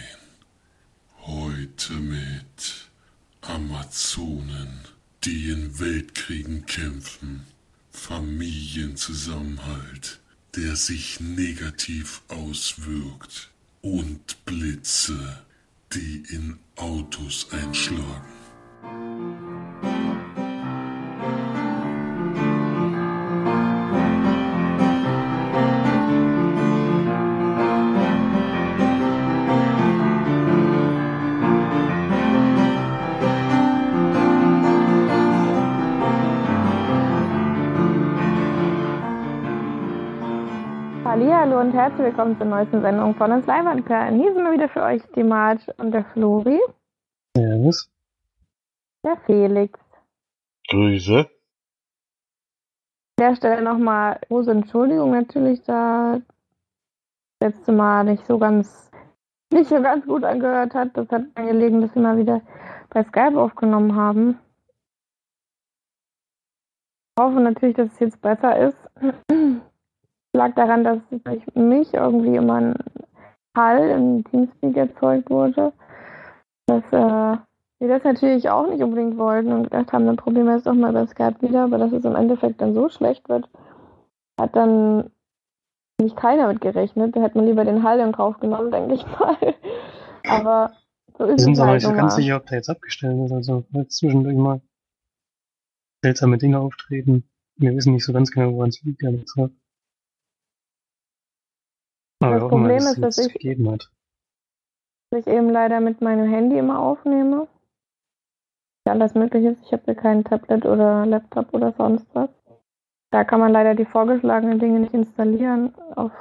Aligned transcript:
Heute 1.23 1.95
mit 1.95 2.89
Amazonen, 3.41 4.79
die 5.25 5.51
in 5.51 5.81
Weltkriegen 5.81 6.67
kämpfen, 6.67 7.49
Familienzusammenhalt, 7.91 10.21
der 10.55 10.77
sich 10.77 11.19
negativ 11.19 12.23
auswirkt 12.29 13.51
und 13.83 14.45
Blitze, 14.45 15.43
die 15.95 16.23
in 16.29 16.61
Autos 16.77 17.49
einschlagen. 17.51 18.31
Hallo 41.41 41.59
und 41.59 41.73
herzlich 41.73 42.09
willkommen 42.09 42.37
zur 42.37 42.45
neuesten 42.45 42.83
Sendung 42.83 43.15
von 43.15 43.33
uns 43.33 43.47
Leibandperlen. 43.47 44.21
Hier 44.21 44.35
sind 44.35 44.45
wir 44.45 44.53
wieder 44.53 44.69
für 44.69 44.83
euch 44.83 45.01
die 45.17 45.23
Marge 45.23 45.73
und 45.79 45.91
der 45.93 46.05
Flori. 46.05 46.61
Servus. 47.35 47.91
Der 49.03 49.17
Felix. 49.25 49.81
Grüße. 50.69 51.21
An 51.21 51.27
der 53.19 53.37
Stelle 53.37 53.63
nochmal 53.63 54.21
große 54.29 54.51
Entschuldigung 54.51 55.13
natürlich, 55.13 55.63
da 55.63 56.21
das 57.39 57.55
letzte 57.55 57.73
Mal 57.73 58.05
nicht 58.05 58.27
so 58.27 58.39
ganz 58.39 58.91
nicht 59.51 59.71
so 59.71 59.81
ganz 59.81 60.05
gut 60.05 60.25
angehört 60.25 60.75
hat. 60.75 60.95
Das 60.95 61.09
hat 61.09 61.23
angelegen, 61.37 61.81
dass 61.81 61.95
wir 61.95 62.03
mal 62.03 62.19
wieder 62.19 62.43
bei 62.91 63.03
Skype 63.03 63.41
aufgenommen 63.41 63.97
haben. 63.97 64.39
Ich 67.17 67.25
hoffe 67.25 67.41
natürlich, 67.41 67.77
dass 67.77 67.91
es 67.95 67.99
jetzt 67.99 68.21
besser 68.21 68.59
ist. 68.59 68.77
Lag 70.33 70.55
daran, 70.55 70.85
dass 70.85 70.99
durch 71.11 71.43
mich 71.55 71.93
irgendwie 71.95 72.37
immer 72.37 72.55
ein 72.55 72.75
Hall 73.57 73.91
im 73.91 74.25
Teamspeak 74.25 74.77
erzeugt 74.77 75.31
wurde. 75.31 75.73
Dass 76.67 76.85
äh, 76.93 77.37
wir 77.81 77.89
das 77.89 78.05
natürlich 78.05 78.49
auch 78.49 78.69
nicht 78.69 78.83
unbedingt 78.83 79.19
wollten 79.19 79.53
und 79.53 79.65
gedacht 79.65 79.93
haben, 79.93 80.07
dann 80.07 80.17
probieren 80.17 80.47
wir 80.47 80.57
es 80.57 80.65
doch 80.65 80.75
mal 80.75 80.93
bei 80.93 81.07
Skype 81.07 81.41
wieder, 81.41 81.65
aber 81.65 81.79
dass 81.79 81.93
es 81.93 82.05
im 82.05 82.15
Endeffekt 82.15 82.61
dann 82.61 82.75
so 82.75 82.89
schlecht 82.89 83.29
wird, 83.29 83.49
hat 84.39 84.55
dann 84.55 85.11
nicht 86.01 86.17
keiner 86.17 86.49
mit 86.49 86.61
gerechnet. 86.61 87.17
Da 87.17 87.23
hätte 87.23 87.39
man 87.39 87.47
lieber 87.47 87.65
den 87.65 87.83
Hall 87.83 88.01
in 88.01 88.13
Kauf 88.13 88.39
genommen, 88.39 88.71
denke 88.71 88.95
ich 88.95 89.07
mal. 89.07 89.37
aber 90.29 90.73
so 91.19 91.25
ist 91.25 91.39
Wir 91.39 91.39
sind 91.39 91.53
es 91.55 91.61
aber 91.61 91.71
halt 91.71 91.83
nicht 91.83 91.91
so 91.91 91.97
ganz 91.97 92.15
sicher, 92.15 92.37
ob 92.37 92.47
der 92.47 92.59
jetzt 92.59 92.71
abgestellt 92.71 93.19
ist. 93.25 93.33
Also 93.33 93.65
weil 93.71 93.89
zwischendurch 93.89 94.37
mal 94.37 94.61
seltsame 96.03 96.39
Dinge 96.39 96.59
auftreten. 96.59 97.25
Wir 97.57 97.75
wissen 97.75 97.93
nicht 97.93 98.05
so 98.05 98.13
ganz 98.13 98.31
genau, 98.31 98.55
woran 98.55 98.71
es 98.71 98.83
liegt, 98.83 99.03
ehrlich 99.03 99.25
gesagt. 99.25 99.55
Aber 102.21 102.35
Das 102.35 102.43
mal, 102.43 102.49
Problem 102.51 102.77
dass 102.77 102.99
ist, 102.99 103.03
dass 103.03 103.19
ich- 103.19 103.33
dass 105.11 105.27
ich 105.27 105.27
eben 105.27 105.51
leider 105.51 105.81
mit 105.81 106.01
meinem 106.01 106.31
Handy 106.31 106.59
immer 106.59 106.79
aufnehme. 106.79 107.49
Ja, 108.87 108.93
alles 108.93 109.15
mögliche 109.15 109.51
ist. 109.51 109.63
Ich 109.65 109.73
habe 109.73 109.83
hier 109.85 109.95
kein 109.95 110.25
Tablet 110.25 110.65
oder 110.65 111.07
Laptop 111.07 111.53
oder 111.53 111.73
sonst 111.73 112.07
was. 112.15 112.31
Da 113.13 113.25
kann 113.25 113.41
man 113.41 113.53
leider 113.53 113.75
die 113.75 113.85
vorgeschlagenen 113.85 114.59
Dinge 114.59 114.81
nicht 114.81 114.95
installieren. 114.95 115.75
Auf 115.97 116.13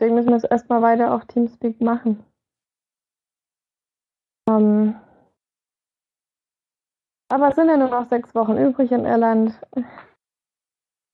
Deswegen 0.00 0.14
müssen 0.14 0.28
wir 0.30 0.36
es 0.36 0.44
erstmal 0.44 0.80
weiter 0.80 1.12
auf 1.12 1.24
Teamspeak 1.26 1.80
machen. 1.80 2.24
Ähm 4.48 4.94
aber 7.30 7.48
es 7.48 7.56
sind 7.56 7.68
ja 7.68 7.76
nur 7.76 7.88
noch 7.88 8.08
sechs 8.08 8.34
Wochen 8.34 8.56
übrig 8.56 8.92
in 8.92 9.04
Irland. 9.04 9.60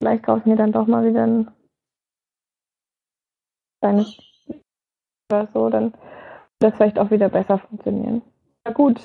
Vielleicht 0.01 0.25
kaufe 0.25 0.41
ich 0.41 0.47
mir 0.47 0.57
dann 0.57 0.73
doch 0.73 0.87
mal 0.87 1.05
wieder 1.07 1.27
ein 1.27 1.51
kleines 3.85 4.19
oder 5.31 5.49
so, 5.53 5.69
dann 5.69 5.93
wird 5.93 5.95
das 6.61 6.75
vielleicht 6.77 6.99
auch 6.99 7.11
wieder 7.11 7.29
besser 7.29 7.59
funktionieren. 7.59 8.23
Na 8.65 8.73
gut, 8.73 9.01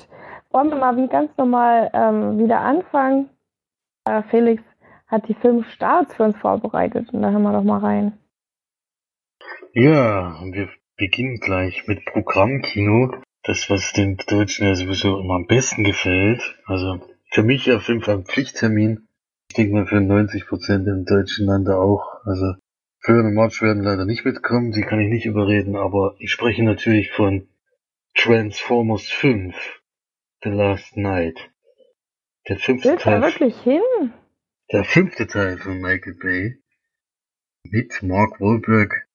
wollen 0.50 0.70
wir 0.70 0.76
mal 0.76 0.96
wie 0.96 1.08
ganz 1.08 1.36
normal 1.36 1.90
ähm, 1.92 2.38
wieder 2.38 2.60
anfangen. 2.60 3.28
Äh, 4.06 4.22
Felix 4.30 4.62
hat 5.06 5.28
die 5.28 5.34
fünf 5.34 5.68
Starts 5.70 6.14
für 6.14 6.24
uns 6.24 6.36
vorbereitet 6.38 7.12
und 7.12 7.20
da 7.20 7.30
hören 7.30 7.42
wir 7.42 7.52
doch 7.52 7.64
mal 7.64 7.80
rein. 7.80 8.18
Ja, 9.72 10.40
wir 10.50 10.68
beginnen 10.96 11.40
gleich 11.40 11.86
mit 11.86 12.04
Programmkino. 12.06 13.14
Das, 13.42 13.70
was 13.70 13.92
den 13.92 14.16
Deutschen 14.16 14.66
ja 14.66 14.74
sowieso 14.74 15.18
immer 15.18 15.34
am 15.34 15.46
besten 15.46 15.84
gefällt. 15.84 16.58
Also 16.66 17.00
für 17.30 17.42
mich 17.42 17.70
auf 17.72 17.88
jeden 17.88 18.02
Fall 18.02 18.16
ein 18.16 18.24
Pflichttermin. 18.24 19.08
Ich 19.48 19.56
denke 19.56 19.74
mal 19.74 19.86
für 19.86 19.96
90% 19.96 20.86
im 20.86 21.04
deutschen 21.04 21.46
Lande 21.46 21.78
auch. 21.78 22.24
Also 22.24 22.54
Florian 23.02 23.26
und 23.26 23.34
March 23.34 23.62
werden 23.62 23.82
leider 23.82 24.04
nicht 24.04 24.24
mitkommen, 24.24 24.72
die 24.72 24.82
kann 24.82 25.00
ich 25.00 25.08
nicht 25.08 25.24
überreden, 25.24 25.74
aber 25.74 26.16
ich 26.18 26.30
spreche 26.30 26.62
natürlich 26.62 27.10
von 27.10 27.48
Transformers 28.14 29.08
5, 29.08 29.56
The 30.42 30.50
Last 30.50 30.96
Night. 30.96 31.50
Der 32.48 32.58
fünfte 32.58 32.90
Willst 32.90 33.06
du 33.06 33.10
da 33.10 33.20
Teil. 33.20 33.22
wirklich 33.22 33.58
hin? 33.62 34.12
Der 34.72 34.84
fünfte 34.84 35.26
Teil 35.26 35.56
von 35.58 35.80
Michael 35.80 36.14
Bay 36.14 36.58
mit 37.64 38.02
Mark 38.02 38.38
Wahlberg 38.40 39.06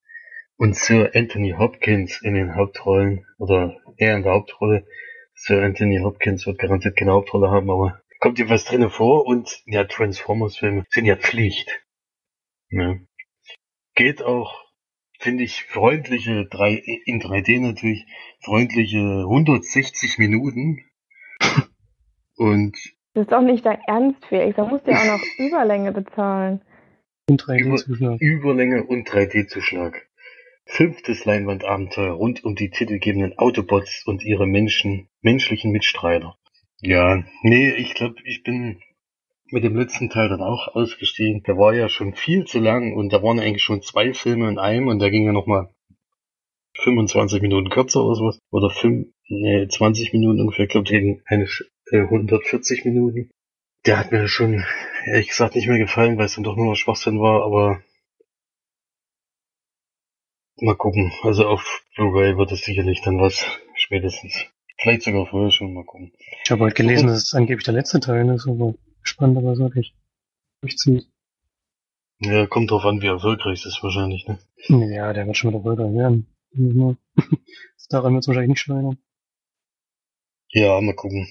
und 0.57 0.75
Sir 0.75 1.12
Anthony 1.13 1.53
Hopkins 1.57 2.22
in 2.24 2.34
den 2.34 2.56
Hauptrollen 2.56 3.25
oder 3.38 3.79
er 3.97 4.16
in 4.16 4.24
der 4.24 4.34
Hauptrolle. 4.34 4.88
Sir 5.35 5.63
Anthony 5.63 6.00
Hopkins 6.00 6.47
wird 6.47 6.57
garantiert 6.57 6.97
keine 6.97 7.12
Hauptrolle 7.12 7.51
haben, 7.51 7.69
aber 7.69 8.01
kommt 8.19 8.40
dir 8.40 8.50
was 8.50 8.66
drinnen 8.66 8.90
vor 8.90 9.28
und 9.28 9.62
ja, 9.66 9.84
Transformers-Filme 9.84 10.85
sind 10.90 11.06
ja 11.06 11.16
Pflicht. 11.16 11.69
Ja. 12.69 12.95
Geht 13.95 14.23
auch, 14.23 14.53
finde 15.19 15.44
ich, 15.44 15.63
freundliche, 15.63 16.45
drei, 16.45 16.81
in 17.06 17.22
3D 17.22 17.59
natürlich, 17.61 18.06
freundliche 18.44 19.23
160 19.23 20.17
Minuten. 20.17 20.83
Und 22.38 22.78
Das 23.13 23.23
ist 23.23 23.31
doch 23.31 23.41
nicht 23.41 23.66
dein 23.66 23.79
Ernst, 23.88 24.25
Felix. 24.28 24.56
Da 24.57 24.66
musst 24.66 24.85
du 24.85 24.91
ja 24.91 24.97
auch 25.00 25.17
noch 25.17 25.23
Überlänge 25.38 25.91
bezahlen. 25.91 26.61
Und 27.29 27.38
3 27.38 27.57
Über- 27.57 27.78
Zuschlag. 27.78 28.22
Überlänge 28.22 28.83
und 28.83 29.09
3D-Zuschlag. 29.09 30.06
Fünftes 30.67 31.25
Leinwandabenteuer 31.25 32.13
rund 32.13 32.44
um 32.44 32.56
die 32.56 32.69
titelgebenden 32.69 33.38
Autobots 33.38 34.03
und 34.06 34.23
ihre 34.23 34.45
Menschen, 34.47 35.07
menschlichen 35.22 35.72
Mitstreiter. 35.72 36.38
Ja, 36.81 37.23
nee, 37.41 37.69
ich 37.72 37.94
glaube, 37.94 38.16
ich 38.25 38.44
bin 38.44 38.81
mit 39.51 39.63
dem 39.63 39.75
letzten 39.75 40.09
Teil 40.09 40.29
dann 40.29 40.41
auch 40.41 40.75
ausgestiegen. 40.75 41.44
Der 41.44 41.57
war 41.57 41.73
ja 41.73 41.89
schon 41.89 42.13
viel 42.13 42.45
zu 42.45 42.59
lang 42.59 42.94
und 42.94 43.13
da 43.13 43.22
waren 43.22 43.39
eigentlich 43.39 43.63
schon 43.63 43.81
zwei 43.81 44.13
Filme 44.13 44.50
in 44.50 44.59
einem 44.59 44.88
und 44.88 45.00
der 45.00 45.11
ging 45.11 45.25
ja 45.25 45.31
nochmal 45.31 45.69
25 46.83 47.41
Minuten 47.41 47.69
kürzer 47.69 48.03
oder 48.03 48.16
sowas. 48.16 48.39
Oder 48.51 48.69
fünf, 48.69 49.07
nee, 49.28 49.67
20 49.67 50.13
Minuten 50.13 50.41
ungefähr. 50.41 50.66
Ich 50.66 50.72
glaube, 50.72 50.89
der 50.89 51.00
ging 51.00 51.22
eine, 51.25 51.47
äh, 51.91 52.01
140 52.01 52.85
Minuten. 52.85 53.29
Der 53.85 54.00
hat 54.00 54.11
mir 54.11 54.28
schon 54.28 54.63
ehrlich 55.06 55.28
gesagt 55.28 55.56
nicht 55.56 55.67
mehr 55.67 55.77
gefallen, 55.77 56.17
weil 56.17 56.25
es 56.25 56.35
dann 56.35 56.44
doch 56.44 56.56
nur 56.56 56.66
noch 56.66 56.75
Schwachsinn 56.75 57.19
war, 57.19 57.44
aber 57.44 57.81
mal 60.57 60.75
gucken. 60.75 61.13
Also 61.22 61.47
auf 61.47 61.83
Blu-ray 61.95 62.38
wird 62.38 62.51
es 62.51 62.62
sicherlich 62.62 63.01
dann 63.01 63.19
was, 63.19 63.45
spätestens. 63.75 64.47
Vielleicht 64.77 65.03
sogar 65.03 65.27
vorher 65.27 65.51
schon, 65.51 65.73
mal 65.73 65.85
gucken. 65.85 66.12
Ich 66.44 66.51
habe 66.51 66.63
heute 66.63 66.75
gelesen, 66.75 67.07
dass 67.07 67.23
es 67.23 67.33
angeblich 67.33 67.66
der 67.66 67.75
letzte 67.75 68.00
Teil 68.00 68.27
ist, 68.29 68.47
aber 68.47 68.73
gespannt, 69.06 69.38
ob 69.38 69.46
er 69.46 69.54
es 69.54 69.60
wirklich 69.60 69.94
durchzieht. 70.62 71.07
Ja, 72.19 72.48
kommt 72.48 72.72
drauf 72.72 72.86
an, 72.86 73.02
wie 73.02 73.07
erfolgreich 73.07 73.60
es 73.60 73.66
ist 73.66 73.84
wahrscheinlich, 73.84 74.25
ne? 74.28 74.40
Ja, 74.68 75.13
der 75.13 75.28
wird 75.28 75.38
schon 75.38 75.52
wieder 75.52 75.60
Erfolg 75.60 75.80
werden. 75.80 76.28
Daran 77.90 78.13
wird 78.13 78.24
es 78.24 78.28
wahrscheinlich 78.28 78.50
nicht 78.50 78.60
scheitern. 78.60 78.98
Ja, 80.50 80.80
mal 80.81 80.96
gucken. 80.96 81.28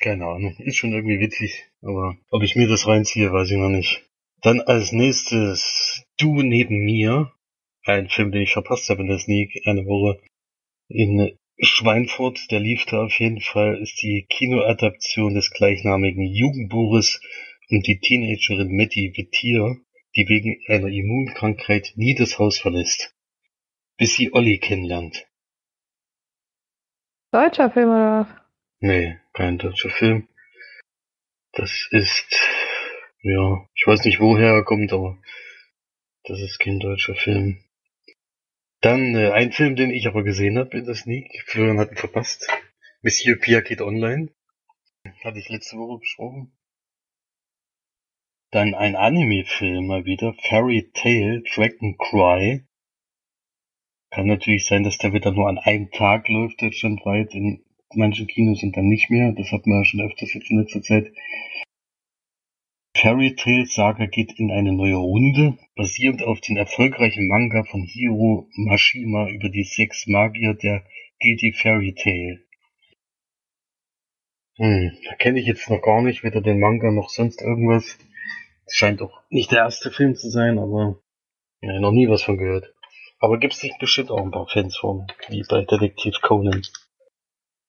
Keine 0.00 0.26
Ahnung, 0.26 0.56
ist 0.58 0.76
schon 0.76 0.92
irgendwie 0.92 1.20
witzig, 1.20 1.70
aber 1.80 2.16
ob 2.30 2.42
ich 2.42 2.54
mir 2.54 2.68
das 2.68 2.86
reinziehe, 2.86 3.32
weiß 3.32 3.50
ich 3.50 3.56
noch 3.56 3.70
nicht. 3.70 4.04
Dann 4.42 4.60
als 4.60 4.92
nächstes 4.92 6.04
Du 6.18 6.42
neben 6.42 6.84
mir. 6.84 7.32
Ein 7.84 8.08
Film, 8.08 8.32
den 8.32 8.42
ich 8.42 8.52
verpasst 8.52 8.90
habe 8.90 9.02
in 9.02 9.08
der 9.08 9.20
Sneak 9.20 9.62
eine 9.64 9.86
Woche 9.86 10.20
in 10.88 11.38
Schweinfurt, 11.58 12.50
der 12.50 12.60
lief 12.60 12.84
da 12.84 13.04
auf 13.04 13.18
jeden 13.18 13.40
Fall, 13.40 13.78
ist 13.80 14.00
die 14.02 14.26
Kinoadaption 14.28 15.34
des 15.34 15.50
gleichnamigen 15.50 16.24
Jugendbuches 16.24 17.20
um 17.70 17.80
die 17.80 17.98
Teenagerin 17.98 18.76
Matty 18.76 19.12
Vittier, 19.16 19.76
die 20.14 20.28
wegen 20.28 20.60
einer 20.68 20.88
Immunkrankheit 20.88 21.92
nie 21.96 22.14
das 22.14 22.38
Haus 22.38 22.58
verlässt, 22.58 23.14
bis 23.96 24.14
sie 24.14 24.32
Olli 24.32 24.58
kennenlernt. 24.58 25.26
Deutscher 27.32 27.70
Film 27.70 27.88
oder 27.88 28.20
was? 28.20 28.28
Nee, 28.80 29.18
kein 29.32 29.58
deutscher 29.58 29.90
Film. 29.90 30.28
Das 31.52 31.88
ist, 31.90 32.38
ja, 33.22 33.66
ich 33.74 33.86
weiß 33.86 34.04
nicht 34.04 34.20
woher 34.20 34.52
er 34.52 34.64
kommt, 34.64 34.92
aber 34.92 35.18
das 36.24 36.40
ist 36.40 36.58
kein 36.58 36.78
deutscher 36.80 37.14
Film. 37.14 37.65
Dann 38.80 39.14
äh, 39.14 39.30
ein 39.30 39.52
Film, 39.52 39.76
den 39.76 39.90
ich 39.90 40.06
aber 40.06 40.22
gesehen 40.22 40.58
habe 40.58 40.76
in 40.78 40.84
der 40.84 40.94
Sneak. 40.94 41.42
Florian 41.46 41.78
hat 41.78 41.90
ihn 41.90 41.96
verpasst. 41.96 42.46
Monsieur 43.02 43.36
Pia 43.36 43.60
geht 43.60 43.80
online. 43.80 44.30
Hatte 45.24 45.38
ich 45.38 45.48
letzte 45.48 45.76
Woche 45.76 46.00
besprochen. 46.00 46.52
Dann 48.50 48.74
ein 48.74 48.96
Anime-Film 48.96 49.86
mal 49.86 50.04
wieder. 50.04 50.34
Fairy 50.48 50.90
Tale 50.94 51.42
Dragon 51.42 51.96
Cry. 51.98 52.64
Kann 54.10 54.26
natürlich 54.26 54.66
sein, 54.66 54.84
dass 54.84 54.98
der 54.98 55.12
wieder 55.12 55.32
nur 55.32 55.48
an 55.48 55.58
einem 55.58 55.90
Tag 55.90 56.28
läuft, 56.28 56.62
deutschlandweit, 56.62 57.34
in 57.34 57.64
manchen 57.94 58.26
Kinos 58.26 58.62
und 58.62 58.76
dann 58.76 58.86
nicht 58.86 59.10
mehr. 59.10 59.32
Das 59.32 59.50
hat 59.52 59.66
man 59.66 59.78
ja 59.78 59.84
schon 59.84 60.00
öfters 60.00 60.32
jetzt 60.32 60.50
in 60.50 60.60
letzter 60.60 60.82
Zeit. 60.82 61.12
Fairy 62.96 63.34
Tail 63.36 63.66
Saga 63.66 64.06
geht 64.06 64.38
in 64.38 64.50
eine 64.50 64.72
neue 64.72 64.96
Runde, 64.96 65.58
basierend 65.74 66.22
auf 66.22 66.40
den 66.40 66.56
erfolgreichen 66.56 67.28
Manga 67.28 67.62
von 67.64 67.82
Hiro 67.82 68.48
Mashima 68.54 69.28
über 69.28 69.50
die 69.50 69.64
sechs 69.64 70.06
Magier 70.06 70.54
der 70.54 70.82
Gilde 71.18 71.52
Fairy 71.52 71.94
Tail. 71.94 72.42
Hm, 74.56 74.96
da 75.04 75.14
kenne 75.16 75.40
ich 75.40 75.46
jetzt 75.46 75.68
noch 75.68 75.82
gar 75.82 76.00
nicht, 76.00 76.24
weder 76.24 76.40
den 76.40 76.58
Manga 76.58 76.90
noch 76.90 77.10
sonst 77.10 77.42
irgendwas. 77.42 77.98
Scheint 78.66 79.02
doch 79.02 79.22
nicht 79.28 79.52
der 79.52 79.58
erste 79.58 79.90
Film 79.90 80.14
zu 80.14 80.30
sein, 80.30 80.58
aber 80.58 80.98
ja, 81.60 81.78
noch 81.78 81.92
nie 81.92 82.08
was 82.08 82.22
von 82.22 82.38
gehört. 82.38 82.72
Aber 83.18 83.38
gibt's 83.38 83.60
sich 83.60 83.76
bestimmt 83.78 84.10
auch 84.10 84.22
ein 84.22 84.30
paar 84.30 84.48
Fans 84.48 84.76
von, 84.78 85.06
wie 85.28 85.44
bei 85.46 85.62
Detektiv 85.64 86.14
Conan. 86.22 86.62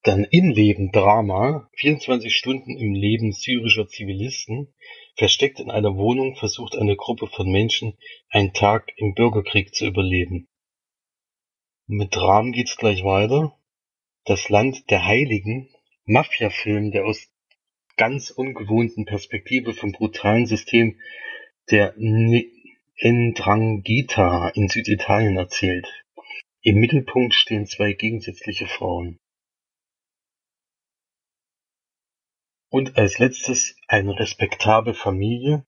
Dann 0.04 0.24
Innenleben 0.24 0.90
Drama, 0.90 1.68
24 1.76 2.34
Stunden 2.34 2.78
im 2.78 2.94
Leben 2.94 3.32
syrischer 3.32 3.88
Zivilisten. 3.88 4.72
Versteckt 5.18 5.58
in 5.58 5.70
einer 5.72 5.96
Wohnung 5.96 6.36
versucht 6.36 6.76
eine 6.76 6.94
Gruppe 6.94 7.26
von 7.26 7.50
Menschen 7.50 7.98
einen 8.30 8.52
Tag 8.52 8.92
im 8.96 9.14
Bürgerkrieg 9.14 9.74
zu 9.74 9.84
überleben. 9.84 10.46
Mit 11.88 12.14
Dramen 12.14 12.52
geht's 12.52 12.76
gleich 12.76 13.02
weiter. 13.02 13.58
Das 14.24 14.48
Land 14.48 14.88
der 14.90 15.04
Heiligen, 15.04 15.68
Mafia-Film, 16.04 16.92
der 16.92 17.04
aus 17.04 17.28
ganz 17.96 18.30
ungewohnten 18.30 19.06
Perspektive 19.06 19.74
vom 19.74 19.90
brutalen 19.90 20.46
System 20.46 21.00
der 21.68 21.94
Ndrangheta 23.02 24.50
in 24.50 24.68
Süditalien 24.68 25.36
erzählt. 25.36 25.88
Im 26.62 26.76
Mittelpunkt 26.76 27.34
stehen 27.34 27.66
zwei 27.66 27.92
gegensätzliche 27.92 28.68
Frauen. 28.68 29.18
Und 32.70 32.98
als 32.98 33.18
letztes 33.18 33.76
eine 33.86 34.18
respektable 34.18 34.94
Familie, 34.94 35.64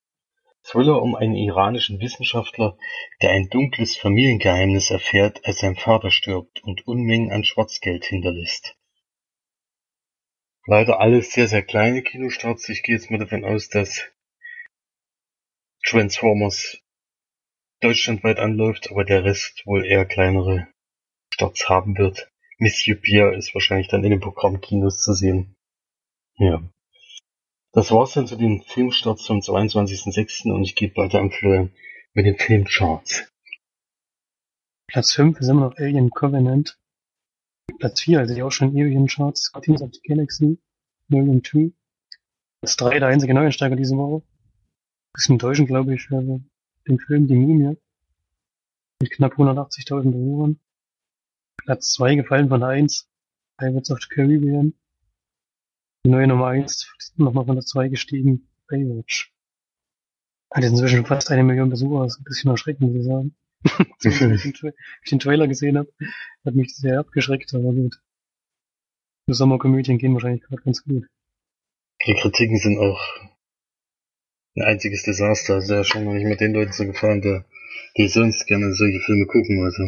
Thriller 0.62 1.00
um 1.00 1.14
einen 1.14 1.34
iranischen 1.34 2.00
Wissenschaftler, 2.00 2.76
der 3.22 3.30
ein 3.30 3.48
dunkles 3.48 3.96
Familiengeheimnis 3.96 4.90
erfährt, 4.90 5.44
als 5.44 5.60
sein 5.60 5.76
Vater 5.76 6.10
stirbt 6.10 6.62
und 6.62 6.86
Unmengen 6.86 7.32
an 7.32 7.44
Schwarzgeld 7.44 8.04
hinterlässt. 8.04 8.76
Leider 10.66 11.00
alles 11.00 11.32
sehr, 11.32 11.48
sehr 11.48 11.62
kleine 11.62 12.02
Kinostarts. 12.02 12.68
Ich 12.68 12.82
gehe 12.82 12.94
jetzt 12.94 13.10
mal 13.10 13.18
davon 13.18 13.44
aus, 13.44 13.70
dass 13.70 14.04
Transformers 15.82 16.82
deutschlandweit 17.80 18.38
anläuft, 18.38 18.90
aber 18.90 19.04
der 19.04 19.24
Rest 19.24 19.64
wohl 19.64 19.86
eher 19.86 20.04
kleinere 20.04 20.68
Starts 21.32 21.68
haben 21.70 21.96
wird. 21.96 22.30
Monsieur 22.58 23.00
Pierre 23.00 23.34
ist 23.34 23.54
wahrscheinlich 23.54 23.88
dann 23.88 24.04
in 24.04 24.10
den 24.10 24.20
Programmkinos 24.20 25.02
zu 25.02 25.14
sehen. 25.14 25.56
Ja. 26.36 26.62
Das 27.72 27.92
war's 27.92 28.14
dann 28.14 28.26
zu 28.26 28.36
den 28.36 28.62
Filmstarts 28.62 29.24
zum 29.24 29.38
22.06. 29.38 30.50
und 30.50 30.64
ich 30.64 30.74
gebe 30.74 30.96
weiter 30.96 31.20
am 31.20 31.30
Florian 31.30 31.72
mit 32.14 32.26
den 32.26 32.36
Filmcharts. 32.36 33.30
Platz 34.88 35.12
5 35.12 35.38
ist 35.38 35.48
immer 35.48 35.68
noch 35.68 35.76
Alien 35.76 36.10
Covenant. 36.10 36.76
Platz 37.78 38.00
4, 38.00 38.18
also 38.18 38.34
ich 38.34 38.42
auch 38.42 38.50
schon 38.50 38.76
in 38.76 39.06
Charts, 39.06 39.52
Guardians 39.52 39.82
of 39.82 39.90
the 39.92 40.00
Galaxy, 40.02 40.58
Million 41.06 41.44
2. 41.44 41.70
Platz 42.60 42.76
3, 42.76 42.98
der 42.98 43.08
einzige 43.08 43.34
Neuensteiger 43.34 43.76
diese 43.76 43.96
Woche. 43.96 44.24
Bisschen 45.12 45.34
enttäuschend, 45.34 45.68
glaube 45.68 45.94
ich, 45.94 46.02
für 46.02 46.40
den 46.88 46.98
Film 46.98 47.28
Die 47.28 47.36
Mumie. 47.36 47.76
Mit 49.00 49.12
knapp 49.12 49.34
180.000 49.34 50.10
Besuchern. 50.10 50.60
Platz 51.56 51.92
2 51.92 52.16
gefallen 52.16 52.48
von 52.48 52.60
der 52.60 52.70
1, 52.70 53.08
Pirates 53.58 53.92
of 53.92 54.00
the 54.00 54.08
Caribbean. 54.08 54.74
Die 56.04 56.10
neue 56.10 56.26
Nummer 56.26 56.46
1 56.48 56.94
nochmal 57.16 57.44
von 57.44 57.56
der 57.56 57.64
2 57.64 57.88
gestiegen, 57.88 58.48
Baywatch. 58.68 59.32
Hat 60.50 60.62
jetzt 60.62 60.72
inzwischen 60.72 61.04
fast 61.04 61.30
eine 61.30 61.44
Million 61.44 61.68
Besucher, 61.68 62.04
das 62.04 62.14
ist 62.14 62.20
ein 62.20 62.24
bisschen 62.24 62.50
erschreckend, 62.50 62.80
muss 62.80 62.96
ich 62.96 63.04
sagen. 63.04 63.36
Als 64.30 64.44
ich 64.44 65.10
den 65.10 65.18
Trailer 65.18 65.46
gesehen 65.46 65.76
habe, 65.76 65.92
hat 66.44 66.54
mich 66.54 66.74
sehr 66.74 67.00
abgeschreckt, 67.00 67.52
aber 67.54 67.72
gut. 67.72 68.00
Die 69.28 69.34
Sommerkomödien 69.34 69.98
gehen 69.98 70.14
wahrscheinlich 70.14 70.42
gerade 70.42 70.62
ganz 70.62 70.82
gut. 70.82 71.06
Die 72.06 72.14
Kritiken 72.14 72.58
sind 72.58 72.78
auch 72.78 73.00
ein 74.56 74.62
einziges 74.62 75.02
Desaster. 75.02 75.56
Also 75.56 75.74
ja 75.74 75.84
schon 75.84 76.04
noch 76.04 76.14
nicht 76.14 76.26
mit 76.26 76.40
den 76.40 76.54
Leuten 76.54 76.72
so 76.72 76.86
gefallen, 76.86 77.20
der, 77.20 77.44
die 77.98 78.08
sonst 78.08 78.46
gerne 78.46 78.72
solche 78.72 79.00
Filme 79.00 79.26
gucken. 79.26 79.62
Also 79.62 79.82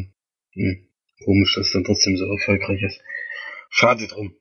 hm, 0.52 0.88
komisch, 1.24 1.54
dass 1.56 1.72
dann 1.72 1.84
trotzdem 1.84 2.18
so 2.18 2.30
erfolgreich 2.30 2.82
ist. 2.82 3.00
Schade 3.70 4.06
drum. 4.06 4.36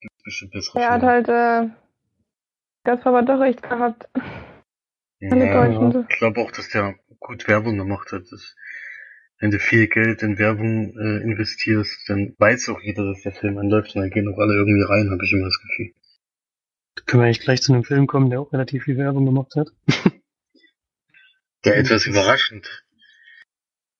Gibt's 0.00 0.22
bestimmt 0.24 0.52
bessere 0.52 0.80
Er 0.80 0.90
hat 0.90 1.02
halt, 1.02 1.28
äh, 1.28 1.70
das 2.84 3.04
war 3.04 3.16
aber 3.16 3.22
doch 3.22 3.40
recht 3.40 3.62
gehabt. 3.62 4.08
Ja, 5.18 6.04
ich 6.08 6.18
glaube 6.18 6.40
auch, 6.40 6.50
dass 6.50 6.68
der 6.68 6.94
gut 7.20 7.48
Werbung 7.48 7.78
gemacht 7.78 8.12
hat. 8.12 8.24
Das, 8.30 8.54
wenn 9.40 9.50
du 9.50 9.58
viel 9.58 9.88
Geld 9.88 10.22
in 10.22 10.38
Werbung 10.38 10.94
äh, 10.96 11.22
investierst, 11.22 12.08
dann 12.08 12.34
weiß 12.38 12.68
auch 12.68 12.80
jeder, 12.80 13.04
dass 13.04 13.22
der 13.22 13.32
Film 13.32 13.58
anläuft 13.58 13.94
und 13.94 14.02
dann 14.02 14.10
gehen 14.10 14.28
auch 14.28 14.38
alle 14.38 14.54
irgendwie 14.54 14.82
rein, 14.82 15.10
habe 15.10 15.24
ich 15.24 15.32
immer 15.32 15.46
das 15.46 15.60
Gefühl. 15.60 15.94
Können 17.06 17.22
wir 17.22 17.26
eigentlich 17.26 17.40
gleich 17.40 17.62
zu 17.62 17.72
einem 17.72 17.84
Film 17.84 18.06
kommen, 18.06 18.30
der 18.30 18.40
auch 18.40 18.52
relativ 18.52 18.84
viel 18.84 18.96
Werbung 18.98 19.24
gemacht 19.24 19.54
hat. 19.56 19.68
Der 21.64 21.78
etwas 21.78 22.06
überraschend, 22.06 22.84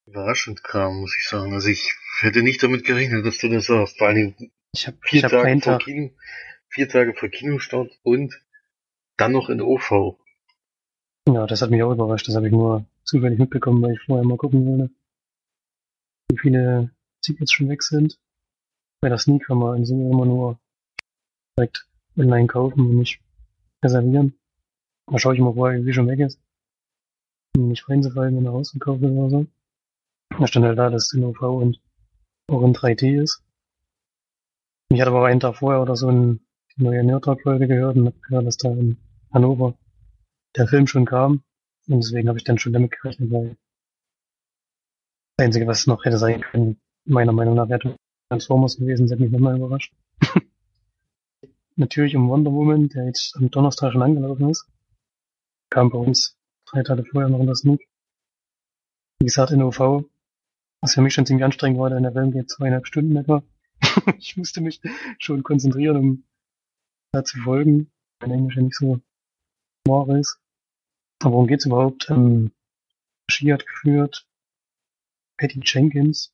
überraschend 0.05 0.63
kam, 0.63 1.01
muss 1.01 1.17
ich 1.17 1.27
sagen. 1.27 1.53
Also 1.53 1.67
ich 1.67 1.93
hätte 2.21 2.41
nicht 2.41 2.63
damit 2.63 2.85
gerechnet, 2.85 3.25
dass 3.25 3.39
du 3.39 3.49
das 3.49 3.65
sagst. 3.65 3.97
Vor 3.97 4.07
allem 4.07 4.35
Ich 4.73 4.87
habe 4.87 4.97
vier 5.01 5.23
hab 5.23 5.31
Tage 5.31 5.61
vor 5.61 5.79
Kino, 5.79 6.11
vier 6.69 6.89
Tage 6.89 7.13
vor 7.13 7.29
Kinostart 7.29 7.91
und 8.03 8.33
dann 9.17 9.31
noch 9.31 9.49
in 9.49 9.61
OV. 9.61 10.17
ja, 11.27 11.47
das 11.47 11.61
hat 11.61 11.71
mich 11.71 11.81
auch 11.83 11.91
überrascht, 11.91 12.27
das 12.27 12.35
habe 12.35 12.47
ich 12.47 12.53
nur 12.53 12.85
zufällig 13.03 13.39
mitbekommen, 13.39 13.81
weil 13.81 13.93
ich 13.93 14.01
vorher 14.01 14.25
mal 14.25 14.37
gucken 14.37 14.65
wollte, 14.65 14.93
wie 16.29 16.37
viele 16.37 16.91
Tickets 17.21 17.51
schon 17.51 17.69
weg 17.69 17.81
sind. 17.81 18.19
Bei 19.01 19.09
der 19.09 19.17
Sneak 19.17 19.45
kann 19.45 19.57
man 19.57 19.77
in 19.77 19.85
Summe 19.85 20.09
immer 20.09 20.25
nur 20.25 20.59
direkt 21.57 21.87
online 22.17 22.47
kaufen 22.47 22.81
und 22.81 22.97
nicht 22.97 23.21
reservieren. 23.83 24.37
Da 25.07 25.19
schaue 25.19 25.35
ich 25.35 25.41
mal 25.41 25.53
vorher, 25.53 25.85
wie 25.85 25.93
schon 25.93 26.07
weg 26.07 26.19
ist. 26.19 26.39
Um 27.55 27.69
nicht 27.69 27.87
reinzufallen, 27.87 28.35
wenn 28.35 28.45
er 28.45 28.51
rausgekauft 28.51 29.01
ist 29.01 29.09
oder 29.09 29.29
so. 29.29 29.47
Da 30.37 30.47
stand 30.47 30.65
halt 30.65 30.77
da, 30.77 30.89
dass 30.89 31.05
es 31.05 31.13
in 31.13 31.23
OV 31.23 31.41
und 31.41 31.79
auch 32.47 32.63
in 32.63 32.73
3D 32.73 33.21
ist. 33.21 33.43
Ich 34.89 35.01
hatte 35.01 35.11
aber 35.11 35.25
einen 35.25 35.39
Tag 35.39 35.57
vorher 35.57 35.81
oder 35.81 35.95
so 35.95 36.07
eine 36.07 36.39
neue 36.77 37.03
Nerdtalk-Folge 37.03 37.67
gehört 37.67 37.97
und 37.97 38.07
hab 38.07 38.21
gehört, 38.21 38.47
dass 38.47 38.57
da 38.57 38.69
in 38.69 38.97
Hannover 39.31 39.77
der 40.55 40.67
Film 40.67 40.87
schon 40.87 41.05
kam. 41.05 41.43
Und 41.87 42.03
deswegen 42.03 42.29
habe 42.29 42.37
ich 42.37 42.43
dann 42.43 42.57
schon 42.57 42.73
damit 42.73 42.91
gerechnet, 42.91 43.31
weil 43.31 43.57
das 45.35 45.45
Einzige, 45.45 45.67
was 45.67 45.87
noch 45.87 46.05
hätte 46.05 46.17
sein 46.17 46.41
können, 46.41 46.79
meiner 47.05 47.31
Meinung 47.33 47.55
nach, 47.55 47.69
wäre 47.69 47.95
Transformers 48.29 48.77
gewesen, 48.77 49.03
das 49.03 49.11
hätte 49.11 49.23
mich 49.23 49.31
nochmal 49.31 49.57
überrascht. 49.57 49.93
Natürlich 51.75 52.15
um 52.15 52.29
Wonder 52.29 52.51
Woman, 52.51 52.89
der 52.89 53.05
jetzt 53.05 53.35
am 53.35 53.51
Donnerstag 53.51 53.91
schon 53.91 54.01
angelaufen 54.01 54.49
ist. 54.49 54.67
Kam 55.69 55.89
bei 55.89 55.97
uns 55.99 56.37
drei 56.65 56.83
Tage 56.83 57.05
vorher 57.05 57.29
noch 57.29 57.39
in 57.39 57.47
das 57.47 57.59
Sneak. 57.59 57.87
Wie 59.19 59.25
gesagt, 59.25 59.51
in 59.51 59.61
OV, 59.61 60.05
was 60.81 60.93
für 60.93 61.01
mich 61.01 61.13
schon 61.13 61.25
ziemlich 61.25 61.45
anstrengend 61.45 61.79
war, 61.79 61.89
denn 61.89 62.03
der 62.03 62.13
Film 62.13 62.31
geht 62.31 62.49
zweieinhalb 62.49 62.87
Stunden 62.87 63.15
etwa. 63.15 63.43
ich 64.17 64.37
musste 64.37 64.61
mich 64.61 64.81
schon 65.19 65.43
konzentrieren, 65.43 65.97
um 65.97 66.23
da 67.11 67.23
zu 67.23 67.39
folgen. 67.39 67.91
Mein 68.19 68.31
Englisch 68.31 68.55
ja 68.55 68.61
nicht 68.63 68.75
so 68.75 69.01
ist. 70.19 70.39
Aber 71.19 71.33
worum 71.33 71.47
geht's 71.47 71.65
überhaupt? 71.65 72.09
Ähm, 72.09 72.51
Regie 73.29 73.53
hat 73.53 73.65
geführt 73.65 74.27
Patty 75.37 75.61
Jenkins. 75.63 76.33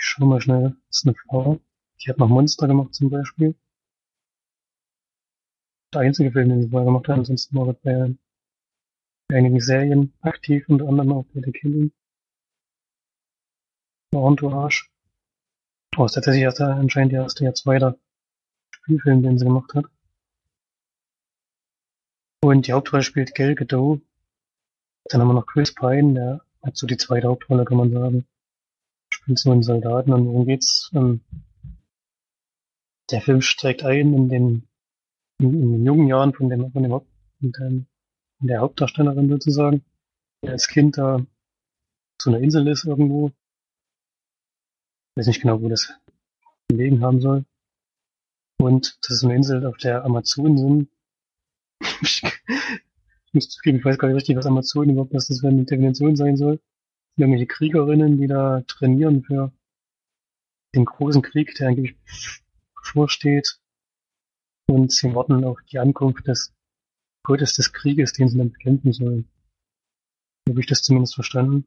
Ich 0.00 0.06
schau 0.06 0.26
mal 0.26 0.40
schnell. 0.40 0.76
Das 0.88 0.98
ist 0.98 1.06
eine 1.06 1.14
Frau. 1.14 1.60
Die 2.00 2.10
hat 2.10 2.18
noch 2.18 2.28
Monster 2.28 2.66
gemacht 2.66 2.94
zum 2.94 3.10
Beispiel. 3.10 3.54
Der 5.92 6.00
einzige 6.00 6.32
Film, 6.32 6.48
den 6.48 6.62
sie 6.62 6.70
vorher 6.70 6.86
gemacht 6.86 7.08
hat. 7.08 7.18
Ansonsten 7.18 7.56
war 7.56 7.72
bei 7.72 8.14
einigen 9.28 9.60
Serien 9.60 10.12
aktiv, 10.20 10.64
unter 10.68 10.88
anderem 10.88 11.12
auch 11.12 11.26
bei 11.34 11.40
The 11.44 11.52
Killing. 11.52 11.92
Entourage. 14.12 14.91
Oh, 15.96 16.06
ist 16.06 16.12
tatsächlich 16.12 16.42
erst 16.42 16.58
der, 16.58 16.68
anscheinend 16.68 17.12
der 17.12 17.22
erste, 17.22 17.44
jetzt 17.44 17.66
weiter 17.66 17.98
Spielfilm, 18.70 19.22
den 19.22 19.38
sie 19.38 19.44
gemacht 19.44 19.74
hat. 19.74 19.84
Und 22.42 22.66
die 22.66 22.72
Hauptrolle 22.72 23.02
spielt 23.02 23.34
Gal 23.34 23.54
Gadot. 23.54 24.00
Dann 25.04 25.20
haben 25.20 25.28
wir 25.28 25.34
noch 25.34 25.46
Chris 25.46 25.74
Pine, 25.74 26.14
der 26.14 26.40
hat 26.62 26.76
so 26.76 26.86
die 26.86 26.96
zweite 26.96 27.28
Hauptrolle, 27.28 27.64
kann 27.64 27.76
man 27.76 27.92
sagen. 27.92 28.26
Spielt 29.12 29.38
so 29.38 29.52
einen 29.52 29.62
Soldaten 29.62 30.12
und 30.12 30.26
worum 30.26 30.46
geht's? 30.46 30.90
Ähm, 30.94 31.20
der 33.10 33.20
Film 33.20 33.42
steigt 33.42 33.82
ein 33.82 34.14
in 34.14 34.28
den, 34.30 34.68
in, 35.38 35.54
in 35.54 35.72
den 35.72 35.84
jungen 35.84 36.08
Jahren 36.08 36.32
von 36.32 36.48
dem, 36.48 36.72
von 36.72 36.82
dem, 36.82 36.92
Haupt- 36.92 37.10
von 37.38 37.52
dem, 37.52 37.86
von 38.38 38.48
der 38.48 38.60
Hauptdarstellerin 38.60 39.28
sozusagen, 39.28 39.84
die 40.42 40.48
als 40.48 40.68
Kind 40.68 40.96
da 40.96 41.20
zu 42.18 42.30
einer 42.30 42.40
Insel 42.40 42.66
ist 42.68 42.84
irgendwo. 42.84 43.30
Weiß 45.16 45.26
nicht 45.26 45.42
genau, 45.42 45.60
wo 45.60 45.68
das 45.68 45.92
gelegen 46.68 47.02
haben 47.02 47.20
soll. 47.20 47.44
Und 48.58 48.98
das 49.02 49.18
ist 49.18 49.24
eine 49.24 49.34
Insel 49.34 49.66
auf 49.66 49.76
der 49.76 50.04
Amazonen 50.04 50.88
ich 53.32 53.34
muss 53.34 53.48
zugeben, 53.48 53.78
ich 53.78 53.84
weiß 53.84 53.98
gar 53.98 54.08
nicht 54.08 54.16
richtig, 54.16 54.36
was 54.36 54.46
Amazonen 54.46 54.90
überhaupt, 54.90 55.14
was 55.14 55.28
das 55.28 55.40
für 55.40 55.48
eine 55.48 55.64
Definition 55.64 56.16
sein 56.16 56.36
soll. 56.36 56.60
Irgendwelche 57.16 57.46
Kriegerinnen, 57.46 58.18
die 58.18 58.26
da 58.26 58.62
trainieren 58.62 59.22
für 59.22 59.52
den 60.74 60.84
großen 60.84 61.22
Krieg, 61.22 61.54
der 61.54 61.68
angeblich 61.68 61.96
bevorsteht. 62.76 63.58
Und 64.68 64.92
sie 64.92 65.14
warten 65.14 65.44
auf 65.44 65.60
die 65.70 65.78
Ankunft 65.78 66.26
des 66.26 66.54
Gottes 67.24 67.54
des 67.54 67.72
Krieges, 67.72 68.12
den 68.12 68.28
sie 68.28 68.38
dann 68.38 68.52
bekämpfen 68.52 68.92
sollen. 68.92 69.28
So 70.46 70.52
habe 70.52 70.60
ich 70.60 70.66
das 70.66 70.82
zumindest 70.82 71.14
verstanden. 71.14 71.66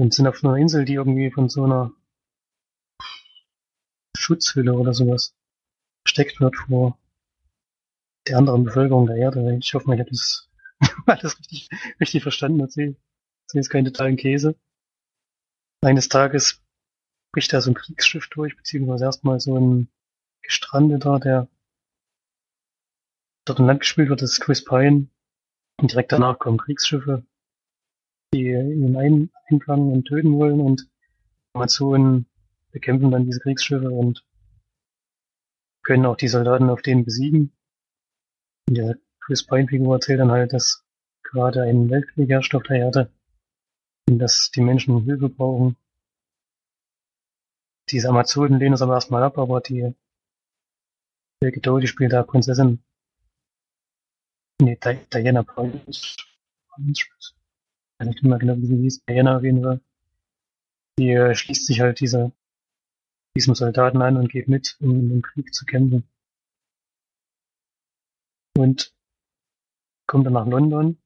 Und 0.00 0.14
sind 0.14 0.26
auf 0.26 0.42
einer 0.42 0.56
Insel, 0.56 0.86
die 0.86 0.94
irgendwie 0.94 1.30
von 1.30 1.50
so 1.50 1.62
einer 1.64 1.92
Schutzhülle 4.16 4.72
oder 4.72 4.94
sowas 4.94 5.36
versteckt 6.06 6.40
wird 6.40 6.56
vor 6.56 6.98
der 8.26 8.38
anderen 8.38 8.64
Bevölkerung 8.64 9.06
der 9.06 9.16
Erde. 9.16 9.58
Ich 9.60 9.74
hoffe 9.74 9.86
mal, 9.86 9.94
ich 9.96 10.00
habe 10.00 10.10
das 10.10 10.48
alles 11.06 11.38
richtig, 11.38 11.68
richtig 12.00 12.22
verstanden 12.22 12.60
erzählt. 12.60 12.96
Das 12.96 13.52
ist 13.52 13.54
jetzt 13.56 13.68
kein 13.68 13.84
totalen 13.84 14.16
Käse. 14.16 14.58
Eines 15.82 16.08
Tages 16.08 16.62
bricht 17.34 17.52
da 17.52 17.60
so 17.60 17.70
ein 17.70 17.74
Kriegsschiff 17.74 18.26
durch, 18.30 18.56
beziehungsweise 18.56 19.04
erstmal 19.04 19.38
so 19.38 19.58
ein 19.58 19.90
Gestrandeter, 20.40 21.20
der 21.20 21.46
dort 23.44 23.58
im 23.58 23.66
Land 23.66 23.80
gespielt 23.80 24.08
wird, 24.08 24.22
das 24.22 24.32
ist 24.32 24.40
Chris 24.40 24.64
Pine. 24.64 25.08
Und 25.78 25.92
direkt 25.92 26.12
danach 26.12 26.38
kommen 26.38 26.56
Kriegsschiffe, 26.56 27.26
die 28.32 28.50
ihn 28.52 28.96
ein, 28.96 29.30
einfangen 29.50 29.92
und 29.92 30.04
töten 30.06 30.38
wollen 30.38 30.60
und 30.60 30.88
Amazonen 31.52 32.26
bekämpfen 32.70 33.10
dann 33.10 33.24
diese 33.24 33.40
Kriegsschiffe 33.40 33.90
und 33.90 34.24
können 35.82 36.06
auch 36.06 36.16
die 36.16 36.28
Soldaten 36.28 36.70
auf 36.70 36.82
denen 36.82 37.04
besiegen. 37.04 37.52
Der 38.68 38.96
Chris 39.20 39.44
Pine-Figur 39.44 39.96
erzählt 39.96 40.20
dann 40.20 40.30
halt, 40.30 40.52
dass 40.52 40.84
gerade 41.22 41.62
ein 41.62 41.90
Weltkrieg 41.90 42.28
herrscht 42.30 42.54
auf 42.54 42.62
der 42.62 42.76
Erde 42.76 43.12
und 44.08 44.18
dass 44.18 44.50
die 44.54 44.60
Menschen 44.60 45.02
Hilfe 45.02 45.28
brauchen. 45.28 45.76
Diese 47.90 48.08
Amazonen 48.08 48.60
lehnen 48.60 48.74
es 48.74 48.82
aber 48.82 48.94
erstmal 48.94 49.24
ab, 49.24 49.38
aber 49.38 49.60
die 49.60 49.92
Gadot, 51.42 51.82
die 51.82 51.88
spielt 51.88 52.12
da 52.12 52.22
Prinzessin 52.22 52.82
Nee, 54.62 54.76
Di- 54.76 55.06
Diana 55.12 55.42
Prince. 55.42 56.16
Ich 58.00 58.06
weiß 58.06 58.14
nicht 58.14 58.22
mehr 58.22 58.38
genau, 58.38 58.56
wie 58.56 58.66
sie 58.66 58.76
hieß. 58.78 59.04
Diana 59.04 59.36
auf 59.36 59.42
jeden 59.42 59.62
Fall. 59.62 59.80
Die 60.98 61.10
äh, 61.10 61.34
schließt 61.34 61.66
sich 61.66 61.80
halt 61.80 62.00
dieser, 62.00 62.32
diesem 63.36 63.54
Soldaten 63.54 64.00
an 64.00 64.16
und 64.16 64.32
geht 64.32 64.48
mit, 64.48 64.78
um 64.80 64.90
in 64.90 65.10
dem 65.10 65.22
Krieg 65.22 65.52
zu 65.52 65.66
kämpfen. 65.66 66.08
Und 68.56 68.94
kommt 70.06 70.24
dann 70.24 70.32
nach 70.32 70.46
London 70.46 70.96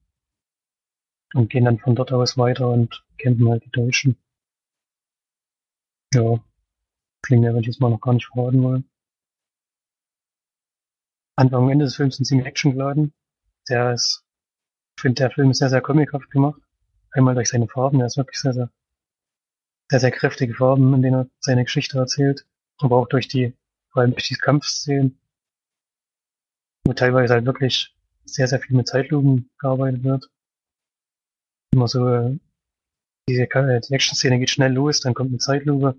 und 1.34 1.50
gehen 1.50 1.64
dann 1.64 1.80
von 1.80 1.96
dort 1.96 2.12
aus 2.12 2.38
weiter 2.38 2.70
und 2.70 3.04
kämpfen 3.18 3.48
halt 3.48 3.64
die 3.64 3.70
Deutschen. 3.70 4.16
Ja, 6.14 6.38
klingt 7.22 7.42
mehr, 7.42 7.54
wenn 7.54 7.62
ich 7.62 7.66
jetzt 7.66 7.80
mal 7.80 7.90
noch 7.90 8.00
gar 8.00 8.14
nicht 8.14 8.26
verraten 8.26 8.62
wollen. 8.62 8.88
Anfang 11.36 11.64
und 11.64 11.72
Ende 11.72 11.86
des 11.86 11.96
Films 11.96 12.16
sind 12.16 12.24
ziemlich 12.24 12.46
actiongeladen. 12.46 13.12
Der 13.68 13.94
ist, 13.94 14.24
ich 14.96 15.02
finde, 15.02 15.22
der 15.22 15.32
Film 15.32 15.50
ist 15.50 15.58
sehr, 15.58 15.70
sehr 15.70 15.82
comichaft 15.82 16.30
gemacht. 16.30 16.63
Einmal 17.14 17.34
durch 17.36 17.48
seine 17.48 17.68
Farben, 17.68 18.00
er 18.00 18.06
ist 18.06 18.16
wirklich 18.16 18.40
sehr, 18.40 18.52
sehr, 18.52 18.70
sehr, 19.90 20.00
sehr 20.00 20.10
kräftige 20.10 20.54
Farben, 20.54 20.92
in 20.94 21.02
denen 21.02 21.20
er 21.20 21.30
seine 21.38 21.64
Geschichte 21.64 21.96
erzählt. 21.98 22.44
Aber 22.78 22.96
auch 22.96 23.08
durch 23.08 23.28
die, 23.28 23.54
vor 23.92 24.02
allem 24.02 24.10
durch 24.12 24.26
die 24.28 24.34
Kampfszenen, 24.34 25.18
wo 26.84 26.92
teilweise 26.92 27.34
halt 27.34 27.46
wirklich 27.46 27.96
sehr, 28.24 28.48
sehr 28.48 28.58
viel 28.60 28.76
mit 28.76 28.88
Zeitlupen 28.88 29.48
gearbeitet 29.58 30.02
wird. 30.02 30.28
Immer 31.72 31.86
so, 31.86 32.08
äh, 32.08 32.38
diese, 33.28 33.46
Ka- 33.46 33.78
die 33.78 33.94
Action-Szene 33.94 34.38
geht 34.40 34.50
schnell 34.50 34.72
los, 34.72 35.00
dann 35.00 35.14
kommt 35.14 35.30
eine 35.30 35.38
Zeitlupe, 35.38 35.96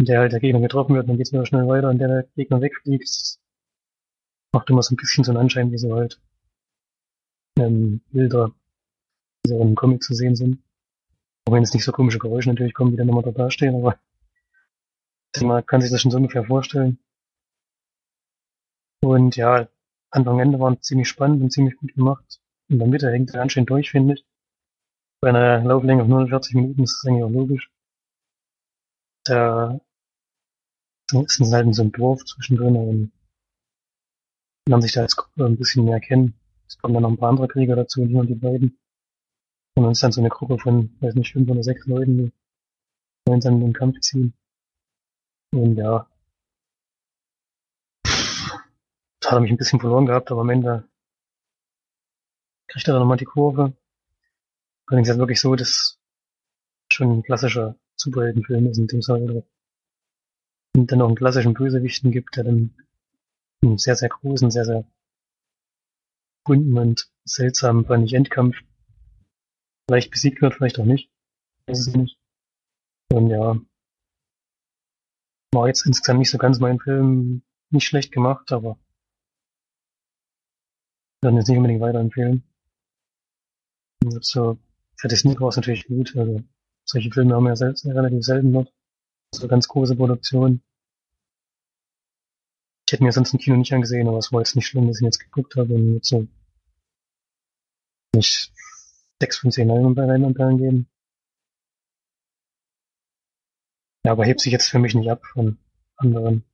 in 0.00 0.06
der 0.06 0.20
halt 0.20 0.32
der 0.32 0.40
Gegner 0.40 0.60
getroffen 0.60 0.94
wird, 0.94 1.08
dann 1.08 1.16
geht's 1.16 1.32
wieder 1.32 1.46
schnell 1.46 1.66
weiter, 1.66 1.90
in 1.90 1.98
der 1.98 2.08
der 2.08 2.22
Gegner 2.36 2.60
wegfliegt. 2.60 3.38
Macht 4.52 4.68
immer 4.68 4.82
so 4.82 4.94
ein 4.94 4.96
bisschen 4.96 5.24
so 5.24 5.32
einen 5.32 5.40
Anschein, 5.40 5.72
wie 5.72 5.78
so 5.78 5.94
halt 5.94 6.20
ähm, 7.58 8.02
Bilder, 8.10 8.54
die 9.46 9.52
so 9.52 9.60
im 9.60 9.74
Comic 9.74 10.02
zu 10.02 10.14
sehen 10.14 10.36
sind. 10.36 10.62
Auch 11.46 11.52
wenn 11.52 11.62
es 11.62 11.72
nicht 11.72 11.84
so 11.84 11.92
komische 11.92 12.18
Geräusche 12.18 12.48
natürlich 12.48 12.74
kommen, 12.74 12.90
die 12.90 12.96
dann 12.96 13.08
immer 13.08 13.22
da 13.22 13.50
stehen, 13.50 13.76
aber 13.76 13.98
man 15.40 15.64
kann 15.66 15.80
sich 15.80 15.90
das 15.90 16.00
schon 16.00 16.10
so 16.10 16.16
ungefähr 16.16 16.44
vorstellen. 16.44 16.98
Und 19.02 19.36
ja, 19.36 19.68
Anfang 20.10 20.34
und 20.34 20.40
Ende 20.40 20.58
waren 20.58 20.80
ziemlich 20.80 21.08
spannend 21.08 21.42
und 21.42 21.52
ziemlich 21.52 21.76
gut 21.76 21.94
gemacht. 21.94 22.40
Und 22.68 22.78
dann 22.78 22.90
Mitte 22.90 23.10
hängt 23.10 23.30
er 23.30 23.40
ganz 23.40 23.52
schön 23.52 23.66
durch, 23.66 23.90
finde 23.90 24.14
ich. 24.14 24.24
Bei 25.20 25.28
einer 25.28 25.62
Lauflänge 25.62 26.02
von 26.02 26.10
49 26.10 26.54
Minuten 26.54 26.82
ist 26.82 26.98
das 26.98 27.08
eigentlich 27.08 27.24
auch 27.24 27.30
logisch. 27.30 27.70
Da 29.24 29.80
ist 31.12 31.40
es 31.40 31.52
halt 31.52 31.66
in 31.66 31.72
so 31.72 31.82
einem 31.82 31.92
Dorf 31.92 32.24
zwischendrin 32.24 32.76
und 32.76 33.12
lernen 34.68 34.82
sich 34.82 34.92
da 34.92 35.02
als 35.02 35.16
Gruppe 35.16 35.44
ein 35.44 35.56
bisschen 35.56 35.84
mehr 35.84 36.00
kennen. 36.00 36.34
Es 36.66 36.78
kommen 36.78 36.94
dann 36.94 37.04
noch 37.04 37.10
ein 37.10 37.16
paar 37.16 37.30
andere 37.30 37.48
Krieger 37.48 37.76
dazu, 37.76 38.00
nicht 38.00 38.12
nur 38.12 38.26
die 38.26 38.34
beiden. 38.34 38.78
Und 39.76 39.90
ist 39.90 40.02
dann 40.02 40.12
so 40.12 40.20
eine 40.20 40.30
Gruppe 40.30 40.58
von, 40.58 40.96
weiß 41.00 41.14
nicht, 41.14 41.32
fünf 41.32 41.50
oder 41.50 41.62
sechs 41.62 41.86
Leuten, 41.86 42.16
die 42.16 42.32
gemeinsam 43.24 43.54
in 43.54 43.60
den 43.60 43.72
Kampf 43.74 44.00
ziehen. 44.00 44.32
Und 45.52 45.76
ja. 45.76 46.08
Da 49.20 49.30
hat 49.30 49.32
er 49.32 49.40
mich 49.40 49.50
ein 49.50 49.58
bisschen 49.58 49.80
verloren 49.80 50.06
gehabt, 50.06 50.30
aber 50.30 50.40
am 50.40 50.50
Ende 50.50 50.88
kriegt 52.68 52.88
er 52.88 52.94
dann 52.94 53.02
nochmal 53.02 53.18
die 53.18 53.26
Kurve. 53.26 53.74
Allerdings 54.86 55.08
ist 55.08 55.14
es 55.14 55.18
wirklich 55.18 55.40
so, 55.40 55.54
dass 55.56 55.98
schon 56.90 57.18
ein 57.18 57.22
klassischer 57.22 57.76
Superheldenfilm 57.96 58.68
ist, 58.68 58.78
in 58.78 58.86
dem 58.86 59.00
es 59.00 59.08
halt 59.08 59.44
und 60.76 60.92
dann 60.92 60.98
noch 60.98 61.06
einen 61.06 61.16
klassischen 61.16 61.54
Bösewichten 61.54 62.12
gibt, 62.12 62.36
der 62.36 62.44
dann 62.44 62.74
einen 63.62 63.78
sehr, 63.78 63.96
sehr 63.96 64.08
großen, 64.08 64.50
sehr, 64.50 64.64
sehr 64.64 64.84
bunten 66.44 66.78
und 66.78 67.10
seltsamen, 67.24 67.84
fand 67.86 68.04
ich, 68.04 68.14
Endkampf 68.14 68.56
vielleicht 69.88 70.10
besiegt 70.10 70.42
wird, 70.42 70.54
vielleicht 70.54 70.78
auch 70.78 70.84
nicht. 70.84 71.10
Weiß 71.66 71.78
es 71.78 71.94
nicht. 71.94 72.18
Und 73.12 73.30
ja, 73.30 73.58
war 75.52 75.68
jetzt 75.68 75.86
insgesamt 75.86 76.18
nicht 76.18 76.30
so 76.30 76.38
ganz 76.38 76.58
mein 76.58 76.78
Film, 76.78 77.42
nicht 77.70 77.86
schlecht 77.86 78.12
gemacht, 78.12 78.52
aber 78.52 78.78
dann 81.22 81.36
jetzt 81.36 81.48
nicht 81.48 81.56
unbedingt 81.56 81.80
weiterempfehlen. 81.80 82.42
Und 84.04 84.24
so, 84.24 84.58
für 84.96 85.08
Disney 85.08 85.38
war 85.40 85.48
es 85.48 85.56
natürlich 85.56 85.86
gut, 85.86 86.14
also 86.16 86.42
solche 86.84 87.10
Filme 87.10 87.34
haben 87.34 87.44
wir 87.44 87.50
ja 87.50 87.56
selbst, 87.56 87.86
relativ 87.86 88.24
selten 88.24 88.52
dort. 88.52 88.72
So 89.34 89.48
ganz 89.48 89.66
große 89.66 89.96
Produktionen. 89.96 90.62
Ich 92.86 92.92
hätte 92.92 93.02
mir 93.02 93.12
sonst 93.12 93.32
im 93.32 93.40
Kino 93.40 93.56
nicht 93.56 93.72
angesehen, 93.72 94.06
aber 94.06 94.18
es 94.18 94.32
war 94.32 94.40
jetzt 94.40 94.54
nicht 94.54 94.66
schlimm, 94.66 94.86
dass 94.86 94.98
ich 94.98 95.02
ihn 95.02 95.06
jetzt 95.06 95.18
geguckt 95.18 95.56
habe 95.56 95.74
und 95.74 95.94
jetzt 95.94 96.08
so 96.08 96.28
nicht 98.14 98.52
sechs 99.20 99.38
von 99.38 99.50
zehn 99.50 99.68
Leinwandperlen 99.68 100.58
geben. 100.58 100.88
Ja, 104.04 104.12
aber 104.12 104.24
hebt 104.24 104.40
sich 104.40 104.52
jetzt 104.52 104.68
für 104.68 104.78
mich 104.78 104.94
nicht 104.94 105.10
ab 105.10 105.24
von 105.26 105.58
anderen 105.96 106.44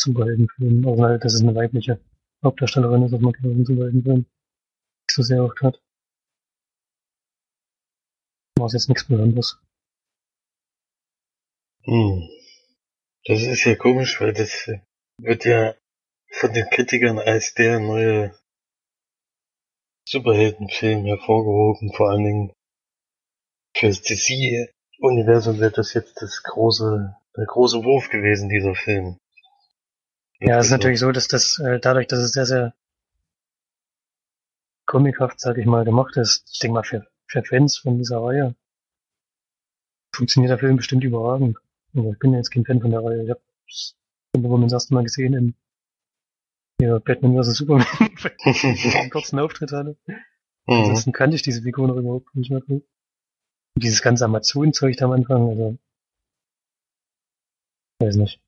Superheldenfilmen. 0.00 0.86
Also 0.86 1.02
halt, 1.02 1.24
dass 1.24 1.34
es 1.34 1.42
eine 1.42 1.54
weibliche 1.54 2.00
Hauptdarstellerin 2.44 3.02
ist, 3.02 3.12
was 3.12 3.20
man 3.20 3.32
glaube 3.32 3.50
ich 3.50 3.58
in 3.58 3.64
Superheldenfilmen 3.64 4.22
nicht 4.22 5.10
so 5.10 5.22
sehr 5.22 5.44
oft 5.44 5.60
hat. 5.62 5.82
War 8.56 8.70
jetzt 8.70 8.88
nichts 8.88 9.04
Besonderes. 9.08 9.58
Hm. 11.82 12.28
Das 13.26 13.42
ist 13.42 13.64
ja 13.64 13.74
komisch, 13.74 14.20
weil 14.20 14.32
das 14.32 14.70
wird 15.20 15.44
ja 15.44 15.74
von 16.30 16.52
den 16.52 16.68
Kritikern 16.70 17.18
als 17.18 17.54
der 17.54 17.80
neue 17.80 18.38
Superheldenfilm 20.06 21.04
hervorgehoben, 21.06 21.92
vor 21.92 22.10
allen 22.10 22.24
Dingen 22.24 22.52
für 23.76 23.88
das 23.88 24.02
DC-Universum 24.02 25.58
wird 25.58 25.78
das 25.78 25.94
jetzt 25.94 26.20
das 26.22 26.42
große, 26.42 27.16
der 27.36 27.46
große 27.46 27.82
Wurf 27.84 28.08
gewesen, 28.10 28.48
dieser 28.48 28.74
Film. 28.74 29.18
Ja, 30.40 30.58
es 30.58 30.66
ist 30.66 30.72
natürlich 30.72 31.00
so, 31.00 31.10
dass 31.10 31.26
das 31.26 31.58
äh, 31.58 31.80
dadurch, 31.80 32.06
dass 32.06 32.20
es 32.20 32.32
sehr, 32.32 32.46
sehr 32.46 32.74
comichaft, 34.86 35.40
sag 35.40 35.58
ich 35.58 35.66
mal, 35.66 35.84
gemacht 35.84 36.16
ist, 36.16 36.48
ich 36.52 36.58
denke 36.58 36.74
mal 36.74 36.84
für, 36.84 37.06
für 37.26 37.42
Fans 37.42 37.78
von 37.78 37.98
dieser 37.98 38.18
Reihe, 38.18 38.54
funktioniert 40.14 40.50
der 40.50 40.58
Film 40.58 40.76
bestimmt 40.76 41.02
überragend. 41.02 41.58
Also 41.94 42.12
ich 42.12 42.18
bin 42.18 42.32
ja 42.32 42.38
jetzt 42.38 42.50
kein 42.50 42.64
Fan 42.64 42.80
von 42.80 42.90
der 42.90 43.02
Reihe. 43.02 43.24
Ich 43.24 43.30
habe 43.30 43.40
irgendwann 44.34 44.62
das 44.62 44.72
erste 44.72 44.94
Mal 44.94 45.04
gesehen 45.04 45.34
in 45.34 45.54
ja, 46.80 46.98
Batman 46.98 47.42
vs. 47.42 47.56
Superman, 47.56 47.86
einen 48.44 49.10
kurzen 49.10 49.38
Auftritt 49.38 49.72
hatte. 49.72 49.96
Mhm. 50.06 50.74
Ansonsten 50.74 51.12
kannte 51.12 51.36
ich 51.36 51.42
diese 51.42 51.62
Figur 51.62 51.88
noch 51.88 51.96
überhaupt 51.96 52.34
nicht 52.34 52.50
mehr. 52.50 52.62
Und 52.68 52.84
dieses 53.76 54.02
ganze 54.02 54.24
Amazon-Zeug 54.24 54.96
da 54.96 55.06
am 55.06 55.12
Anfang, 55.12 55.48
also 55.48 55.78
weiß 58.00 58.16
nicht. 58.16 58.40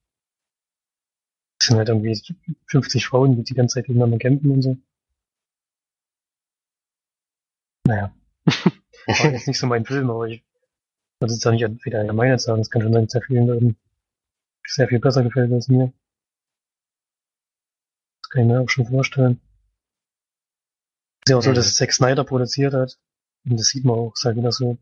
Es 1.60 1.68
sind 1.68 1.78
halt 1.78 1.88
irgendwie 1.88 2.20
50 2.66 3.06
Frauen, 3.06 3.36
die 3.36 3.44
die 3.44 3.54
ganze 3.54 3.74
Zeit 3.74 3.86
gegeneinander 3.86 4.18
kämpfen 4.18 4.50
und 4.50 4.62
so. 4.62 4.76
Naja. 7.86 8.14
War 9.06 9.32
jetzt 9.32 9.46
nicht 9.46 9.58
so 9.58 9.66
mein 9.66 9.84
Film, 9.84 10.10
aber 10.10 10.26
ich 10.26 10.44
würde 11.20 11.34
jetzt 11.34 11.46
auch 11.46 11.52
nicht 11.52 11.84
wieder 11.84 12.00
allgemein 12.00 12.38
sagen. 12.38 12.60
Es 12.60 12.70
kann 12.70 12.82
schon 12.82 12.92
sein, 12.92 13.04
dass 13.04 13.12
sehr 13.12 13.22
vielen 13.22 13.46
Leuten 13.46 13.76
sehr 14.66 14.88
viel 14.88 14.98
besser 14.98 15.22
gefällt 15.22 15.52
als 15.52 15.68
mir. 15.68 15.92
Das 18.26 18.30
kann 18.30 18.42
ich 18.42 18.48
mir 18.48 18.60
auch 18.60 18.68
schon 18.68 18.86
vorstellen. 18.86 19.40
Ist 21.24 21.30
ja 21.30 21.36
auch 21.36 21.42
so, 21.42 21.52
dass 21.52 21.66
es 21.66 21.76
Zack 21.76 21.92
Snyder 21.92 22.24
produziert 22.24 22.74
hat. 22.74 22.98
Und 23.44 23.56
das 23.60 23.68
sieht 23.68 23.84
man 23.84 23.96
auch, 23.96 24.14
ist 24.14 24.24
halt 24.24 24.36
wieder 24.36 24.50
so. 24.50 24.78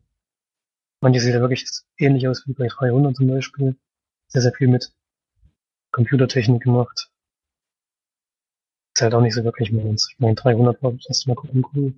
Manche 0.99 1.19
sieht 1.19 1.35
ja 1.35 1.41
wirklich 1.41 1.69
ähnlich 1.97 2.27
aus 2.27 2.47
wie 2.47 2.53
bei 2.53 2.65
300 2.65 3.15
zum 3.15 3.27
Beispiel. 3.27 3.77
Sehr, 4.29 4.41
sehr 4.41 4.51
viel 4.51 4.67
mit 4.67 4.91
Computertechnik 5.91 6.63
gemacht. 6.63 7.11
Ist 8.95 9.03
halt 9.03 9.13
auch 9.13 9.21
nicht 9.21 9.35
so 9.35 9.43
wirklich 9.43 9.71
meins. 9.71 10.09
Ich 10.11 10.17
meine, 10.17 10.33
300 10.33 10.81
war 10.81 10.93
das 10.93 11.05
erste 11.07 11.29
Mal 11.29 11.35
gucken, 11.35 11.63
cool. 11.75 11.93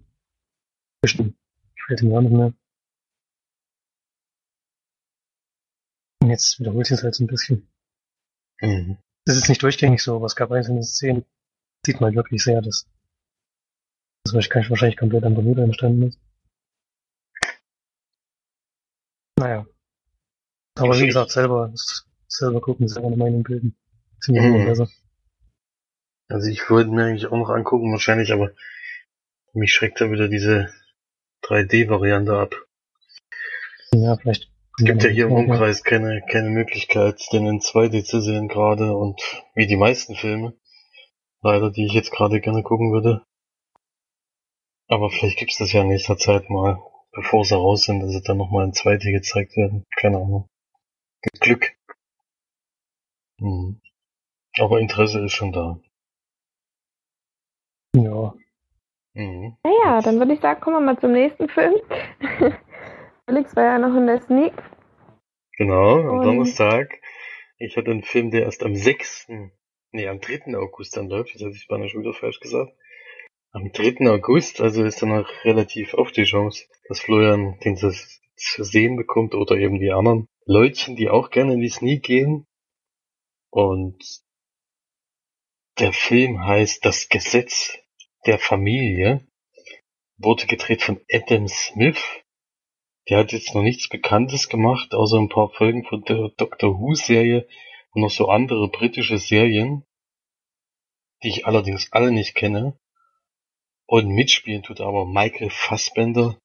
Bestimmt. 1.01 1.38
Gefällt 1.75 2.04
mir 2.04 2.18
auch 2.18 2.22
nicht 2.24 2.34
mehr. 2.34 2.54
Und 6.22 6.30
jetzt 6.30 6.60
wiederholt 6.60 6.88
sich 6.88 6.98
es 6.98 7.04
halt 7.04 7.16
so 7.16 7.24
ein 7.24 7.27
bisschen. 7.27 7.70
Mhm. 8.60 8.98
Das 9.27 9.36
ist 9.36 9.50
nicht 9.50 9.62
durchgängig 9.62 10.01
so, 10.01 10.16
aber 10.16 10.25
es 10.25 10.38
gab 10.38 10.51
einzelne 10.51 10.84
Szenen. 10.84 11.25
Sieht 11.88 12.01
man 12.01 12.13
wirklich 12.15 12.44
sehr, 12.44 12.62
dass 12.62 12.86
das 14.25 14.34
wahrscheinlich 14.34 14.70
wahrscheinlich 14.70 14.98
komplett 14.98 15.24
am 15.24 15.36
Bermuda 15.36 15.63
entstanden 15.63 16.10
ist. 16.10 16.20
Naja. 19.39 19.65
Aber 20.75 21.00
wie 21.00 21.06
gesagt, 21.08 21.32
selber, 21.32 21.72
selber 22.27 22.60
gucken, 22.60 22.89
selber 22.89 23.08
eine 23.08 23.15
Meinung 23.15 23.44
bilden. 23.44 23.77
Finde 24.22 24.41
ich 24.41 24.48
Mhm. 24.48 24.65
besser. 24.65 24.89
Also 26.27 26.50
ich 26.50 26.70
wollte 26.70 26.89
mir 26.89 27.06
eigentlich 27.06 27.27
auch 27.27 27.38
noch 27.38 27.51
angucken, 27.51 27.94
wahrscheinlich, 27.94 28.34
aber 28.34 28.51
mich 29.53 29.72
schreckt 29.72 30.01
da 30.01 30.12
wieder 30.12 30.27
diese 30.27 30.70
3D-Variante 31.44 32.38
ab. 32.38 32.53
Ja, 33.94 34.17
vielleicht. 34.17 34.51
Es 34.77 34.84
gibt 34.84 35.03
ja 35.03 35.10
hier 35.10 35.27
im 35.27 35.32
Umkreis 35.32 35.86
keine, 35.86 36.22
keine 36.29 36.50
Möglichkeit, 36.50 37.22
den 37.32 37.48
in 37.48 37.62
2D 37.62 38.03
zu 38.03 38.20
sehen 38.20 38.50
gerade 38.50 38.94
und 38.94 39.22
wie 39.56 39.67
die 39.67 39.77
meisten 39.77 40.15
Filme. 40.15 40.53
Leider, 41.41 41.70
die 41.72 41.86
ich 41.86 41.94
jetzt 41.94 42.12
gerade 42.12 42.41
gerne 42.41 42.63
gucken 42.63 42.91
würde. 42.91 43.24
Aber 44.88 45.10
vielleicht 45.10 45.38
gibt's 45.38 45.58
das 45.58 45.72
ja 45.74 45.82
in 45.82 45.89
nächster 45.89 46.17
Zeit 46.17 46.50
mal, 46.50 46.79
bevor 47.12 47.44
sie 47.46 47.56
raus 47.56 47.84
sind, 47.86 48.00
dass 48.00 48.12
sie 48.12 48.22
dann 48.24 48.38
nochmal 48.38 48.65
in 48.65 48.72
2D 48.72 49.12
gezeigt 49.12 49.56
werden. 49.58 49.86
Keine 50.00 50.17
Ahnung. 50.17 50.48
Mit 51.24 51.41
Glück. 51.41 51.74
Mhm. 53.39 53.82
Aber 54.60 54.79
Interesse 54.79 55.24
ist 55.25 55.34
schon 55.34 55.51
da. 55.51 55.79
Ja. 57.96 58.33
Mhm. 59.14 59.57
Naja, 59.64 60.01
dann 60.01 60.20
würde 60.20 60.33
ich 60.33 60.40
sagen, 60.40 60.61
kommen 60.61 60.77
wir 60.77 60.94
mal 60.94 61.00
zum 61.00 61.11
nächsten 61.11 61.50
Film. 61.50 61.75
Felix 63.25 63.55
war 63.55 63.64
ja 63.64 63.79
noch 63.79 63.96
in 63.96 64.07
der 64.07 64.22
Sneak. 64.22 64.53
Genau, 65.57 66.00
am 66.00 66.20
Und- 66.20 66.25
Donnerstag. 66.25 67.01
Ich 67.59 67.75
hatte 67.75 67.90
einen 67.92 68.03
Film, 68.03 68.29
der 68.31 68.44
erst 68.44 68.64
am 68.64 68.75
6., 68.75 69.27
nee, 69.91 70.07
am 70.07 70.19
3. 70.19 70.55
August 70.57 70.97
dann 70.97 71.09
läuft. 71.09 71.31
Jetzt 71.31 71.43
hatte 71.43 71.55
ich 71.55 71.67
beinahe 71.67 71.89
schon 71.89 72.01
wieder 72.01 72.13
falsch 72.13 72.39
gesagt. 72.39 72.73
Am 73.51 73.71
3. 73.71 74.09
August, 74.09 74.61
also 74.61 74.83
ist 74.83 75.01
dann 75.01 75.09
noch 75.09 75.29
relativ 75.43 75.93
auf 75.93 76.11
die 76.11 76.25
Chance, 76.25 76.65
dass 76.87 77.00
Florian 77.00 77.59
den 77.63 77.75
zu, 77.75 77.91
zu 78.35 78.63
sehen 78.63 78.97
bekommt 78.97 79.33
oder 79.33 79.55
eben 79.55 79.79
die 79.79 79.91
anderen 79.91 80.27
Leutchen, 80.45 80.95
die 80.95 81.09
auch 81.09 81.29
gerne 81.29 81.53
in 81.53 81.61
die 81.61 81.69
Sneak 81.69 82.03
gehen. 82.03 82.45
Und 83.50 84.03
der 85.79 85.93
Film 85.93 86.45
heißt 86.45 86.83
Das 86.85 87.09
Gesetz 87.09 87.77
der 88.25 88.39
Familie. 88.39 89.25
Wurde 90.17 90.47
gedreht 90.47 90.81
von 90.81 91.00
Adam 91.11 91.47
Smith. 91.47 92.03
Der 93.09 93.19
hat 93.19 93.31
jetzt 93.31 93.53
noch 93.55 93.61
nichts 93.61 93.87
Bekanntes 93.87 94.50
gemacht, 94.50 94.93
außer 94.93 95.17
ein 95.17 95.29
paar 95.29 95.50
Folgen 95.50 95.85
von 95.85 96.03
der 96.03 96.29
Doctor 96.37 96.79
Who 96.79 96.95
Serie 96.95 97.47
noch 97.98 98.12
so 98.12 98.29
andere 98.29 98.70
britische 98.70 99.18
Serien, 99.18 99.83
die 101.24 101.29
ich 101.29 101.46
allerdings 101.46 101.92
alle 101.92 102.12
nicht 102.12 102.36
kenne. 102.36 102.79
Und 103.86 104.10
mitspielen 104.10 104.64
tut 104.64 104.81
aber 104.81 105.05
Michael 105.05 105.50
Fassbender, 105.50 106.40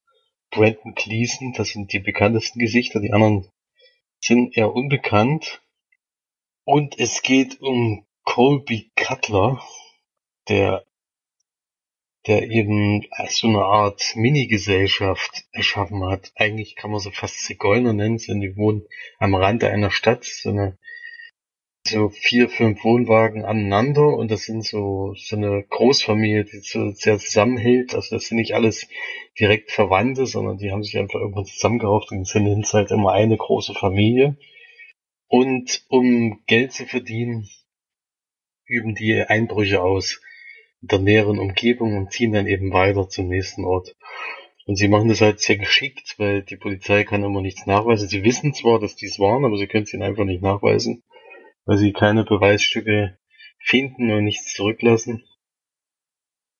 Brandon 0.50 0.94
Gleason, 0.94 1.52
das 1.52 1.70
sind 1.70 1.92
die 1.92 1.98
bekanntesten 1.98 2.58
Gesichter, 2.58 3.00
die 3.00 3.12
anderen 3.12 3.50
sind 4.20 4.56
eher 4.56 4.72
unbekannt. 4.72 5.62
Und 6.64 6.98
es 6.98 7.22
geht 7.22 7.60
um 7.60 8.06
Colby 8.24 8.92
Cutler, 8.94 9.62
der 10.48 10.84
der 12.26 12.48
eben 12.50 13.04
so 13.28 13.48
eine 13.48 13.64
Art 13.64 14.14
Mini-Gesellschaft 14.14 15.44
erschaffen 15.50 16.04
hat. 16.04 16.32
Eigentlich 16.36 16.76
kann 16.76 16.90
man 16.92 17.00
sie 17.00 17.10
fast 17.10 17.40
Zigeuner 17.40 17.92
nennen, 17.92 18.18
denn 18.18 18.40
die 18.40 18.56
wohnen 18.56 18.86
am 19.18 19.34
Rande 19.34 19.68
einer 19.70 19.90
Stadt, 19.90 20.24
so 20.24 20.50
eine 20.50 20.78
so 21.92 22.08
vier, 22.08 22.48
fünf 22.48 22.82
Wohnwagen 22.84 23.44
aneinander 23.44 24.16
und 24.16 24.30
das 24.30 24.44
sind 24.44 24.64
so 24.64 25.14
so 25.16 25.36
eine 25.36 25.62
Großfamilie, 25.62 26.44
die 26.44 26.60
so 26.60 26.90
sehr 26.92 27.18
zusammenhält. 27.18 27.94
Also 27.94 28.16
das 28.16 28.26
sind 28.26 28.38
nicht 28.38 28.54
alles 28.54 28.88
direkt 29.38 29.70
Verwandte, 29.70 30.26
sondern 30.26 30.58
die 30.58 30.72
haben 30.72 30.82
sich 30.82 30.98
einfach 30.98 31.20
irgendwann 31.20 31.44
zusammengerauft 31.44 32.10
und 32.10 32.26
sind 32.26 32.46
in 32.46 32.64
halt 32.64 32.90
immer 32.90 33.12
eine 33.12 33.36
große 33.36 33.74
Familie. 33.74 34.36
Und 35.28 35.84
um 35.88 36.42
Geld 36.46 36.72
zu 36.72 36.86
verdienen, 36.86 37.48
üben 38.66 38.94
die 38.94 39.22
Einbrüche 39.22 39.82
aus 39.82 40.20
in 40.82 40.88
der 40.88 40.98
näheren 40.98 41.38
Umgebung 41.38 41.96
und 41.96 42.12
ziehen 42.12 42.32
dann 42.32 42.46
eben 42.46 42.72
weiter 42.72 43.08
zum 43.08 43.28
nächsten 43.28 43.64
Ort. 43.64 43.94
Und 44.66 44.76
sie 44.76 44.88
machen 44.88 45.08
das 45.08 45.20
halt 45.20 45.40
sehr 45.40 45.56
geschickt, 45.56 46.14
weil 46.18 46.42
die 46.42 46.56
Polizei 46.56 47.04
kann 47.04 47.24
immer 47.24 47.40
nichts 47.40 47.66
nachweisen. 47.66 48.08
Sie 48.08 48.24
wissen 48.24 48.54
zwar, 48.54 48.78
dass 48.78 48.96
die 48.96 49.06
es 49.06 49.18
waren, 49.18 49.44
aber 49.44 49.56
sie 49.56 49.66
können 49.66 49.84
es 49.84 49.92
ihnen 49.92 50.02
einfach 50.02 50.24
nicht 50.24 50.42
nachweisen, 50.42 51.02
weil 51.64 51.78
sie 51.78 51.92
keine 51.92 52.24
Beweisstücke 52.24 53.18
finden 53.60 54.10
und 54.10 54.24
nichts 54.24 54.52
zurücklassen. 54.54 55.24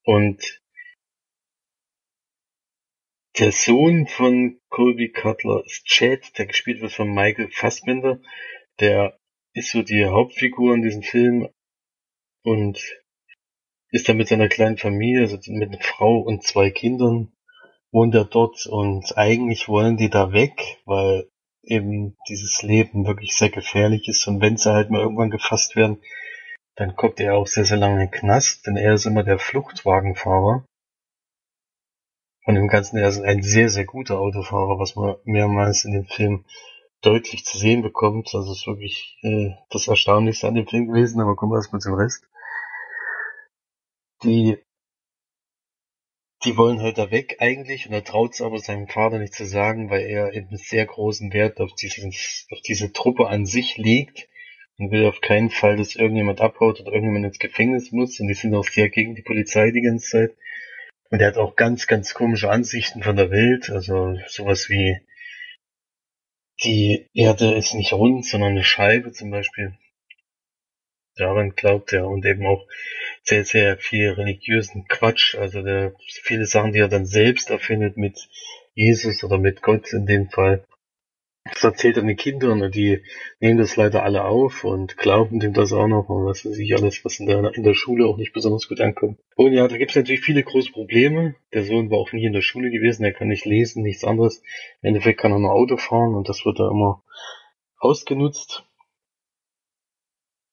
Und 0.04 0.60
der 3.38 3.52
Sohn 3.52 4.06
von 4.06 4.60
Colby 4.68 5.10
Cutler 5.10 5.64
ist 5.64 5.86
Chad, 5.86 6.38
der 6.38 6.46
gespielt 6.46 6.80
wird 6.80 6.92
von 6.92 7.12
Michael 7.12 7.50
Fassbender. 7.50 8.20
Der 8.80 9.18
ist 9.54 9.70
so 9.70 9.82
die 9.82 10.04
Hauptfigur 10.04 10.74
in 10.74 10.82
diesem 10.82 11.02
Film 11.02 11.48
und 12.42 12.78
ist 13.90 14.08
dann 14.08 14.16
mit 14.16 14.28
seiner 14.28 14.48
kleinen 14.48 14.78
Familie, 14.78 15.22
also 15.22 15.36
mit 15.52 15.68
einer 15.68 15.80
Frau 15.80 16.18
und 16.18 16.42
zwei 16.42 16.70
Kindern, 16.70 17.32
wohnt 17.90 18.14
er 18.14 18.24
dort 18.24 18.66
und 18.66 19.16
eigentlich 19.16 19.68
wollen 19.68 19.96
die 19.96 20.08
da 20.08 20.32
weg, 20.32 20.78
weil 20.86 21.30
eben 21.62 22.16
dieses 22.28 22.62
Leben 22.62 23.06
wirklich 23.06 23.34
sehr 23.36 23.50
gefährlich 23.50 24.08
ist 24.08 24.26
und 24.26 24.40
wenn 24.40 24.56
sie 24.56 24.72
halt 24.72 24.90
mal 24.90 25.00
irgendwann 25.00 25.30
gefasst 25.30 25.76
werden, 25.76 26.02
dann 26.76 26.96
kommt 26.96 27.20
er 27.20 27.34
auch 27.36 27.46
sehr, 27.46 27.64
sehr 27.64 27.76
lange 27.76 27.94
in 27.94 28.10
den 28.10 28.10
Knast, 28.10 28.66
denn 28.66 28.76
er 28.76 28.94
ist 28.94 29.06
immer 29.06 29.22
der 29.22 29.38
Fluchtwagenfahrer. 29.38 30.64
Von 32.44 32.54
dem 32.56 32.66
Ganzen, 32.66 32.96
er 32.96 33.08
ist 33.08 33.20
ein 33.20 33.42
sehr, 33.42 33.68
sehr 33.68 33.84
guter 33.84 34.18
Autofahrer, 34.18 34.78
was 34.78 34.96
man 34.96 35.16
mehrmals 35.24 35.84
in 35.84 35.92
dem 35.92 36.06
Film 36.06 36.44
deutlich 37.02 37.44
zu 37.44 37.58
sehen 37.58 37.82
bekommt. 37.82 38.34
Also 38.34 38.52
es 38.52 38.60
ist 38.60 38.66
wirklich 38.66 39.18
äh, 39.22 39.50
das 39.70 39.86
Erstaunlichste 39.86 40.48
an 40.48 40.54
dem 40.54 40.66
Film 40.66 40.88
gewesen, 40.88 41.20
aber 41.20 41.36
kommen 41.36 41.52
wir 41.52 41.56
erstmal 41.56 41.80
zum 41.80 41.94
Rest. 41.94 42.24
Die, 44.24 44.58
die 46.44 46.56
wollen 46.56 46.80
halt 46.80 46.98
da 46.98 47.10
weg 47.10 47.36
eigentlich 47.38 47.86
und 47.86 47.92
er 47.92 48.04
traut 48.04 48.34
es 48.34 48.40
aber 48.40 48.58
seinem 48.58 48.88
Vater 48.88 49.18
nicht 49.18 49.34
zu 49.34 49.44
sagen, 49.44 49.90
weil 49.90 50.02
er 50.02 50.32
eben 50.32 50.56
sehr 50.56 50.86
großen 50.86 51.32
Wert 51.32 51.60
auf, 51.60 51.74
dieses, 51.74 52.46
auf 52.50 52.60
diese 52.62 52.92
Truppe 52.92 53.28
an 53.28 53.46
sich 53.46 53.76
legt 53.76 54.28
und 54.78 54.90
will 54.90 55.06
auf 55.06 55.20
keinen 55.20 55.50
Fall, 55.50 55.76
dass 55.76 55.94
irgendjemand 55.94 56.40
abhaut 56.40 56.80
oder 56.80 56.92
irgendjemand 56.92 57.26
ins 57.26 57.38
Gefängnis 57.38 57.92
muss 57.92 58.18
und 58.18 58.26
die 58.28 58.34
sind 58.34 58.54
auch 58.54 58.66
sehr 58.66 58.88
gegen 58.88 59.14
die 59.14 59.22
Polizei 59.22 59.70
die 59.70 59.82
ganze 59.82 60.08
Zeit. 60.08 60.36
Und 61.10 61.20
er 61.20 61.28
hat 61.28 61.36
auch 61.36 61.56
ganz, 61.56 61.86
ganz 61.86 62.14
komische 62.14 62.50
Ansichten 62.50 63.02
von 63.02 63.16
der 63.16 63.30
Welt, 63.30 63.70
also 63.70 64.18
sowas 64.28 64.70
wie 64.70 64.98
die 66.64 67.06
Erde 67.12 67.54
ist 67.54 67.74
nicht 67.74 67.92
rund, 67.92 68.24
sondern 68.24 68.52
eine 68.52 68.64
Scheibe 68.64 69.12
zum 69.12 69.30
Beispiel. 69.30 69.76
daran 71.16 71.50
glaubt 71.50 71.92
er 71.92 72.06
und 72.06 72.24
eben 72.24 72.46
auch 72.46 72.66
sehr, 73.22 73.44
sehr 73.44 73.78
viel 73.78 74.10
religiösen 74.10 74.86
Quatsch, 74.88 75.36
also 75.36 75.62
der, 75.62 75.94
viele 76.22 76.46
Sachen, 76.46 76.72
die 76.72 76.80
er 76.80 76.88
dann 76.88 77.06
selbst 77.06 77.50
erfindet 77.50 77.96
mit 77.96 78.18
Jesus 78.74 79.22
oder 79.22 79.38
mit 79.38 79.62
Gott 79.62 79.92
in 79.92 80.06
dem 80.06 80.28
Fall. 80.28 80.64
Das 81.44 81.64
erzählt 81.64 81.96
er 81.96 82.04
den 82.04 82.16
Kindern 82.16 82.62
und 82.62 82.74
die 82.74 83.02
nehmen 83.40 83.58
das 83.58 83.74
leider 83.74 84.04
alle 84.04 84.24
auf 84.24 84.62
und 84.62 84.96
glauben 84.96 85.40
dem 85.40 85.52
das 85.52 85.72
auch 85.72 85.88
noch 85.88 86.08
und 86.08 86.24
was 86.24 86.44
weiß 86.44 86.56
ich 86.58 86.74
alles, 86.74 87.04
was 87.04 87.18
in 87.18 87.26
der, 87.26 87.52
in 87.54 87.64
der 87.64 87.74
Schule 87.74 88.06
auch 88.06 88.16
nicht 88.16 88.32
besonders 88.32 88.68
gut 88.68 88.80
ankommt. 88.80 89.18
Und 89.34 89.52
ja, 89.52 89.66
da 89.66 89.76
gibt 89.76 89.90
es 89.90 89.96
natürlich 89.96 90.20
viele 90.20 90.44
große 90.44 90.70
Probleme. 90.70 91.34
Der 91.52 91.64
Sohn 91.64 91.90
war 91.90 91.98
auch 91.98 92.12
nie 92.12 92.24
in 92.24 92.32
der 92.32 92.42
Schule 92.42 92.70
gewesen, 92.70 93.04
er 93.04 93.12
kann 93.12 93.28
nicht 93.28 93.44
lesen, 93.44 93.82
nichts 93.82 94.04
anderes. 94.04 94.40
Im 94.82 94.88
Endeffekt 94.88 95.20
kann 95.20 95.32
er 95.32 95.40
nur 95.40 95.52
Auto 95.52 95.76
fahren 95.76 96.14
und 96.14 96.28
das 96.28 96.44
wird 96.44 96.60
da 96.60 96.70
immer 96.70 97.02
ausgenutzt. 97.78 98.64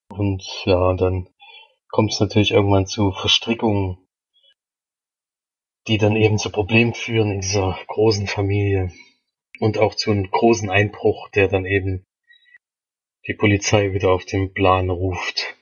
Und 0.09 0.43
ja, 0.65 0.95
dann 0.95 1.29
kommt 1.89 2.13
es 2.13 2.19
natürlich 2.19 2.51
irgendwann 2.51 2.87
zu 2.87 3.11
Verstrickungen, 3.11 3.97
die 5.87 5.97
dann 5.97 6.15
eben 6.15 6.37
zu 6.37 6.51
Problemen 6.51 6.93
führen 6.93 7.31
in 7.31 7.41
dieser 7.41 7.79
großen 7.87 8.27
Familie 8.27 8.91
und 9.59 9.77
auch 9.77 9.95
zu 9.95 10.11
einem 10.11 10.29
großen 10.29 10.69
Einbruch, 10.69 11.29
der 11.29 11.47
dann 11.47 11.65
eben 11.65 12.05
die 13.27 13.33
Polizei 13.33 13.93
wieder 13.93 14.11
auf 14.11 14.25
den 14.25 14.53
Plan 14.53 14.89
ruft, 14.89 15.57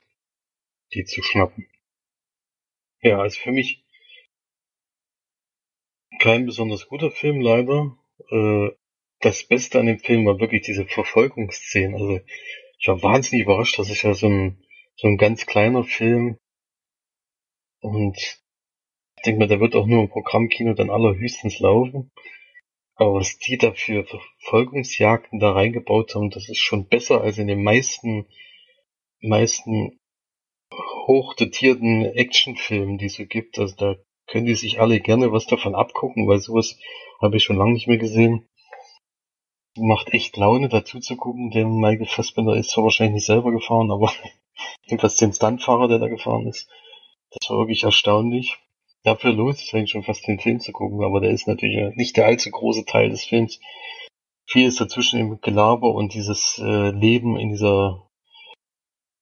die 0.94 1.04
zu 1.04 1.22
schnappen. 1.22 1.66
Ja, 3.00 3.20
also 3.20 3.38
für 3.40 3.52
mich 3.52 3.84
kein 6.18 6.46
besonders 6.46 6.88
guter 6.88 7.10
Film, 7.10 7.40
leider. 7.40 7.96
Äh, 8.30 8.70
das 9.20 9.44
Beste 9.44 9.80
an 9.80 9.86
dem 9.86 9.98
Film 9.98 10.26
war 10.26 10.40
wirklich 10.40 10.62
diese 10.62 10.84
Verfolgungsszene. 10.86 11.96
Also 11.96 12.20
ich 12.78 12.88
war 12.88 13.02
wahnsinnig 13.02 13.44
überrascht, 13.44 13.78
dass 13.78 13.90
ich 13.90 14.02
ja 14.02 14.14
so 14.14 14.28
ein, 14.28 14.64
so 15.00 15.06
ein 15.06 15.16
ganz 15.16 15.46
kleiner 15.46 15.84
Film 15.84 16.38
und 17.80 18.16
ich 18.16 19.24
denke 19.24 19.40
mal, 19.40 19.48
der 19.48 19.60
wird 19.60 19.76
auch 19.76 19.86
nur 19.86 20.02
im 20.02 20.08
Programmkino 20.08 20.74
dann 20.74 20.90
allerhöchstens 20.90 21.60
laufen. 21.60 22.10
Aber 22.94 23.14
was 23.14 23.38
die 23.38 23.56
da 23.56 23.72
für 23.72 24.04
Verfolgungsjagden 24.04 25.38
da 25.38 25.52
reingebaut 25.52 26.14
haben, 26.14 26.30
das 26.30 26.48
ist 26.48 26.58
schon 26.58 26.88
besser 26.88 27.20
als 27.20 27.38
in 27.38 27.46
den 27.46 27.62
meisten, 27.62 28.26
meisten 29.20 30.00
hochdotierten 31.06 32.04
Actionfilmen, 32.04 32.98
die 32.98 33.06
es 33.06 33.14
so 33.14 33.26
gibt. 33.26 33.58
Also 33.58 33.76
da 33.76 33.96
können 34.26 34.46
die 34.46 34.56
sich 34.56 34.80
alle 34.80 35.00
gerne 35.00 35.30
was 35.30 35.46
davon 35.46 35.76
abgucken, 35.76 36.26
weil 36.26 36.40
sowas 36.40 36.76
habe 37.20 37.36
ich 37.36 37.44
schon 37.44 37.56
lange 37.56 37.72
nicht 37.72 37.86
mehr 37.86 37.98
gesehen. 37.98 38.48
Macht 39.76 40.12
echt 40.12 40.36
Laune, 40.36 40.68
dazu 40.68 40.98
zu 40.98 41.16
gucken. 41.16 41.50
Der 41.50 41.66
Michael 41.66 42.06
Fassbender 42.06 42.56
ist 42.56 42.70
zwar 42.70 42.84
wahrscheinlich 42.84 43.14
nicht 43.14 43.26
selber 43.26 43.52
gefahren, 43.52 43.92
aber 43.92 44.12
jedenfalls 44.84 45.16
den 45.16 45.32
Stuntfahrer, 45.32 45.88
der 45.88 45.98
da 45.98 46.08
gefahren 46.08 46.46
ist. 46.46 46.68
Das 47.30 47.50
war 47.50 47.58
wirklich 47.58 47.84
erstaunlich 47.84 48.58
dafür 49.08 49.32
lohnt 49.32 49.58
sich 49.58 49.74
eigentlich 49.74 49.90
schon 49.90 50.02
fast 50.02 50.26
den 50.26 50.38
Film 50.38 50.60
zu 50.60 50.72
gucken, 50.72 51.02
aber 51.02 51.20
der 51.20 51.30
ist 51.30 51.48
natürlich 51.48 51.94
nicht 51.96 52.16
der 52.16 52.26
allzu 52.26 52.50
große 52.50 52.84
Teil 52.84 53.10
des 53.10 53.24
Films. 53.24 53.60
Viel 54.46 54.66
ist 54.66 54.80
dazwischen 54.80 55.20
im 55.20 55.40
Gelaber 55.40 55.94
und 55.94 56.14
dieses 56.14 56.58
äh, 56.58 56.90
Leben 56.90 57.36
in 57.36 57.50
dieser 57.50 58.06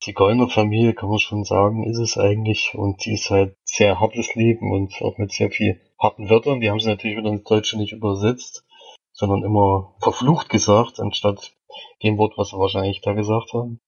Zigeunerfamilie, 0.03 0.95
kann 0.95 1.09
man 1.09 1.19
schon 1.19 1.45
sagen, 1.45 1.85
ist 1.85 1.99
es 1.99 2.17
eigentlich. 2.17 2.75
Und 2.75 3.05
die 3.05 3.15
ist 3.15 3.31
halt 3.31 3.57
sehr 3.65 3.99
hartes 3.99 4.35
Leben 4.35 4.71
und 4.71 5.03
auch 5.03 5.19
mit 5.19 5.33
sehr 5.33 5.51
viel 5.51 5.81
harten 5.99 6.31
Wörtern. 6.31 6.61
Die 6.61 6.71
haben 6.71 6.79
sie 6.79 6.89
natürlich 6.89 7.17
wieder 7.17 7.31
ins 7.31 7.43
Deutsche 7.43 7.77
nicht 7.77 7.93
übersetzt, 7.93 8.65
sondern 9.13 9.43
immer 9.43 9.97
verflucht 10.01 10.49
gesagt, 10.49 11.01
anstatt 11.01 11.55
dem 12.05 12.19
Wort, 12.19 12.35
was 12.37 12.51
sie 12.51 12.59
wahrscheinlich 12.59 13.01
da 13.01 13.15
gesagt 13.15 13.53
haben. 13.53 13.81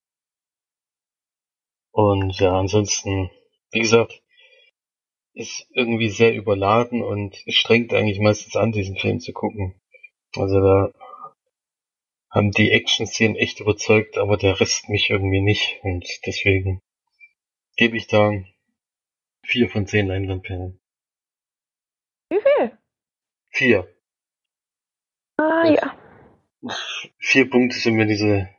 Und 1.98 2.38
ja, 2.38 2.56
ansonsten, 2.56 3.28
wie 3.72 3.80
gesagt, 3.80 4.22
ist 5.34 5.66
irgendwie 5.70 6.11
sehr 6.11 6.32
überladen 6.32 7.02
und 7.02 7.34
strengt 7.48 7.92
eigentlich 7.92 8.20
meistens 8.20 8.54
an, 8.54 8.70
diesen 8.70 8.96
Film 8.96 9.18
zu 9.18 9.32
gucken. 9.32 9.74
Also 10.37 10.61
da 10.61 10.92
haben 12.30 12.52
die 12.52 12.70
Action-Szenen 12.70 13.34
echt 13.34 13.58
überzeugt, 13.58 14.16
aber 14.16 14.37
der 14.37 14.61
Rest 14.61 14.88
mich 14.88 15.11
irgendwie 15.11 15.40
nicht. 15.40 15.80
Und 15.82 16.06
deswegen 16.24 16.80
gebe 17.76 17.96
ich 17.96 18.06
da 18.06 18.30
vier 19.44 19.68
von 19.68 19.88
zehn 19.88 20.06
Leinwandperlen. 20.06 20.78
Wie 22.30 22.38
viel? 22.40 22.78
Vier. 23.50 23.92
Ah, 25.37 25.66
ja. 25.66 25.98
Vier 27.18 27.50
Punkte 27.50 27.76
sind 27.76 27.94
mir 27.96 28.06
diese 28.06 28.56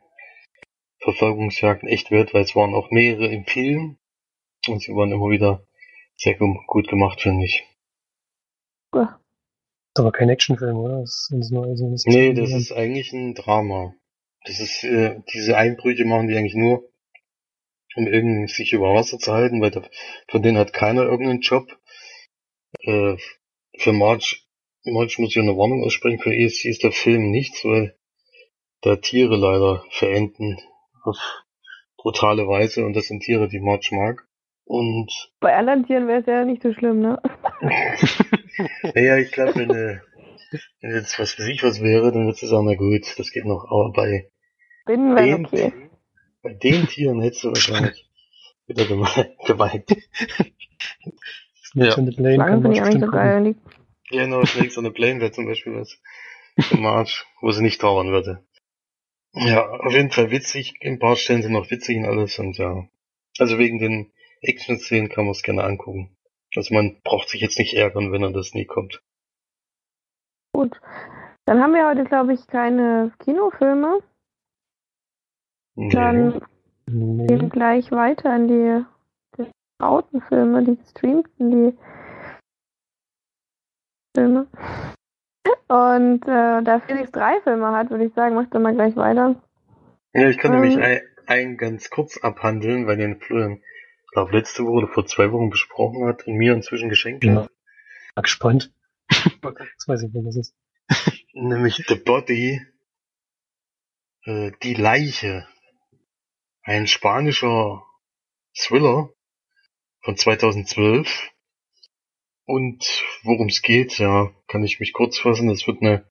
Verfolgungsjagden 1.12 1.89
echt 1.89 2.12
wert, 2.12 2.34
weil 2.34 2.43
es 2.43 2.56
waren 2.56 2.74
auch 2.74 2.91
mehrere 2.91 3.28
im 3.28 3.45
Film 3.45 3.98
und 4.67 4.82
sie 4.82 4.93
waren 4.93 5.12
immer 5.12 5.30
wieder 5.30 5.65
sehr 6.15 6.36
gut 6.36 6.88
gemacht, 6.88 7.22
finde 7.22 7.45
ich. 7.45 7.65
Ja. 8.93 9.19
Ist 9.95 10.00
aber 10.00 10.12
kein 10.12 10.30
Actionfilm, 10.30 10.78
oder? 10.78 11.00
Das 11.02 11.30
ist 11.32 11.52
nur 11.52 11.65
also 11.65 11.89
das 11.89 12.06
nee, 12.06 12.34
das 12.34 12.52
ist 12.52 12.72
eigentlich 12.72 13.12
ein 13.13 13.34
Drama. 13.34 13.95
Das 14.45 14.60
ist, 14.60 14.84
äh, 14.84 15.22
diese 15.34 15.58
Einbrüche 15.58 16.06
machen 16.06 16.28
die 16.28 16.36
eigentlich 16.36 16.56
nur, 16.56 16.89
um 17.95 18.08
irgendwie 18.08 18.48
sich 18.48 18.72
über 18.74 18.93
Wasser 18.93 19.17
zu 19.17 19.34
halten, 19.34 19.62
weil 19.62 19.72
da, 19.72 19.84
von 20.30 20.41
denen 20.41 20.58
hat 20.58 20.74
keiner 20.74 21.04
irgendeinen 21.04 21.41
Job. 21.41 21.67
Äh, 22.82 23.17
für 23.78 23.93
March, 23.93 24.48
March 24.86 25.17
muss 25.19 25.32
ich 25.32 25.41
eine 25.41 25.58
Warnung 25.58 25.84
aussprechen, 25.84 26.19
für 26.19 26.36
ESC 26.36 26.65
ist 26.65 26.84
der 26.84 26.91
Film 26.91 27.32
nichts, 27.32 27.65
weil 27.65 27.98
da 28.82 28.95
Tiere 28.95 29.36
leider 29.36 29.84
verenden 29.91 30.58
auf 31.03 31.17
brutale 31.97 32.47
Weise 32.47 32.85
und 32.85 32.95
das 32.95 33.07
sind 33.07 33.21
Tiere, 33.21 33.47
die 33.47 33.59
March 33.59 33.91
mag. 33.91 34.25
Und 34.65 35.12
Bei 35.39 35.55
anderen 35.55 35.85
Tieren 35.85 36.07
wäre 36.07 36.19
es 36.19 36.27
ja 36.27 36.45
nicht 36.45 36.62
so 36.62 36.73
schlimm, 36.73 36.99
ne? 36.99 37.19
naja, 38.93 39.17
ich 39.17 39.31
glaube, 39.31 39.55
wenn, 39.55 39.71
äh, 39.71 39.99
wenn 40.81 40.95
jetzt 40.95 41.17
was 41.17 41.33
für 41.33 41.41
sich 41.41 41.63
was 41.63 41.81
wäre, 41.81 42.12
dann 42.12 42.25
würdest 42.25 42.43
du 42.43 42.47
sagen, 42.47 42.67
na 42.67 42.75
gut, 42.75 43.01
das 43.17 43.31
geht 43.31 43.45
noch. 43.45 43.65
Aber 43.69 43.91
bei 43.91 44.29
Binnen 44.85 45.15
wäre 45.15 45.39
okay. 45.39 45.73
Bei 46.41 46.53
den 46.53 46.88
Tieren 46.88 47.21
hättest 47.21 47.43
du 47.43 47.49
wahrscheinlich 47.49 48.07
wieder 48.67 48.85
geweint. 48.85 49.89
ja. 51.73 51.95
Lange 51.95 52.62
finde 52.62 52.73
ich 52.73 52.81
auch 52.81 52.88
nicht 52.88 52.99
so 53.01 53.12
geil. 53.12 53.55
Ja, 54.12 54.27
no, 54.27 54.45
Snakes 54.45 54.77
on 54.77 54.85
a 54.85 54.89
Plane 54.89 55.19
wäre 55.19 55.31
zum 55.31 55.45
Beispiel 55.45 55.75
was. 55.75 55.99
March, 56.71 57.25
wo 57.41 57.51
sie 57.51 57.62
nicht 57.62 57.79
trauern 57.81 58.12
würde. 58.12 58.43
Ja, 59.34 59.70
auf 59.70 59.94
jeden 59.94 60.12
Fall 60.12 60.32
witzig. 60.32 60.80
Ein 60.82 61.00
paar 61.00 61.15
Stellen 61.15 61.44
sind 61.44 61.54
noch 61.54 61.70
witzig 61.70 61.98
und 61.98 62.06
alles 62.06 62.39
und 62.39 62.58
ja. 62.58 62.88
Also 63.38 63.58
wegen 63.58 63.80
den 63.80 64.12
Action-Szenen 64.42 65.10
kann 65.10 65.26
man 65.26 65.32
es 65.32 65.44
gerne 65.44 65.63
angucken. 65.63 66.15
Also 66.56 66.74
man 66.74 67.00
braucht 67.04 67.30
sich 67.30 67.42
jetzt 67.42 67.60
nicht 67.60 67.76
ärgern, 67.76 68.12
wenn 68.12 68.24
er 68.24 68.32
das 68.32 68.54
nie 68.54 68.65
kommt. 68.65 69.02
Gut. 70.54 70.80
Dann 71.46 71.62
haben 71.62 71.74
wir 71.74 71.88
heute, 71.88 72.04
glaube 72.04 72.34
ich, 72.34 72.48
keine 72.48 73.12
Kinofilme. 73.20 74.02
Nee. 75.76 75.89
Dann 75.89 76.42
nee. 76.88 77.28
gehen 77.28 77.42
wir 77.42 77.50
gleich 77.50 77.92
weiter 77.92 78.36
in 78.36 78.48
die, 78.48 78.86
die 79.38 79.52
Autenfilme, 79.80 80.63
die 80.63 80.76
gestreamten, 80.76 81.52
die 81.52 81.78
Filme. 84.15 84.48
Und 85.67 86.23
äh, 86.23 86.63
da 86.63 86.82
Felix 86.86 87.12
drei 87.12 87.39
Filme 87.41 87.71
hat, 87.71 87.91
würde 87.91 88.06
ich 88.06 88.13
sagen, 88.13 88.36
mach 88.36 88.49
dann 88.49 88.63
mal 88.63 88.73
gleich 88.73 88.95
weiter. 88.95 89.36
Ja, 90.13 90.30
ich 90.30 90.38
kann 90.38 90.54
ähm, 90.54 90.62
nämlich 90.62 90.84
ein, 90.84 91.02
einen 91.28 91.58
ganz 91.58 91.89
kurz 91.89 92.17
abhandeln, 92.17 92.88
weil 92.88 92.97
den 92.97 93.19
Film 93.19 93.62
ich 94.10 94.13
glaube, 94.13 94.36
letzte 94.36 94.63
Woche 94.63 94.71
oder 94.71 94.88
vor 94.88 95.06
zwei 95.06 95.32
Wochen 95.32 95.52
besprochen 95.52 96.08
hat 96.08 96.25
und 96.25 96.36
mir 96.36 96.54
inzwischen 96.54 96.89
geschenkt 96.89 97.23
ja. 97.23 97.43
hat. 97.43 97.52
War 98.15 98.23
gespannt. 98.23 98.73
Jetzt 99.12 99.88
weiß 99.88 100.02
ich, 100.02 100.10
wer 100.12 100.23
das 100.23 100.36
ist. 100.36 100.56
Nämlich 101.34 101.86
The 101.88 101.93
Body, 101.93 102.60
äh, 104.23 104.52
die 104.63 104.73
Leiche. 104.73 105.47
Ein 106.63 106.88
spanischer 106.88 107.86
Thriller 108.58 109.13
von 110.02 110.17
2012. 110.17 111.30
Und 112.49 113.05
worum 113.21 113.47
es 113.49 113.62
geht, 113.62 113.99
ja, 113.99 114.31
kann 114.47 114.63
ich 114.63 114.79
mich 114.79 114.91
kurz 114.91 115.19
fassen. 115.19 115.51
Es 115.51 115.67
wird 115.67 115.83
eine 115.83 116.09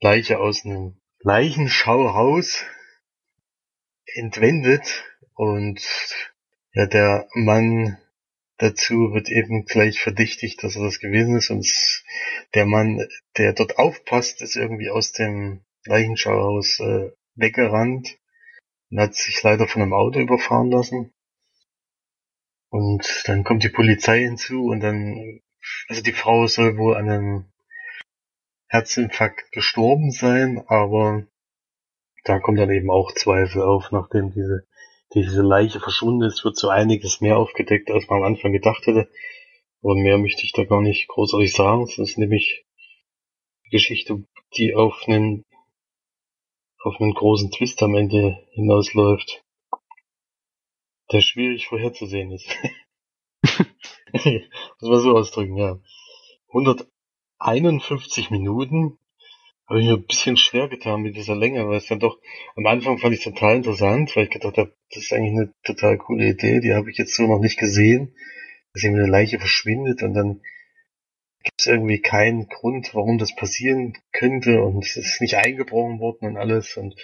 Leiche 0.00 0.40
aus 0.40 0.64
einem 0.64 1.00
Leichenschauhaus 1.20 2.64
entwendet 4.16 5.04
und 5.34 5.80
ja, 6.72 6.86
der 6.86 7.28
Mann 7.34 7.98
dazu 8.56 9.12
wird 9.14 9.28
eben 9.28 9.64
gleich 9.64 10.00
verdächtigt, 10.00 10.64
dass 10.64 10.74
er 10.74 10.82
das 10.82 10.98
gewesen 10.98 11.36
ist 11.36 11.50
und 11.50 12.02
der 12.54 12.66
Mann, 12.66 13.06
der 13.36 13.52
dort 13.52 13.78
aufpasst, 13.78 14.42
ist 14.42 14.56
irgendwie 14.56 14.90
aus 14.90 15.12
dem 15.12 15.64
Leichenschauhaus 15.84 16.80
äh, 16.80 17.12
weggerannt 17.36 18.18
und 18.90 18.98
hat 18.98 19.14
sich 19.14 19.40
leider 19.40 19.68
von 19.68 19.82
einem 19.82 19.92
Auto 19.92 20.18
überfahren 20.18 20.72
lassen. 20.72 21.12
Und 22.70 23.22
dann 23.26 23.44
kommt 23.44 23.62
die 23.62 23.68
Polizei 23.68 24.22
hinzu 24.22 24.64
und 24.64 24.80
dann, 24.80 25.42
also 25.88 26.02
die 26.02 26.12
Frau 26.12 26.46
soll 26.46 26.76
wohl 26.76 26.96
an 26.96 27.08
einem 27.08 27.44
Herzinfarkt 28.68 29.52
gestorben 29.52 30.10
sein, 30.10 30.64
aber 30.66 31.26
da 32.24 32.40
kommt 32.40 32.58
dann 32.58 32.70
eben 32.70 32.90
auch 32.90 33.12
Zweifel 33.12 33.62
auf, 33.62 33.92
nachdem 33.92 34.32
diese 34.32 34.66
diese 35.14 35.42
Leiche 35.42 35.80
verschwunden 35.80 36.24
ist, 36.24 36.44
wird 36.44 36.56
so 36.56 36.68
einiges 36.68 37.20
mehr 37.20 37.38
aufgedeckt, 37.38 37.90
als 37.90 38.08
man 38.08 38.18
am 38.18 38.24
Anfang 38.24 38.52
gedacht 38.52 38.86
hätte. 38.86 39.08
Und 39.80 40.02
mehr 40.02 40.18
möchte 40.18 40.42
ich 40.42 40.52
da 40.52 40.64
gar 40.64 40.82
nicht 40.82 41.08
großartig 41.08 41.52
sagen. 41.52 41.84
Es 41.84 41.98
ist 41.98 42.18
nämlich 42.18 42.64
eine 43.64 43.70
Geschichte, 43.70 44.24
die 44.56 44.74
auf 44.74 45.00
einen, 45.06 45.44
auf 46.82 47.00
einen 47.00 47.14
großen 47.14 47.50
Twist 47.50 47.82
am 47.82 47.94
Ende 47.94 48.46
hinausläuft, 48.52 49.44
der 51.12 51.20
schwierig 51.20 51.66
vorherzusehen 51.66 52.32
ist. 52.32 52.48
Muss 54.80 54.90
man 54.90 55.00
so 55.00 55.16
ausdrücken, 55.16 55.56
ja. 55.56 55.78
151 56.48 58.30
Minuten 58.30 58.98
habe 59.68 59.80
ich 59.80 59.86
mir 59.86 59.94
ein 59.94 60.06
bisschen 60.06 60.36
schwer 60.36 60.68
getan 60.68 61.02
mit 61.02 61.16
dieser 61.16 61.34
Länge, 61.34 61.66
weil 61.68 61.78
es 61.78 61.86
dann 61.86 61.98
doch, 61.98 62.18
am 62.54 62.66
Anfang 62.66 62.98
fand 62.98 63.14
ich 63.14 63.18
es 63.18 63.24
total 63.24 63.56
interessant, 63.56 64.14
weil 64.14 64.24
ich 64.24 64.30
gedacht 64.30 64.58
habe, 64.58 64.72
das 64.90 65.02
ist 65.02 65.12
eigentlich 65.12 65.32
eine 65.32 65.52
total 65.64 65.98
coole 65.98 66.28
Idee, 66.28 66.60
die 66.60 66.72
habe 66.72 66.90
ich 66.90 66.98
jetzt 66.98 67.16
so 67.16 67.26
noch 67.26 67.40
nicht 67.40 67.58
gesehen, 67.58 68.14
dass 68.72 68.84
eben 68.84 68.94
eine 68.94 69.10
Leiche 69.10 69.38
verschwindet 69.38 70.02
und 70.02 70.14
dann 70.14 70.40
gibt 71.42 71.60
es 71.60 71.66
irgendwie 71.66 72.00
keinen 72.00 72.48
Grund, 72.48 72.94
warum 72.94 73.18
das 73.18 73.34
passieren 73.34 73.94
könnte 74.12 74.62
und 74.62 74.84
es 74.84 74.96
ist 74.96 75.20
nicht 75.20 75.34
eingebrochen 75.34 75.98
worden 75.98 76.28
und 76.28 76.36
alles 76.36 76.76
und 76.76 76.94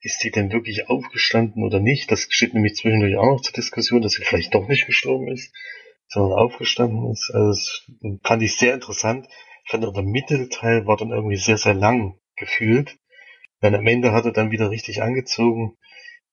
ist 0.00 0.20
sie 0.20 0.30
denn 0.30 0.52
wirklich 0.52 0.88
aufgestanden 0.88 1.62
oder 1.62 1.78
nicht? 1.78 2.10
Das 2.10 2.26
steht 2.28 2.54
nämlich 2.54 2.74
zwischendurch 2.74 3.16
auch 3.16 3.36
noch 3.36 3.40
zur 3.40 3.52
Diskussion, 3.52 4.02
dass 4.02 4.12
sie 4.12 4.24
vielleicht 4.24 4.54
doch 4.54 4.68
nicht 4.68 4.86
gestorben 4.86 5.28
ist, 5.28 5.54
sondern 6.12 6.38
aufgestanden 6.38 7.10
ist. 7.10 7.30
Also 7.32 7.50
das 7.50 8.20
fand 8.22 8.42
ich 8.42 8.56
sehr 8.56 8.74
interessant. 8.74 9.26
Ich 9.64 9.70
fand 9.70 9.84
auch 9.86 9.94
der 9.94 10.02
Mittelteil 10.02 10.86
war 10.86 10.96
dann 10.96 11.10
irgendwie 11.10 11.36
sehr, 11.36 11.56
sehr 11.56 11.74
lang 11.74 12.18
gefühlt. 12.36 12.98
Dann 13.60 13.74
am 13.74 13.86
Ende 13.86 14.12
hat 14.12 14.26
er 14.26 14.32
dann 14.32 14.50
wieder 14.50 14.70
richtig 14.70 15.02
angezogen, 15.02 15.78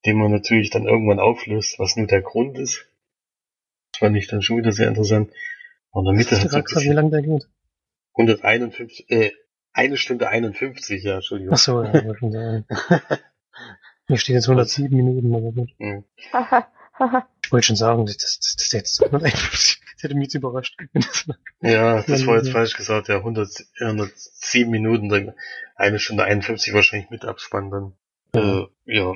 den 0.06 0.18
man 0.18 0.32
natürlich 0.32 0.70
dann 0.70 0.86
irgendwann 0.86 1.20
auflöst, 1.20 1.80
was 1.80 1.96
nur 1.96 2.08
der 2.08 2.22
Grund 2.22 2.58
ist. 2.58 2.90
Das 3.94 4.00
fand 4.00 4.18
ich 4.18 4.28
dann 4.28 4.42
schon 4.42 4.58
wieder 4.58 4.74
sehr 4.74 4.90
interessant. 4.90 5.32
Und 5.92 6.08
in 6.08 6.14
der 6.14 6.18
Mitte 6.18 6.42
hat 6.42 6.68
so 6.68 6.82
wie 6.82 6.90
lange 6.90 7.12
der 7.12 7.22
geht? 7.22 7.48
151, 8.16 9.10
äh, 9.10 9.32
eine 9.72 9.96
Stunde 9.96 10.28
51, 10.28 11.04
ja, 11.04 11.16
Entschuldigung. 11.16 11.54
Ach 11.54 11.58
so, 11.58 11.84
ja. 11.84 11.94
Hier 14.08 14.18
steht 14.18 14.36
jetzt 14.36 14.50
107 14.50 14.94
Minuten, 14.94 15.34
aber 15.34 15.52
gut. 15.52 15.70
Mhm. 15.78 16.04
Ich 17.50 17.52
wollte 17.52 17.66
schon 17.66 17.78
sagen, 17.78 18.06
das, 18.06 18.18
das, 18.18 18.40
das 18.40 18.62
ist 18.62 18.74
jetzt 18.74 19.04
151. 19.04 19.82
Das 19.96 20.04
hätte 20.04 20.14
mich 20.14 20.26
jetzt 20.26 20.36
überrascht. 20.36 20.78
Ja, 21.62 22.04
das 22.08 22.28
war 22.28 22.38
jetzt 22.38 22.52
falsch 22.52 22.78
gesagt, 22.78 23.08
ja, 23.08 23.16
100, 23.16 23.50
107 23.82 24.70
Minuten, 24.70 25.10
dann 25.10 25.34
eine 25.76 25.98
Stunde 25.98 26.26
51 26.26 26.76
wahrscheinlich 26.76 27.10
mit 27.10 27.26
Abspann 27.26 27.72
dann. 27.72 27.98
Äh, 28.36 28.68
ja. 28.86 29.16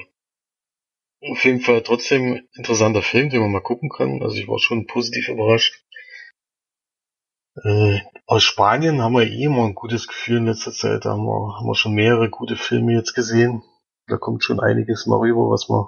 Auf 1.22 1.46
jeden 1.46 1.62
Fall 1.62 1.84
trotzdem 1.84 2.48
interessanter 2.54 3.04
Film, 3.04 3.30
den 3.30 3.42
man 3.42 3.52
mal 3.52 3.62
gucken 3.62 3.90
kann. 3.90 4.24
Also 4.24 4.36
ich 4.38 4.48
war 4.48 4.58
schon 4.58 4.88
positiv 4.88 5.30
überrascht. 5.30 5.86
Äh, 7.64 8.00
aus 8.26 8.42
Spanien 8.42 9.00
haben 9.04 9.14
wir 9.14 9.28
eh 9.28 9.44
immer 9.44 9.66
ein 9.66 9.76
gutes 9.76 10.08
Gefühl 10.08 10.38
in 10.38 10.48
letzter 10.48 10.72
Zeit. 10.72 11.06
Da 11.06 11.12
haben 11.12 11.24
wir, 11.24 11.56
haben 11.56 11.68
wir 11.68 11.76
schon 11.76 11.94
mehrere 11.94 12.32
gute 12.32 12.56
Filme 12.56 12.94
jetzt 12.94 13.14
gesehen. 13.14 13.62
Da 14.08 14.18
kommt 14.18 14.44
schon 14.44 14.60
einiges 14.60 15.06
mal 15.06 15.20
rüber, 15.20 15.52
was 15.52 15.70
man 15.70 15.86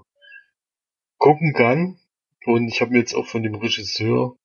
gucken 1.18 1.56
kann. 1.56 1.98
Und 2.46 2.68
ich 2.68 2.82
habe 2.82 2.92
mir 2.92 3.00
jetzt 3.00 3.16
auch 3.16 3.26
von 3.26 3.44
dem 3.44 3.56
Regisseur 3.56 4.38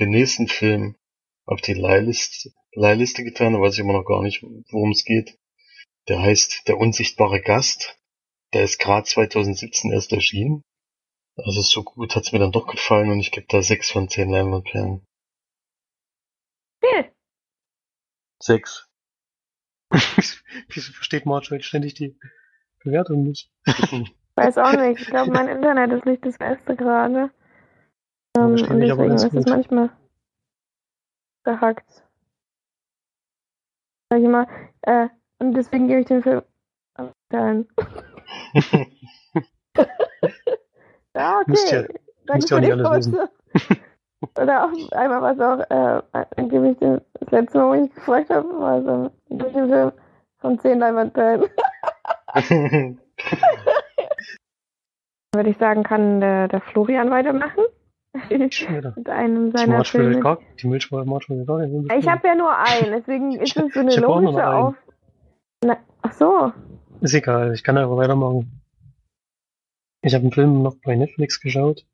den 0.00 0.10
nächsten 0.10 0.48
Film 0.48 0.96
auf 1.44 1.60
die 1.60 1.74
Leihliste, 1.74 2.50
Leihliste 2.74 3.24
getan, 3.24 3.52
da 3.52 3.60
weiß 3.60 3.74
ich 3.74 3.80
immer 3.80 3.92
noch 3.92 4.06
gar 4.06 4.22
nicht, 4.22 4.42
worum 4.42 4.90
es 4.92 5.04
geht. 5.04 5.38
Der 6.08 6.20
heißt 6.20 6.66
Der 6.66 6.78
unsichtbare 6.78 7.40
Gast. 7.40 7.98
Der 8.54 8.64
ist 8.64 8.78
gerade 8.78 9.06
2017 9.06 9.92
erst 9.92 10.12
erschienen. 10.12 10.62
Also 11.36 11.60
so 11.62 11.82
gut 11.82 12.14
hat's 12.14 12.32
mir 12.32 12.38
dann 12.38 12.52
doch 12.52 12.66
gefallen 12.66 13.10
und 13.10 13.20
ich 13.20 13.30
gebe 13.30 13.46
da 13.48 13.62
sechs 13.62 13.90
von 13.90 14.08
zehn 14.08 14.30
Leinwandperlen. 14.30 15.04
Viel. 16.80 17.12
Sechs. 18.38 18.88
Wieso 19.90 20.92
versteht 20.92 21.26
Marge 21.26 21.50
heute 21.50 21.64
ständig 21.64 21.94
die 21.94 22.18
Bewertung 22.82 23.22
nicht? 23.22 23.50
Weiß 24.34 24.58
auch 24.58 24.72
nicht. 24.72 25.02
Ich 25.02 25.06
glaube, 25.06 25.30
mein 25.32 25.48
Internet 25.48 25.92
ist 25.92 26.06
nicht 26.06 26.24
das 26.24 26.38
Beste 26.38 26.76
gerade. 26.76 27.30
Ähm, 28.36 28.52
und 28.52 28.80
deswegen 28.80 29.14
ist 29.14 29.24
es 29.34 29.46
manchmal 29.46 29.90
gehackt. 31.44 32.02
Sag 34.10 34.18
ich 34.20 34.24
immer, 34.24 34.46
äh, 34.82 35.08
und 35.38 35.54
deswegen 35.54 35.88
gebe 35.88 36.00
ich 36.00 36.06
den 36.06 36.22
Film 36.22 36.42
ein. 37.32 37.66
ja, 41.14 41.38
okay. 41.40 41.50
Müsst 41.50 41.72
ihr- 41.72 41.88
Danke 42.26 42.34
müsst 42.34 42.50
ihr 42.52 42.60
nicht 42.60 42.68
die 42.68 42.72
alles. 42.84 43.06
Vorschlag. 43.08 43.28
Oder 44.40 44.64
auch 44.64 44.70
einmal 44.92 45.20
was 45.22 45.40
auch, 45.40 45.58
äh, 45.68 46.00
gebe 46.48 46.70
ich 46.70 46.78
den, 46.78 47.00
das 47.20 47.30
letzte 47.32 47.58
Mal, 47.58 47.68
wo 47.68 47.74
ich 47.84 47.92
gefragt 47.92 48.30
habe, 48.30 48.48
war 48.60 48.80
so, 48.82 49.10
gebe 49.30 49.46
ich 49.48 49.52
den 49.52 49.68
Film 49.68 49.92
von 50.38 50.58
10 50.60 50.78
Leinwandperlen. 50.78 51.50
Würde 55.34 55.48
ich 55.50 55.56
sagen, 55.58 55.82
kann 55.82 56.20
der, 56.20 56.46
der 56.48 56.60
Florian 56.60 57.10
weitermachen? 57.10 57.64
Mit 58.30 59.08
einem 59.08 59.56
seiner 59.56 59.84
Filme. 59.84 60.20
gar, 60.20 60.38
die 60.60 60.66
Milch 60.66 60.92
war 60.92 61.04
Marge 61.04 61.30
will 61.30 61.46
gar 61.46 61.66
nicht. 61.66 61.92
Ich 61.98 62.08
habe 62.08 62.28
ja 62.28 62.34
nur 62.34 62.54
einen, 62.54 62.92
deswegen 62.92 63.40
ist 63.40 63.56
es 63.56 63.72
so 63.72 63.80
eine 63.80 63.90
Ich 63.90 63.96
logische. 63.96 64.46
Auf. 64.46 64.74
Na, 65.64 65.78
ach 66.02 66.12
so. 66.12 66.52
Ist 67.00 67.14
egal, 67.14 67.54
ich 67.54 67.64
kann 67.64 67.78
einfach 67.78 67.96
weitermachen. 67.96 68.60
Ich 70.02 70.14
habe 70.14 70.22
einen 70.22 70.32
Film 70.32 70.62
noch 70.62 70.76
bei 70.84 70.94
Netflix 70.94 71.40
geschaut. 71.40 71.86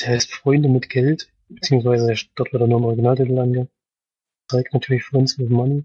Der 0.00 0.10
heißt 0.10 0.32
Freunde 0.32 0.68
mit 0.68 0.88
Geld, 0.90 1.32
beziehungsweise 1.48 2.14
dort 2.36 2.52
wird 2.52 2.62
er 2.62 2.68
nur 2.68 2.78
im 2.78 2.84
Originaltitel 2.84 3.38
ange. 3.38 3.68
Zeigt 4.48 4.74
natürlich 4.74 5.04
Friends 5.04 5.38
with 5.38 5.48
Money. 5.48 5.84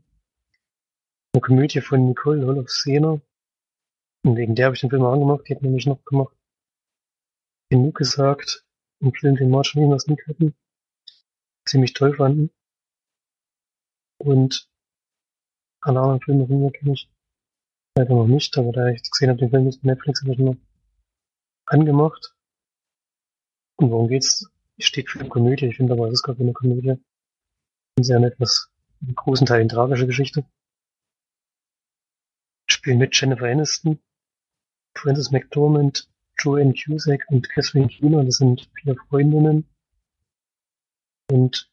Eine 1.33 1.41
Komödie 1.41 1.81
von 1.81 2.07
Nicole 2.09 2.45
Holofcener. 2.45 3.21
Und 4.23 4.35
wegen 4.37 4.53
der 4.53 4.67
habe 4.67 4.75
ich 4.75 4.81
den 4.81 4.91
Film 4.91 5.03
auch 5.03 5.13
angemacht. 5.13 5.47
Die 5.47 5.55
hat 5.55 5.63
nämlich 5.63 5.87
noch 5.87 6.03
gemacht. 6.05 6.35
Genug 7.73 7.95
gesagt. 7.95 8.63
Ein 9.01 9.13
Film, 9.13 9.35
den 9.35 9.49
Marge 9.49 9.79
und 9.79 9.95
ich 9.95 10.07
noch 10.07 10.15
nie 10.15 10.21
hatten. 10.27 10.55
Ziemlich 11.67 11.93
toll 11.93 12.15
fanden. 12.15 12.51
Und 14.19 14.69
alle 15.81 15.99
anderen 15.99 16.21
Filme 16.21 16.45
von 16.45 16.61
mir 16.61 16.71
kenne 16.71 16.93
ich 16.93 17.09
leider 17.97 18.13
noch 18.13 18.27
nicht, 18.27 18.55
aber 18.59 18.73
da 18.73 18.89
ich 18.89 19.01
gesehen 19.01 19.29
habe, 19.29 19.39
den 19.39 19.49
Film 19.49 19.67
ist 19.67 19.83
Netflix, 19.83 20.21
habe 20.21 20.33
ich 20.33 20.37
noch 20.37 20.55
angemacht. 21.65 22.35
Und 23.77 23.89
worum 23.89 24.07
geht's? 24.07 24.47
Es 24.77 24.85
steht 24.85 25.09
für 25.09 25.21
eine 25.21 25.29
Komödie, 25.29 25.65
ich 25.65 25.77
finde 25.77 25.93
aber, 25.93 26.05
es 26.09 26.13
ist 26.13 26.23
gar 26.23 26.35
keine 26.35 26.53
Komödie. 26.53 27.03
Ist 27.99 28.09
ja 28.09 28.17
eine 28.17 28.27
etwas, 28.27 28.71
in 29.01 29.15
großen 29.15 29.47
Teilen 29.47 29.67
tragische 29.67 30.05
Geschichte. 30.05 30.45
Spielen 32.69 32.99
mit 32.99 33.19
Jennifer 33.19 33.47
Aniston, 33.47 33.99
Frances 34.95 35.31
McDormand, 35.31 36.12
Joanne 36.39 36.73
Cusack 36.73 37.25
und 37.29 37.49
Catherine 37.49 37.87
Keener, 37.87 38.23
das 38.23 38.37
sind 38.37 38.69
vier 38.81 38.95
Freundinnen. 39.09 39.67
Und 41.31 41.69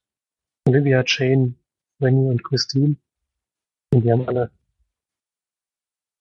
Olivia, 0.67 1.03
Jane, 1.07 1.55
Rennie 2.01 2.31
und 2.31 2.45
Christine. 2.45 2.97
Und 3.93 4.05
die 4.05 4.13
haben 4.13 4.29
alle 4.29 4.51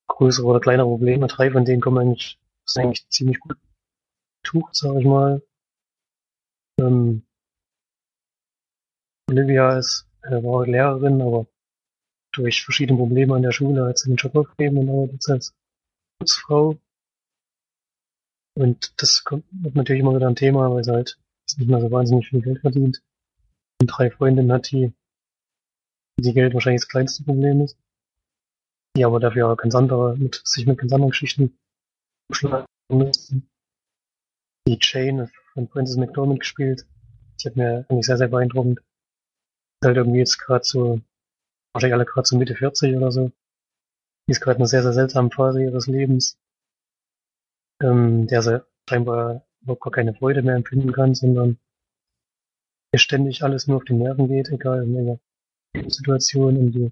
größere 0.08 0.46
oder 0.46 0.60
kleinere 0.60 0.88
Probleme. 0.88 1.28
Drei 1.28 1.52
von 1.52 1.66
denen 1.66 1.82
kommen 1.82 2.00
eigentlich, 2.00 2.40
sind 2.66 2.86
eigentlich 2.86 3.08
ziemlich 3.10 3.40
gut 3.40 3.58
tuch, 4.44 4.70
sag 4.74 4.98
ich 5.00 5.06
mal. 5.06 5.42
Ähm, 6.80 7.24
Olivia 9.30 9.78
ist, 9.78 10.08
äh, 10.24 10.42
war 10.44 10.66
Lehrerin, 10.66 11.22
aber 11.22 11.46
durch 12.32 12.64
verschiedene 12.64 12.98
Probleme 12.98 13.36
an 13.36 13.44
der 13.44 13.52
Schule 13.52 13.86
hat 13.86 14.00
sie 14.00 14.10
den 14.10 14.16
Job 14.16 14.36
aufgegeben 14.36 14.78
und 14.80 14.90
arbeitet 14.90 15.30
als 15.30 15.56
Putzfrau. 16.18 16.78
Und 18.56 18.94
das 19.02 19.24
kommt, 19.24 19.46
wird 19.52 19.76
natürlich 19.76 20.02
immer 20.02 20.16
wieder 20.16 20.28
ein 20.28 20.36
Thema, 20.36 20.74
weil 20.74 20.84
sie 20.84 20.92
halt 20.92 21.18
nicht 21.58 21.70
mehr 21.70 21.82
so 21.82 21.92
wahnsinnig 21.92 22.30
viel 22.30 22.42
Geld 22.42 22.60
verdient. 22.60 23.02
Und 23.82 23.88
drei 23.88 24.12
Freundinnen 24.12 24.52
hat, 24.52 24.72
die, 24.72 24.94
die 26.20 26.34
Geld 26.34 26.54
wahrscheinlich 26.54 26.82
das 26.82 26.90
kleinste 26.90 27.24
Problem 27.24 27.62
ist. 27.62 27.78
Die 28.96 29.06
aber 29.06 29.20
dafür 29.20 29.48
auch 29.48 29.58
ganz 29.58 29.76
andere, 29.76 30.18
mit, 30.18 30.42
sich 30.44 30.66
mit 30.66 30.80
ganz 30.80 30.92
anderen 30.92 31.12
Geschichten 31.12 31.58
beschlagen 32.28 32.66
müssen. 32.92 33.50
Die 34.68 34.78
Jane 34.82 35.32
von 35.54 35.68
Princess 35.68 35.98
McDormand 35.98 36.42
gespielt. 36.42 36.86
Die 37.42 37.48
hat 37.48 37.56
mir 37.56 37.86
eigentlich 37.90 38.06
sehr, 38.06 38.18
sehr 38.18 38.28
beeindruckend. 38.28 38.80
Ist 38.80 39.86
halt 39.86 39.98
irgendwie 39.98 40.20
jetzt 40.20 40.38
gerade 40.38 40.66
so, 40.66 41.02
wahrscheinlich 41.74 41.94
alle 41.94 42.06
gerade 42.06 42.28
so 42.28 42.38
Mitte 42.38 42.56
40 42.56 42.96
oder 42.96 43.12
so. 43.12 43.32
Die 44.28 44.32
ist 44.32 44.42
gerade 44.42 44.58
in 44.58 44.62
einer 44.62 44.68
sehr, 44.68 44.84
sehr 44.84 44.94
seltsamen 44.94 45.32
Phase 45.32 45.64
ihres 45.64 45.88
Lebens. 45.88 46.38
Ähm, 47.82 48.28
der 48.28 48.42
sie 48.42 48.66
scheinbar 48.90 49.46
überhaupt 49.62 49.84
gar 49.84 49.92
keine 49.92 50.14
Freude 50.14 50.42
mehr 50.42 50.56
empfinden 50.56 50.92
kann, 50.92 51.16
sondern 51.16 51.60
ihr 52.92 53.00
ständig 53.00 53.44
alles 53.44 53.68
nur 53.68 53.78
auf 53.78 53.86
die 53.86 53.94
Nerven 53.94 54.28
geht, 54.28 54.50
egal 54.50 54.84
in 54.84 54.96
welcher 54.96 55.90
Situation 55.90 56.58
und 56.58 56.72
die 56.72 56.92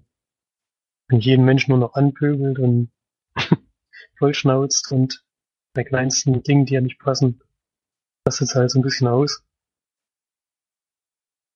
und 1.10 1.24
jeden 1.24 1.44
Menschen 1.44 1.70
nur 1.70 1.78
noch 1.78 1.94
anpöbelt 1.94 2.58
und 2.58 2.90
vollschnauzt 4.18 4.92
und 4.92 5.24
bei 5.74 5.84
kleinsten 5.84 6.42
Dingen, 6.42 6.66
die 6.66 6.74
ja 6.74 6.80
nicht 6.80 6.98
passen, 6.98 7.40
rastet 8.26 8.54
halt 8.54 8.70
so 8.70 8.78
ein 8.78 8.82
bisschen 8.82 9.08
aus. 9.08 9.42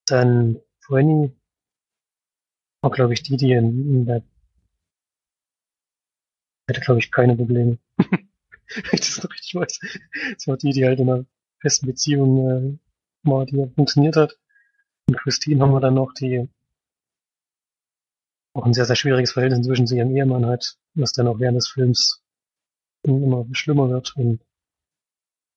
Dann 0.06 0.60
Franny 0.80 1.32
war, 2.82 2.90
glaube 2.90 3.14
ich, 3.14 3.22
die, 3.22 3.36
die 3.36 3.52
in, 3.52 3.94
in 3.94 4.06
der 4.06 4.22
hätte, 6.68 6.80
glaube 6.80 7.00
ich, 7.00 7.10
keine 7.10 7.36
Probleme. 7.36 7.78
Wenn 8.90 8.90
ich 8.92 9.00
das 9.00 9.22
noch 9.22 9.30
richtig 9.30 9.54
weiß. 9.54 9.80
Das 10.34 10.46
war 10.46 10.56
die, 10.56 10.72
die 10.72 10.84
halt 10.84 11.00
in 11.00 11.10
einer 11.10 11.24
festen 11.60 11.86
Beziehung 11.86 12.48
äh, 12.48 12.78
mal, 13.28 13.46
die 13.46 13.70
funktioniert 13.74 14.16
hat. 14.16 14.38
Und 15.08 15.16
Christine 15.18 15.62
haben 15.62 15.72
wir 15.72 15.80
dann 15.80 15.94
noch, 15.94 16.12
die 16.14 16.48
auch 18.54 18.64
ein 18.64 18.74
sehr, 18.74 18.84
sehr 18.84 18.96
schwieriges 18.96 19.32
Verhältnis 19.32 19.66
zwischen 19.66 19.86
sie 19.86 19.96
ihrem 19.96 20.14
Ehemann 20.14 20.46
hat, 20.46 20.76
was 20.94 21.12
dann 21.12 21.28
auch 21.28 21.38
während 21.38 21.56
des 21.56 21.68
Films 21.68 22.22
immer 23.02 23.46
schlimmer 23.52 23.88
wird 23.88 24.14
und 24.16 24.40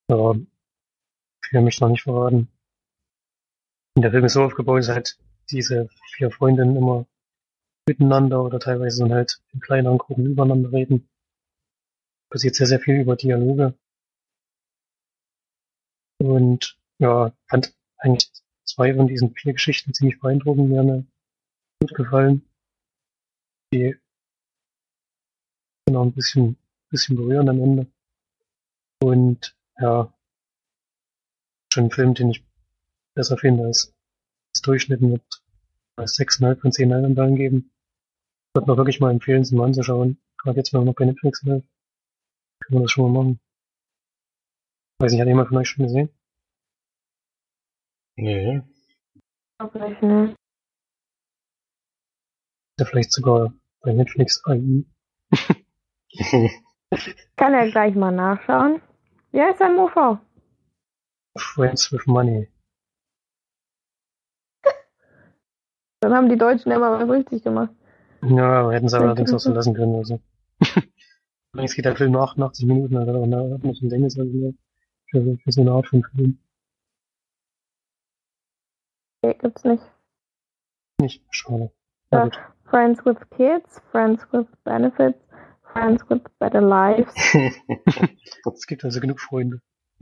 ja, 0.10 0.34
will 1.52 1.62
mich 1.62 1.80
noch 1.80 1.90
nicht 1.90 2.04
verraten. 2.04 2.48
Und 3.96 4.02
der 4.02 4.12
Film 4.12 4.26
ist 4.26 4.34
so 4.34 4.44
aufgebaut, 4.44 4.80
dass 4.80 4.90
halt 4.90 5.18
diese 5.50 5.90
vier 6.16 6.32
Freundinnen 6.32 6.76
immer 6.76 7.06
miteinander 7.88 8.44
oder 8.44 8.60
teilweise 8.60 9.04
dann 9.04 9.14
halt 9.14 9.42
in 9.54 9.60
kleineren 9.60 9.98
Gruppen 9.98 10.26
übereinander 10.26 10.72
reden. 10.72 11.08
Passiert 12.36 12.56
sehr, 12.56 12.68
sehr 12.68 12.82
viel 12.82 13.00
über 13.00 13.16
Dialoge. 13.16 13.74
Und 16.20 16.78
ja, 17.00 17.34
fand 17.48 17.74
eigentlich 18.00 18.30
zwei 18.66 18.94
von 18.94 19.08
diesen 19.08 19.34
vier 19.34 19.54
Geschichten 19.54 19.94
ziemlich 19.94 20.20
beeindruckend, 20.20 20.68
mir 20.68 20.80
haben 20.80 21.10
gut 21.80 21.96
gefallen. 21.96 22.46
Die 23.74 23.96
sind 25.88 25.96
auch 25.96 26.04
ein 26.04 26.12
bisschen, 26.12 26.58
bisschen 26.90 27.16
berührend 27.16 27.48
am 27.48 27.62
Ende. 27.62 27.88
Und 29.02 29.56
ja, 29.80 30.14
schon 31.72 31.86
ein 31.86 31.92
Film, 31.92 32.16
den 32.16 32.32
ich 32.32 32.46
besser 33.16 33.38
finde 33.38 33.64
als 33.64 33.94
das 34.54 34.62
Durchschnitt 34.62 35.00
mit 35.00 35.24
6,5 35.98 36.60
von 36.60 36.72
10 36.74 36.90
Leinwandballen 36.90 37.38
geben. 37.38 37.72
Würde 38.54 38.68
man 38.68 38.76
wirklich 38.76 39.00
mal 39.00 39.12
empfehlen, 39.12 39.46
sie 39.46 39.56
mal 39.56 39.68
anzuschauen. 39.68 40.18
Gerade 40.36 40.58
jetzt, 40.58 40.74
wenn 40.74 40.82
man 40.82 40.88
noch 40.88 40.96
bei 40.96 41.06
Netflix 41.06 41.42
läuft, 41.44 41.70
kann 42.66 42.76
man 42.76 42.84
das 42.84 42.92
schon 42.92 43.12
mal 43.12 43.24
machen. 43.24 43.40
Weiß 45.00 45.12
nicht, 45.12 45.22
hat 45.22 45.28
jemand 45.28 45.50
von 45.50 45.58
euch 45.58 45.68
schon 45.70 45.86
gesehen? 45.86 46.10
Nee. 48.18 48.62
Auch 49.60 49.74
nicht, 49.74 50.02
ne? 50.02 50.36
Ist 52.72 52.80
ja 52.80 52.86
vielleicht 52.86 53.12
sogar 53.12 53.54
bei 53.82 53.94
Netflix 53.94 54.42
AI. 54.46 54.86
Kann 57.36 57.54
er 57.54 57.70
gleich 57.70 57.94
mal 57.96 58.12
nachschauen. 58.12 58.82
Wie 59.32 59.42
heißt 59.42 59.60
dein 59.60 59.76
MOV? 59.76 60.20
Friends 61.38 61.92
with 61.92 62.06
Money. 62.06 62.50
Dann 66.00 66.14
haben 66.14 66.30
die 66.30 66.38
Deutschen 66.38 66.72
immer 66.72 67.00
was 67.00 67.10
richtig 67.10 67.44
gemacht. 67.44 67.72
Ja, 68.22 68.62
aber 68.62 68.74
hätten 68.74 68.88
sie 68.88 68.96
aber 68.96 69.08
allerdings 69.08 69.34
auch 69.34 69.40
so 69.40 69.54
lassen 69.54 69.74
können. 69.74 69.96
Also. 69.96 70.20
Allerdings 71.56 71.74
geht 71.74 71.86
der 71.86 71.96
Film 71.96 72.12
nur 72.12 72.24
88 72.24 72.66
Minuten, 72.66 72.98
also 72.98 73.14
da 73.14 73.50
hat 73.54 73.64
man 73.64 73.76
schon 73.76 74.04
also 74.04 74.54
für, 75.10 75.38
für 75.38 75.52
so 75.54 75.62
eine 75.62 75.72
Art 75.72 75.88
von 75.88 76.04
Film. 76.04 76.38
Okay, 79.22 79.38
gibt's 79.40 79.64
nicht. 79.64 79.84
Nicht 81.00 81.24
schade. 81.30 81.72
Ja. 82.12 82.30
Friends 82.66 83.06
with 83.06 83.16
Kids, 83.30 83.82
Friends 83.92 84.28
with 84.34 84.48
Benefits, 84.66 85.18
Friends 85.72 86.04
with 86.10 86.24
Better 86.40 86.60
Lives. 86.60 87.14
Es 88.54 88.68
gibt 88.68 88.84
also 88.84 89.00
genug 89.00 89.22
Freunde. 89.22 89.62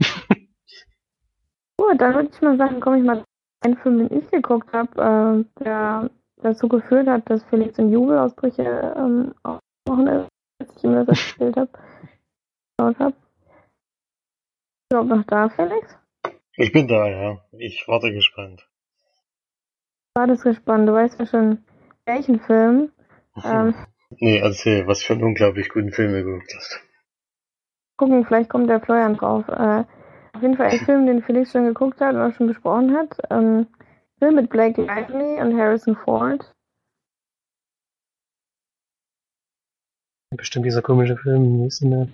Gut, 1.78 2.00
dann 2.00 2.14
würde 2.14 2.30
ich 2.32 2.42
mal 2.42 2.58
sagen, 2.58 2.80
komme 2.80 2.98
ich 2.98 3.04
mal 3.04 3.18
zu 3.18 3.24
einem 3.62 3.76
Film, 3.76 4.08
den 4.08 4.18
ich 4.18 4.28
geguckt 4.28 4.72
habe, 4.72 5.46
äh, 5.60 5.62
der 5.62 6.10
dazu 6.42 6.66
geführt 6.66 7.06
hat, 7.06 7.30
dass 7.30 7.44
Felix 7.44 7.78
in 7.78 7.92
Jubelausbrüche 7.92 8.94
ähm, 8.96 9.34
ausgebrochen 9.44 10.08
ist, 10.08 10.33
als 10.68 10.76
ich 10.76 10.84
ihm 10.84 10.94
das 10.94 11.08
erzählt 11.08 11.56
habe. 11.56 11.70
Geschaut 12.78 12.98
habe. 12.98 13.16
Überhaupt 14.90 15.08
noch 15.08 15.24
da, 15.24 15.48
Felix? 15.50 15.96
Ich 16.56 16.72
bin 16.72 16.86
da, 16.88 17.08
ja. 17.08 17.44
Ich 17.52 17.84
warte 17.88 18.12
gespannt. 18.12 18.68
War 20.14 20.26
das 20.26 20.42
gespannt. 20.42 20.88
Du 20.88 20.92
weißt 20.92 21.18
ja 21.18 21.26
schon, 21.26 21.64
welchen 22.06 22.40
Film. 22.40 22.92
Ähm, 23.42 23.74
Nee, 24.20 24.38
erzähl, 24.38 24.86
was 24.86 25.02
für 25.02 25.14
einen 25.14 25.24
unglaublich 25.24 25.68
guten 25.70 25.90
Film 25.90 26.12
du 26.12 26.22
geguckt 26.24 26.52
hast. 26.56 26.80
gucken, 27.96 28.24
vielleicht 28.24 28.48
kommt 28.48 28.70
der 28.70 28.80
Florian 28.80 29.16
drauf. 29.16 29.48
Äh, 29.48 29.84
auf 30.34 30.42
jeden 30.42 30.56
Fall 30.56 30.66
ein 30.68 30.78
Film, 30.84 31.06
den 31.06 31.22
Felix 31.22 31.50
schon 31.50 31.64
geguckt 31.64 32.00
hat 32.00 32.14
und 32.14 32.20
auch 32.20 32.32
schon 32.36 32.46
besprochen 32.46 32.96
hat. 32.96 33.16
Ähm, 33.30 33.66
Film 34.20 34.36
mit 34.36 34.50
Blake 34.50 34.80
Lively 34.82 35.40
und 35.40 35.58
Harrison 35.58 35.96
Ford. 35.96 36.53
Bestimmt 40.36 40.66
dieser 40.66 40.82
komische 40.82 41.16
Film, 41.16 41.62
wie 41.62 41.66
ist 41.66 41.82
denn 41.82 41.90
der? 41.90 42.08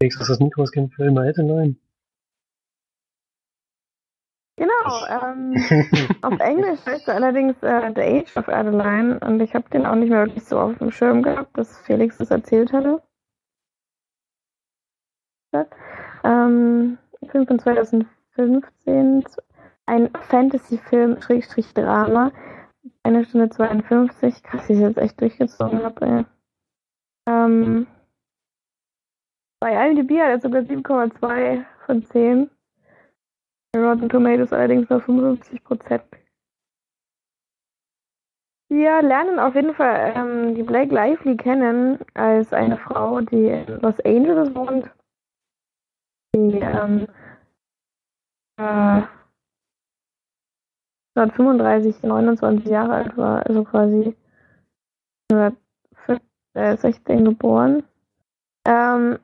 Felix, 0.00 0.20
was 0.20 0.28
das 0.28 0.40
Mikro 0.40 0.62
ist 0.62 0.72
kein 0.72 0.90
Film, 0.90 1.20
hätte 1.20 1.42
nein. 1.42 1.76
Genau, 4.56 5.06
ähm, 5.08 5.54
auf 6.22 6.40
Englisch 6.40 6.80
heißt 6.84 7.06
er 7.08 7.14
allerdings 7.14 7.62
äh, 7.62 7.92
The 7.94 8.02
Age 8.02 8.36
of 8.36 8.48
Adeline 8.48 9.20
und 9.20 9.40
ich 9.40 9.54
habe 9.54 9.68
den 9.70 9.86
auch 9.86 9.94
nicht 9.94 10.10
mehr 10.10 10.26
wirklich 10.26 10.44
so 10.44 10.58
auf 10.58 10.76
dem 10.78 10.90
Schirm 10.90 11.22
gehabt, 11.22 11.56
dass 11.56 11.78
Felix 11.78 12.18
das 12.18 12.30
erzählt 12.30 12.72
hatte. 12.72 13.00
Ähm, 16.24 16.98
Film 17.28 17.46
von 17.46 17.58
2015, 17.58 19.24
ein 19.86 20.10
Fantasy-Film, 20.12 21.22
Schrägstrich 21.22 21.72
Drama, 21.72 22.32
eine 23.02 23.24
Stunde 23.24 23.50
52, 23.50 24.42
krass, 24.42 24.68
wie 24.68 24.74
ich 24.74 24.80
jetzt 24.80 24.98
echt 24.98 25.20
durchgezogen 25.20 25.82
habe, 25.82 26.06
ey. 26.06 26.24
Ähm, 27.28 27.86
bei 29.60 29.72
IMDb 29.72 30.18
hat 30.20 30.30
er 30.30 30.40
sogar 30.40 30.62
7,2 30.62 31.64
von 31.84 32.02
10. 32.02 32.50
Bei 33.72 33.84
Rotten 33.84 34.08
Tomatoes 34.08 34.52
allerdings 34.52 34.88
nur 34.88 35.00
55 35.00 35.62
Prozent. 35.62 36.04
Wir 38.70 39.02
lernen 39.02 39.38
auf 39.38 39.54
jeden 39.54 39.74
Fall 39.74 40.14
ähm, 40.16 40.54
die 40.54 40.62
Blake 40.62 40.94
Lively 40.94 41.36
kennen 41.36 41.98
als 42.14 42.52
eine 42.52 42.78
Frau, 42.78 43.20
die 43.20 43.48
in 43.48 43.66
Los 43.80 44.00
Angeles 44.00 44.54
wohnt. 44.54 44.90
Die 46.34 46.58
ähm, 46.60 47.06
äh, 48.58 49.02
1935 51.14 52.02
29 52.02 52.66
Jahre 52.66 52.94
alt 52.94 53.16
war, 53.16 53.44
also 53.46 53.64
quasi 53.64 54.14
1916 56.54 57.24
geboren. 57.24 57.82
Ähm, 58.66 59.18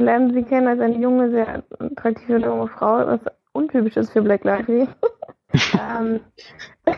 lernen 0.00 0.34
sie 0.34 0.42
kennen 0.42 0.68
als 0.68 0.80
eine 0.80 0.98
junge, 0.98 1.30
sehr 1.30 1.62
attraktive 1.78 2.38
junge 2.38 2.68
Frau, 2.68 3.06
was 3.06 3.20
untypisch 3.52 3.96
ist 3.96 4.12
für 4.12 4.22
Black 4.22 4.44
Lively. 4.44 4.88
ähm, 5.78 6.20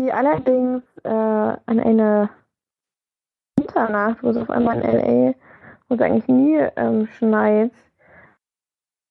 die 0.00 0.12
allerdings 0.12 0.82
äh, 1.04 1.08
an 1.08 1.80
eine 1.80 2.30
Winternacht, 3.58 4.22
wo 4.22 4.30
es 4.30 4.36
auf 4.36 4.50
einmal 4.50 4.76
in 4.76 4.82
L.A., 4.82 5.34
wo 5.88 5.94
es 5.94 6.00
eigentlich 6.00 6.28
nie 6.28 6.56
ähm, 6.76 7.06
schneit, 7.06 7.72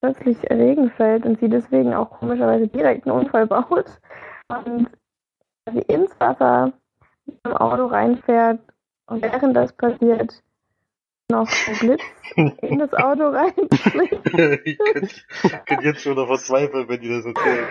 plötzlich 0.02 0.38
Regen 0.50 0.92
fällt 0.92 1.26
und 1.26 1.40
sie 1.40 1.50
deswegen 1.50 1.94
auch 1.94 2.12
komischerweise 2.12 2.68
direkt 2.68 3.08
einen 3.08 3.18
Unfall 3.18 3.48
baut 3.48 4.00
und 4.50 4.90
sie 5.72 5.82
ins 5.82 6.20
Wasser 6.20 6.74
mit 7.26 7.46
dem 7.46 7.54
Auto 7.54 7.86
reinfährt 7.88 8.60
und 9.08 9.22
während 9.22 9.56
das 9.56 9.74
passiert, 9.74 10.44
noch 11.30 11.50
ein 11.68 11.78
Blitz 11.80 12.02
in 12.62 12.80
das 12.80 12.94
Auto 12.94 13.24
reinschlägt. 13.30 14.66
ich 14.66 14.78
könnte 14.78 15.10
könnt 15.66 15.84
jetzt 15.84 16.02
schon 16.02 16.16
noch 16.16 16.28
verzweifeln, 16.28 16.88
wenn 16.88 17.02
die 17.02 17.10
das 17.10 17.26
erzählen. 17.26 17.68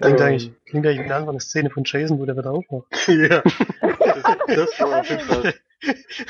Klingt 0.00 0.20
eigentlich, 0.20 0.52
klingt 0.66 0.86
eigentlich 0.86 1.00
wie 1.00 1.04
eine 1.04 1.14
andere 1.14 1.40
Szene 1.40 1.70
von 1.70 1.84
Jason, 1.86 2.18
wo 2.18 2.26
der 2.26 2.36
wieder 2.36 2.50
aufwacht. 2.50 2.86
ja. 3.08 3.42
Das, 3.80 4.22
das 4.46 4.80
war 4.80 5.00
auf 5.00 5.08
jeden 5.08 5.20
Fall, 5.22 5.54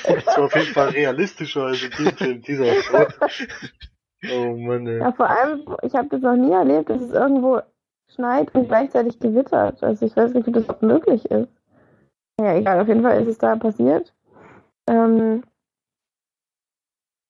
das 0.06 0.26
war 0.26 0.44
auf 0.44 0.54
jeden 0.54 0.72
Fall 0.72 0.88
realistischer 0.90 1.62
als 1.64 1.82
in 1.82 1.90
dem 1.90 2.16
Film, 2.16 2.42
dieser 2.42 2.82
Schrott. 2.82 3.14
Oh 4.30 4.56
Mann, 4.56 4.86
ey. 4.86 4.98
Ja, 4.98 5.12
vor 5.12 5.30
allem, 5.30 5.64
ich 5.82 5.94
habe 5.94 6.08
das 6.08 6.20
noch 6.20 6.36
nie 6.36 6.52
erlebt, 6.52 6.90
dass 6.90 7.00
es 7.00 7.12
irgendwo 7.12 7.60
schneit 8.14 8.54
und 8.54 8.68
gleichzeitig 8.68 9.18
gewittert. 9.20 9.82
Also 9.82 10.06
ich 10.06 10.16
weiß 10.16 10.32
nicht, 10.34 10.46
wie 10.46 10.52
das 10.52 10.66
möglich 10.80 11.24
ist. 11.26 11.48
Ja, 12.40 12.54
egal, 12.54 12.80
auf 12.80 12.88
jeden 12.88 13.02
Fall 13.02 13.20
ist 13.20 13.28
es 13.28 13.38
da 13.38 13.56
passiert. 13.56 14.14
Ähm, 14.88 15.42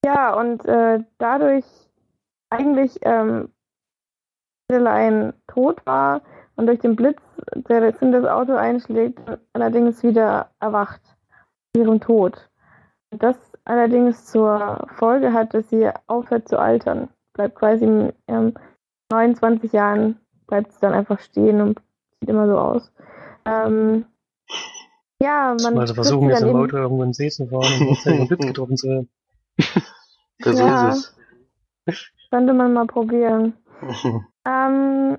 ja, 0.05 0.35
und 0.35 0.65
äh, 0.67 1.03
dadurch 1.19 1.65
eigentlich 2.51 2.99
ähm, 3.03 3.51
Adeline 4.71 5.35
tot 5.47 5.85
war 5.87 6.23
und 6.57 6.67
durch 6.67 6.81
den 6.81 6.97
Blitz, 6.97 7.23
der 7.55 7.83
jetzt 7.83 8.03
in 8.03 8.13
das 8.13 8.25
Auto 8.25 8.55
einschlägt, 8.55 9.19
allerdings 9.53 10.03
wieder 10.03 10.51
erwacht. 10.61 11.01
Ihrem 11.77 12.01
Tod. 12.01 12.51
Das 13.11 13.37
allerdings 13.65 14.27
zur 14.27 14.89
Folge 14.97 15.33
hat, 15.33 15.55
dass 15.55 15.69
sie 15.69 15.91
aufhört 16.07 16.49
zu 16.49 16.59
altern. 16.59 17.09
Bleibt 17.35 17.55
quasi 17.57 17.85
in 17.85 18.13
ähm, 18.27 18.55
29 19.11 19.73
Jahren, 19.73 20.19
bleibt 20.47 20.73
sie 20.73 20.81
dann 20.81 20.95
einfach 20.95 21.21
stehen 21.21 21.61
und 21.61 21.81
sieht 22.21 22.31
immer 22.31 22.47
so 22.49 22.59
aus. 22.59 22.93
Ähm, 23.45 24.07
ja, 25.23 25.57
man. 25.63 25.79
Also 25.79 25.95
versuchen 25.95 26.29
jetzt 26.31 26.43
im 26.43 26.57
Auto 26.57 26.77
irgendwo 26.77 27.03
in 27.03 27.13
See 27.13 27.29
zu 27.31 27.47
fahren 27.47 27.73
und 27.81 27.87
gleichzeitig 27.87 28.19
einen 28.21 28.29
Blitz 28.29 28.47
getroffen 28.47 28.77
zu 28.77 28.89
haben. 28.91 29.09
Das 30.41 30.57
Ja. 30.59 30.89
ist 30.91 31.15
es. 31.87 32.13
Könnte 32.31 32.53
man 32.55 32.73
mal 32.73 32.87
probieren. 32.87 33.55
Ähm, 34.47 35.19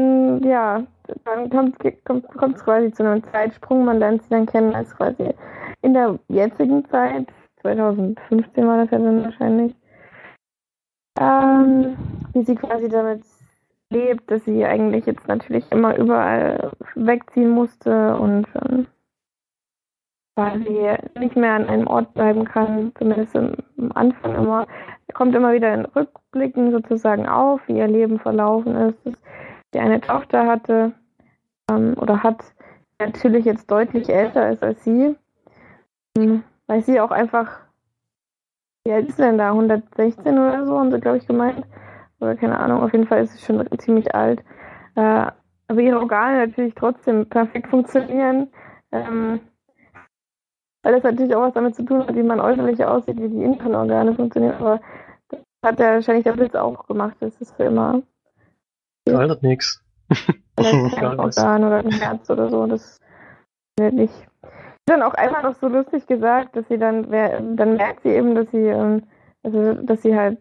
mh, 0.00 0.46
ja, 0.48 0.82
dann 1.24 1.50
kommt 1.50 1.76
es 1.84 1.92
kommt, 2.04 2.56
quasi 2.58 2.90
zu 2.92 3.02
einem 3.04 3.22
Zeitsprung. 3.32 3.84
Man 3.84 3.98
lernt 3.98 4.22
sie 4.22 4.30
dann 4.30 4.46
kennen 4.46 4.74
als 4.74 4.96
quasi 4.96 5.34
in 5.82 5.92
der 5.92 6.18
jetzigen 6.28 6.88
Zeit. 6.88 7.26
2015 7.60 8.66
war 8.66 8.78
das 8.78 8.90
ja 8.90 8.98
dann 8.98 9.24
wahrscheinlich. 9.24 9.74
Ähm, 11.20 11.96
wie 12.32 12.44
sie 12.44 12.54
quasi 12.54 12.88
damit 12.88 13.24
lebt, 13.90 14.30
dass 14.30 14.44
sie 14.44 14.64
eigentlich 14.64 15.06
jetzt 15.06 15.28
natürlich 15.28 15.64
immer 15.70 15.96
überall 15.96 16.72
wegziehen 16.94 17.50
musste 17.50 18.16
und 18.16 18.46
ähm, 18.62 18.86
quasi 20.36 20.96
nicht 21.18 21.36
mehr 21.36 21.54
an 21.54 21.66
einem 21.66 21.86
Ort 21.86 22.14
bleiben 22.14 22.44
kann, 22.44 22.92
zumindest 22.96 23.34
am 23.34 23.56
Anfang 23.94 24.34
immer. 24.34 24.66
Kommt 25.14 25.34
immer 25.34 25.52
wieder 25.52 25.72
in 25.72 25.86
Rückblicken 25.86 26.70
sozusagen 26.70 27.26
auf, 27.26 27.60
wie 27.66 27.78
ihr 27.78 27.88
Leben 27.88 28.18
verlaufen 28.20 28.76
ist, 28.76 28.98
dass 29.04 29.14
sie 29.72 29.80
eine 29.80 30.00
Tochter 30.00 30.46
hatte 30.46 30.92
ähm, 31.70 31.94
oder 31.98 32.22
hat, 32.22 32.44
natürlich 33.00 33.44
jetzt 33.44 33.70
deutlich 33.70 34.08
älter 34.08 34.50
ist 34.50 34.62
als 34.62 34.82
sie, 34.84 35.16
ähm, 36.16 36.42
weil 36.66 36.82
sie 36.82 37.00
auch 37.00 37.10
einfach, 37.10 37.60
wie 38.84 38.92
alt 38.92 39.08
ist 39.08 39.16
sie 39.16 39.22
denn 39.22 39.38
da, 39.38 39.50
116 39.50 40.38
oder 40.38 40.66
so, 40.66 40.78
haben 40.78 40.90
sie, 40.90 41.00
glaube 41.00 41.18
ich, 41.18 41.26
gemeint. 41.26 41.64
Oder 42.20 42.36
keine 42.36 42.58
Ahnung, 42.58 42.82
auf 42.82 42.92
jeden 42.92 43.06
Fall 43.06 43.22
ist 43.22 43.36
sie 43.36 43.44
schon 43.44 43.66
ziemlich 43.78 44.14
alt. 44.14 44.40
Äh, 44.96 45.30
aber 45.68 45.80
ihre 45.80 45.98
Organe 45.98 46.46
natürlich 46.46 46.74
trotzdem 46.74 47.28
perfekt 47.28 47.68
funktionieren. 47.68 48.48
Ähm, 48.90 49.40
weil 50.82 50.94
das 50.94 51.02
natürlich 51.02 51.34
auch 51.34 51.42
was 51.42 51.54
damit 51.54 51.74
zu 51.74 51.84
tun 51.84 52.06
hat, 52.06 52.14
wie 52.14 52.22
man 52.22 52.40
äußerlich 52.40 52.84
aussieht, 52.84 53.20
wie 53.20 53.28
die 53.28 53.42
inneren 53.42 53.74
Organe 53.74 54.14
funktionieren. 54.14 54.54
Aber 54.54 54.80
das 55.28 55.40
hat 55.64 55.78
ja 55.78 55.94
wahrscheinlich 55.94 56.24
der 56.24 56.32
Blitz 56.32 56.54
auch 56.54 56.86
gemacht. 56.86 57.16
Das 57.20 57.38
ist 57.40 57.54
für 57.56 57.64
immer 57.64 58.02
altert 59.06 59.42
was. 61.18 61.36
Organ 61.38 61.64
oder 61.64 61.78
ein 61.78 61.90
Herz 61.90 62.28
oder 62.30 62.48
so. 62.48 62.66
Das 62.66 62.98
wird 63.78 63.94
nicht. 63.94 64.14
Dann 64.86 65.02
auch 65.02 65.14
einmal 65.14 65.42
noch 65.42 65.54
so 65.56 65.68
lustig 65.68 66.06
gesagt, 66.06 66.56
dass 66.56 66.66
sie 66.68 66.78
dann, 66.78 67.10
dann 67.10 67.76
merkt 67.76 68.02
sie 68.02 68.10
eben, 68.10 68.34
dass 68.34 68.50
sie, 68.50 68.66
ähm, 68.66 69.02
also, 69.42 69.74
dass 69.74 70.02
sie 70.02 70.16
halt 70.16 70.38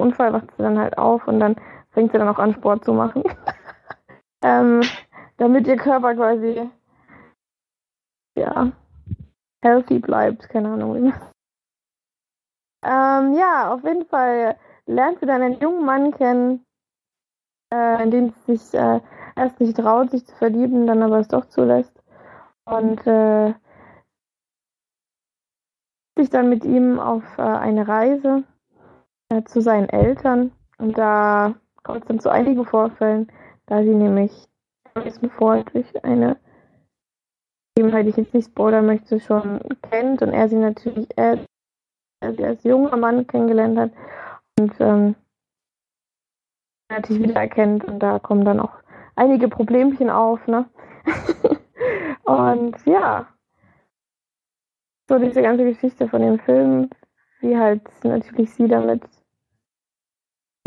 Unfall 0.00 0.32
wacht 0.32 0.50
sie 0.56 0.62
dann 0.62 0.78
halt 0.78 0.98
auf 0.98 1.26
und 1.28 1.40
dann 1.40 1.56
fängt 1.90 2.12
sie 2.12 2.18
dann 2.18 2.28
auch 2.28 2.38
an, 2.38 2.54
Sport 2.54 2.84
zu 2.84 2.92
machen. 2.92 3.22
ähm, 4.42 4.82
damit 5.36 5.66
ihr 5.66 5.76
Körper 5.76 6.14
quasi 6.14 6.70
ja 8.36 8.72
healthy 9.62 9.98
bleibt, 9.98 10.48
keine 10.48 10.70
Ahnung. 10.70 11.12
Ähm, 12.82 13.34
ja, 13.34 13.72
auf 13.72 13.84
jeden 13.84 14.06
Fall 14.06 14.56
lernt 14.86 15.20
sie 15.20 15.26
dann 15.26 15.42
einen 15.42 15.60
jungen 15.60 15.84
Mann 15.84 16.12
kennen, 16.12 16.64
äh, 17.72 18.02
in 18.02 18.10
den 18.10 18.32
sie 18.46 18.56
sich 18.56 18.74
äh, 18.74 19.00
erst 19.36 19.60
nicht 19.60 19.76
traut, 19.76 20.10
sich 20.10 20.26
zu 20.26 20.34
verlieben, 20.36 20.86
dann 20.86 21.02
aber 21.02 21.18
es 21.18 21.28
doch 21.28 21.46
zulässt. 21.46 21.92
Und 22.64 23.06
äh, 23.06 23.54
sich 26.16 26.30
dann 26.30 26.48
mit 26.48 26.64
ihm 26.64 26.98
auf 26.98 27.22
äh, 27.38 27.42
eine 27.42 27.86
Reise 27.86 28.44
äh, 29.30 29.42
zu 29.44 29.60
seinen 29.60 29.88
Eltern. 29.88 30.52
Und 30.78 30.98
da 30.98 31.54
kommt 31.82 32.02
es 32.02 32.08
dann 32.08 32.20
zu 32.20 32.30
einigen 32.30 32.64
Vorfällen, 32.66 33.30
da 33.66 33.82
sie 33.82 33.94
nämlich 33.94 34.48
Harrison 34.94 35.30
Ford 35.30 35.70
durch 35.72 36.04
eine 36.04 36.36
Gegebenheit, 37.74 38.06
die 38.06 38.10
ich 38.10 38.16
jetzt 38.16 38.34
nicht 38.34 38.50
spoilern 38.50 38.86
möchte, 38.86 39.20
schon 39.20 39.60
kennt 39.90 40.22
und 40.22 40.32
er 40.32 40.48
sie 40.48 40.56
natürlich 40.56 41.08
sie 42.36 42.44
als 42.44 42.64
junger 42.64 42.96
Mann 42.96 43.26
kennengelernt 43.26 43.78
hat 43.78 43.92
und 44.58 44.74
ähm, 44.80 45.14
natürlich 46.90 47.22
wieder 47.22 47.40
erkennt 47.40 47.84
und 47.84 48.00
da 48.00 48.18
kommen 48.18 48.44
dann 48.44 48.60
auch 48.60 48.74
einige 49.16 49.48
Problemchen 49.48 50.10
auf, 50.10 50.46
ne? 50.46 50.68
und 52.24 52.76
ja, 52.84 53.26
so 55.08 55.18
diese 55.18 55.42
ganze 55.42 55.64
Geschichte 55.64 56.08
von 56.08 56.22
dem 56.22 56.38
Film, 56.40 56.90
wie 57.40 57.56
halt 57.56 57.82
natürlich 58.04 58.52
sie 58.52 58.68
damit, 58.68 59.02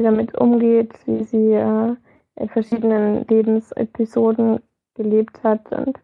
sie 0.04 0.10
damit 0.10 0.38
umgeht, 0.38 0.93
wie 1.06 1.24
sie 1.24 1.54
äh, 1.54 1.95
in 2.36 2.49
verschiedenen 2.49 3.26
Lebensepisoden 3.28 4.62
gelebt 4.95 5.41
hat 5.43 5.72
und 5.72 5.97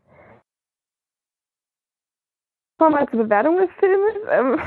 Kommen 2.78 2.96
wir 2.96 3.02
mal 3.02 3.10
zur 3.10 3.24
Bewertung 3.24 3.58
des 3.58 3.70
Filmes. 3.72 4.16
Ähm, 4.30 4.58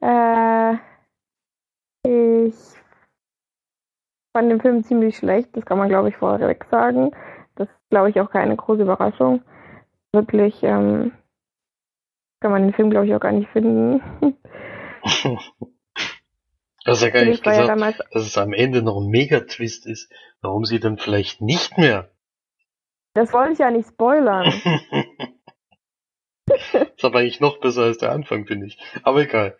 äh, 0.00 0.72
ich 2.48 2.54
fand 4.34 4.50
den 4.50 4.62
Film 4.62 4.82
ziemlich 4.84 5.18
schlecht, 5.18 5.54
das 5.54 5.66
kann 5.66 5.76
man 5.76 5.90
glaube 5.90 6.08
ich 6.08 6.16
vorweg 6.16 6.64
sagen. 6.70 7.10
Das 7.56 7.68
ist 7.68 7.90
glaube 7.90 8.08
ich 8.08 8.18
auch 8.22 8.30
keine 8.30 8.56
große 8.56 8.80
Überraschung. 8.82 9.42
Wirklich 10.12 10.62
ähm, 10.62 11.12
kann 12.40 12.52
man 12.52 12.62
den 12.62 12.72
Film 12.72 12.88
glaube 12.88 13.04
ich 13.06 13.14
auch 13.14 13.20
gar 13.20 13.32
nicht 13.32 13.50
finden. 13.50 14.00
Du 16.84 16.92
hast 16.92 17.02
ja 17.02 17.10
gar 17.10 17.24
nicht 17.24 17.40
Ich 17.40 17.46
war 17.46 17.52
ja 17.52 17.60
gesagt, 17.62 17.80
damals 17.80 17.98
dass 18.12 18.26
es 18.26 18.38
am 18.38 18.52
Ende 18.52 18.82
noch 18.82 19.00
ein 19.00 19.08
Megatwist 19.08 19.86
ist, 19.86 20.10
warum 20.40 20.64
sie 20.64 20.80
dann 20.80 20.98
vielleicht 20.98 21.40
nicht 21.40 21.76
mehr. 21.78 22.10
Das 23.14 23.32
wollte 23.32 23.52
ich 23.52 23.58
ja 23.58 23.70
nicht 23.70 23.88
spoilern. 23.88 24.46
ist 26.48 27.04
aber 27.04 27.18
eigentlich 27.20 27.40
noch 27.40 27.58
besser 27.60 27.82
als 27.82 27.98
der 27.98 28.12
Anfang, 28.12 28.46
finde 28.46 28.66
ich. 28.66 28.78
Aber 29.02 29.20
egal. 29.22 29.56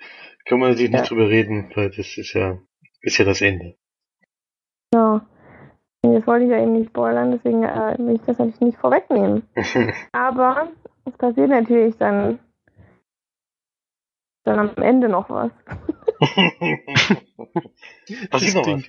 Können 0.46 0.62
wir 0.62 0.68
natürlich 0.68 0.90
nicht 0.90 1.00
Ja. 1.02 1.06
drüber 1.06 1.28
reden, 1.28 1.70
weil 1.74 1.90
das 1.90 2.16
ist 2.16 2.32
ja, 2.32 2.58
ist 3.02 3.18
ja 3.18 3.24
das 3.24 3.40
Ende. 3.40 3.76
Genau. 4.90 5.20
Das 6.02 6.26
wollte 6.26 6.46
ich 6.46 6.50
ja 6.50 6.62
eben 6.62 6.72
nicht 6.72 6.88
spoilern, 6.88 7.30
deswegen 7.32 7.62
äh, 7.62 7.94
will 7.98 8.14
ich 8.14 8.22
das 8.22 8.38
natürlich 8.38 8.60
nicht 8.60 8.78
vorwegnehmen. 8.78 9.42
Aber 10.12 10.68
es 11.04 11.12
passiert 11.18 11.50
natürlich 11.50 11.96
dann, 11.98 12.38
dann 14.44 14.58
am 14.58 14.82
Ende 14.82 15.08
noch 15.10 15.28
was. 15.28 15.50
Was 18.30 18.42
ist 18.42 18.54
noch 18.54 18.66
was? 18.66 18.82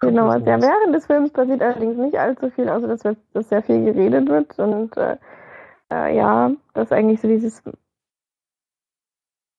Genau, 0.00 0.28
was. 0.28 0.42
Ja, 0.44 0.60
während 0.60 0.94
des 0.94 1.06
Films 1.06 1.32
passiert 1.32 1.62
allerdings 1.62 1.96
nicht 1.96 2.16
allzu 2.18 2.50
viel, 2.50 2.68
außer 2.68 2.86
dass, 2.88 3.04
wir- 3.04 3.16
dass 3.32 3.48
sehr 3.48 3.62
viel 3.62 3.84
geredet 3.84 4.28
wird 4.28 4.58
und 4.58 4.96
äh, 4.96 5.16
äh, 5.92 6.16
ja, 6.16 6.52
das 6.74 6.86
ist 6.86 6.92
eigentlich 6.92 7.20
so 7.20 7.28
dieses 7.28 7.62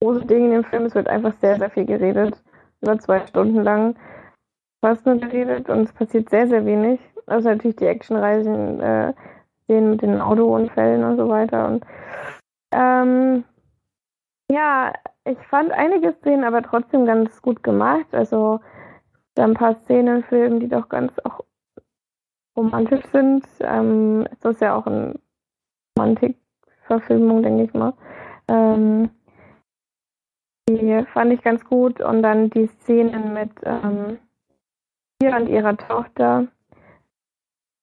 große 0.01 0.25
Ding 0.25 0.45
in 0.45 0.51
dem 0.51 0.63
Film. 0.63 0.85
Es 0.85 0.95
wird 0.95 1.07
einfach 1.07 1.33
sehr, 1.41 1.57
sehr 1.57 1.69
viel 1.69 1.85
geredet. 1.85 2.41
Über 2.81 2.97
zwei 2.99 3.25
Stunden 3.27 3.63
lang 3.63 3.95
fast 4.83 5.05
nur 5.05 5.17
geredet 5.17 5.69
und 5.69 5.81
es 5.83 5.93
passiert 5.93 6.29
sehr, 6.29 6.47
sehr 6.47 6.65
wenig. 6.65 6.99
Also 7.25 7.49
natürlich 7.49 7.77
die 7.77 7.87
Actionreisen, 7.87 8.79
äh, 8.79 9.13
Szenen 9.65 9.91
mit 9.91 10.01
den 10.01 10.21
Autounfällen 10.21 11.03
und 11.03 11.17
so 11.17 11.27
weiter. 11.29 11.67
Und 11.67 11.85
ähm, 12.71 13.43
ja, 14.51 14.93
ich 15.27 15.37
fand 15.47 15.71
einige 15.71 16.13
Szenen 16.13 16.43
aber 16.43 16.61
trotzdem 16.61 17.05
ganz 17.05 17.41
gut 17.41 17.63
gemacht. 17.63 18.07
Also 18.11 18.59
da 19.35 19.43
ein 19.43 19.53
paar 19.53 19.75
Szenen 19.81 20.17
im 20.17 20.23
Film, 20.23 20.59
die 20.59 20.67
doch 20.67 20.89
ganz 20.89 21.13
auch 21.19 21.43
romantisch 22.55 23.05
sind. 23.11 23.45
Ähm, 23.59 24.27
ist 24.43 24.61
ja 24.61 24.75
auch 24.75 24.87
eine 24.87 25.15
Romantik-Verfilmung, 25.97 27.43
denke 27.43 27.63
ich 27.63 27.73
mal. 27.73 27.93
Ähm, 28.47 29.09
die 30.69 31.05
fand 31.13 31.33
ich 31.33 31.41
ganz 31.41 31.63
gut. 31.65 32.01
Und 32.01 32.23
dann 32.23 32.49
die 32.49 32.67
Szenen 32.67 33.33
mit 33.33 33.51
ähm, 33.63 34.19
ihr 35.21 35.35
und 35.35 35.47
ihrer 35.49 35.77
Tochter, 35.77 36.47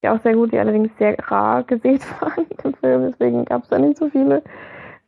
die 0.03 0.09
auch 0.09 0.21
sehr 0.21 0.35
gut, 0.35 0.53
die 0.53 0.59
allerdings 0.59 0.97
sehr 0.99 1.17
rar 1.31 1.63
gesät 1.63 2.03
waren 2.21 2.47
im 2.65 2.75
Film. 2.75 3.03
Deswegen 3.11 3.45
gab 3.45 3.63
es 3.63 3.69
da 3.69 3.79
nicht 3.79 3.99
so 3.99 4.09
viele 4.09 4.43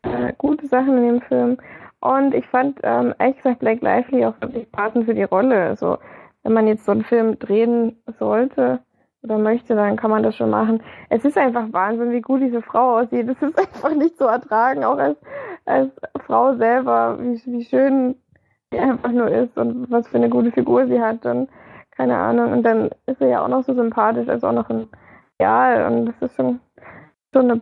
äh, 0.03 0.32
gute 0.39 0.66
Sachen 0.66 0.99
in 0.99 1.03
dem 1.03 1.20
Film. 1.22 1.59
Und 2.07 2.34
ich 2.34 2.46
fand, 2.46 2.78
ähm, 2.84 3.14
ehrlich 3.18 3.36
gesagt, 3.38 3.59
Blake 3.59 3.84
Lively 3.84 4.24
auch 4.26 4.40
wirklich 4.40 4.70
passend 4.70 5.07
für 5.07 5.14
die 5.14 5.24
Rolle. 5.24 5.61
Also, 5.61 5.98
wenn 6.44 6.52
man 6.52 6.68
jetzt 6.68 6.84
so 6.84 6.92
einen 6.92 7.02
Film 7.02 7.36
drehen 7.40 8.00
sollte 8.20 8.78
oder 9.24 9.38
möchte, 9.38 9.74
dann 9.74 9.96
kann 9.96 10.12
man 10.12 10.22
das 10.22 10.36
schon 10.36 10.50
machen. 10.50 10.80
Es 11.11 11.24
ist 11.24 11.36
einfach 11.36 11.66
Wahnsinn, 11.72 12.12
wie 12.12 12.20
gut 12.20 12.42
diese 12.42 12.62
Frau 12.62 13.00
aussieht. 13.00 13.28
Es 13.28 13.42
ist 13.42 13.59
einfach 13.59 13.92
nicht 13.92 14.16
zu 14.18 14.26
ertragen, 14.26 14.84
auch 14.84 14.98
als, 14.98 15.18
als 15.64 15.90
Frau 16.24 16.54
selber, 16.54 17.18
wie, 17.20 17.42
wie 17.46 17.64
schön 17.64 18.14
sie 18.70 18.78
einfach 18.78 19.11
nur 19.11 19.28
ist 19.28 19.57
und 19.59 19.90
was 19.90 20.07
für 20.07 20.18
eine 20.18 20.28
gute 20.28 20.52
Figur 20.52 20.86
sie 20.86 21.00
hat 21.00 21.26
und 21.26 21.48
keine 21.90 22.16
Ahnung. 22.16 22.52
Und 22.52 22.62
dann 22.62 22.90
ist 23.07 23.18
sie 23.18 23.26
ja 23.26 23.42
auch 23.42 23.48
noch 23.48 23.64
so 23.64 23.74
sympathisch, 23.74 24.28
also 24.28 24.46
auch 24.46 24.52
noch 24.52 24.70
ein 24.70 24.88
Ja, 25.40 25.88
und 25.88 26.07
das 26.07 26.14
ist 26.20 26.36
schon, 26.36 26.61
schon 27.34 27.50
eine 27.50 27.61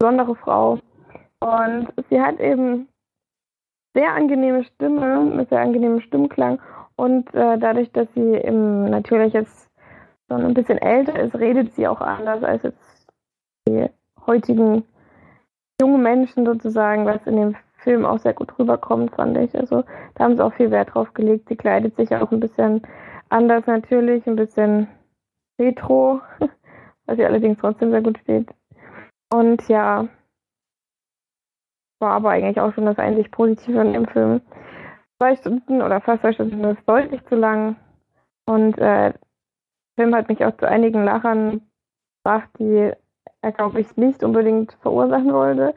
besondere 0.00 0.34
Frau. 0.34 0.80
Und 1.40 1.88
sie 2.10 2.20
hat 2.20 2.40
eben 2.40 2.88
sehr 3.94 4.12
angenehme 4.12 4.64
Stimme, 4.64 5.20
mit 5.20 5.48
sehr 5.48 5.60
angenehmem 5.60 6.00
Stimmklang. 6.00 6.60
Und 6.96 7.32
äh, 7.34 7.58
dadurch, 7.58 7.92
dass 7.92 8.08
sie 8.14 8.34
eben 8.34 8.90
natürlich 8.90 9.32
jetzt 9.32 9.70
schon 10.28 10.44
ein 10.44 10.54
bisschen 10.54 10.78
älter 10.78 11.18
ist, 11.18 11.34
redet 11.34 11.72
sie 11.74 11.86
auch 11.88 12.00
anders 12.00 12.42
als 12.42 12.62
jetzt 12.62 13.06
die 13.66 13.88
heutigen 14.26 14.84
jungen 15.80 16.02
Menschen 16.02 16.44
sozusagen, 16.44 17.06
was 17.06 17.26
in 17.26 17.36
dem 17.36 17.56
Film 17.78 18.04
auch 18.04 18.18
sehr 18.18 18.34
gut 18.34 18.58
rüberkommt, 18.58 19.14
fand 19.14 19.36
ich. 19.38 19.56
Also 19.56 19.84
da 20.14 20.24
haben 20.24 20.36
sie 20.36 20.44
auch 20.44 20.52
viel 20.54 20.70
Wert 20.70 20.94
drauf 20.94 21.14
gelegt. 21.14 21.48
Sie 21.48 21.56
kleidet 21.56 21.96
sich 21.96 22.14
auch 22.14 22.30
ein 22.32 22.40
bisschen 22.40 22.82
anders 23.28 23.66
natürlich, 23.66 24.26
ein 24.26 24.36
bisschen 24.36 24.88
retro, 25.58 26.20
was 27.06 27.18
ihr 27.18 27.26
allerdings 27.26 27.58
trotzdem 27.58 27.90
sehr 27.90 28.02
gut 28.02 28.18
steht. 28.18 28.48
Und 29.32 29.66
ja, 29.68 30.08
war 32.00 32.12
aber 32.12 32.30
eigentlich 32.30 32.60
auch 32.60 32.72
schon 32.74 32.86
das 32.86 32.98
einzig 32.98 33.30
Positive 33.30 33.80
an 33.80 33.92
dem 33.92 34.06
Film. 34.06 34.40
Zwei 35.18 35.36
Stunden 35.36 35.82
oder 35.82 36.00
fast 36.00 36.22
zwei 36.22 36.32
Stunden 36.32 36.62
ist 36.64 36.88
deutlich 36.88 37.24
zu 37.26 37.36
lang. 37.36 37.76
Und 38.46 38.78
äh, 38.78 39.12
der 39.12 39.14
Film 39.96 40.14
hat 40.14 40.28
mich 40.28 40.44
auch 40.44 40.56
zu 40.56 40.68
einigen 40.68 41.04
Lachern 41.04 41.60
gebracht, 42.22 42.48
die 42.58 42.92
er, 43.42 43.52
glaube 43.52 43.80
ich, 43.80 43.96
nicht 43.96 44.22
unbedingt 44.22 44.72
verursachen 44.80 45.32
wollte. 45.32 45.74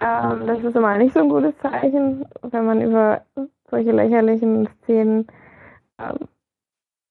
Ähm, 0.00 0.46
das 0.46 0.62
ist 0.62 0.76
immer 0.76 0.96
nicht 0.98 1.14
so 1.14 1.20
ein 1.20 1.28
gutes 1.28 1.56
Zeichen, 1.58 2.26
wenn 2.42 2.66
man 2.66 2.82
über 2.82 3.22
solche 3.70 3.92
lächerlichen 3.92 4.68
Szenen, 4.82 5.26
ähm, 5.98 6.28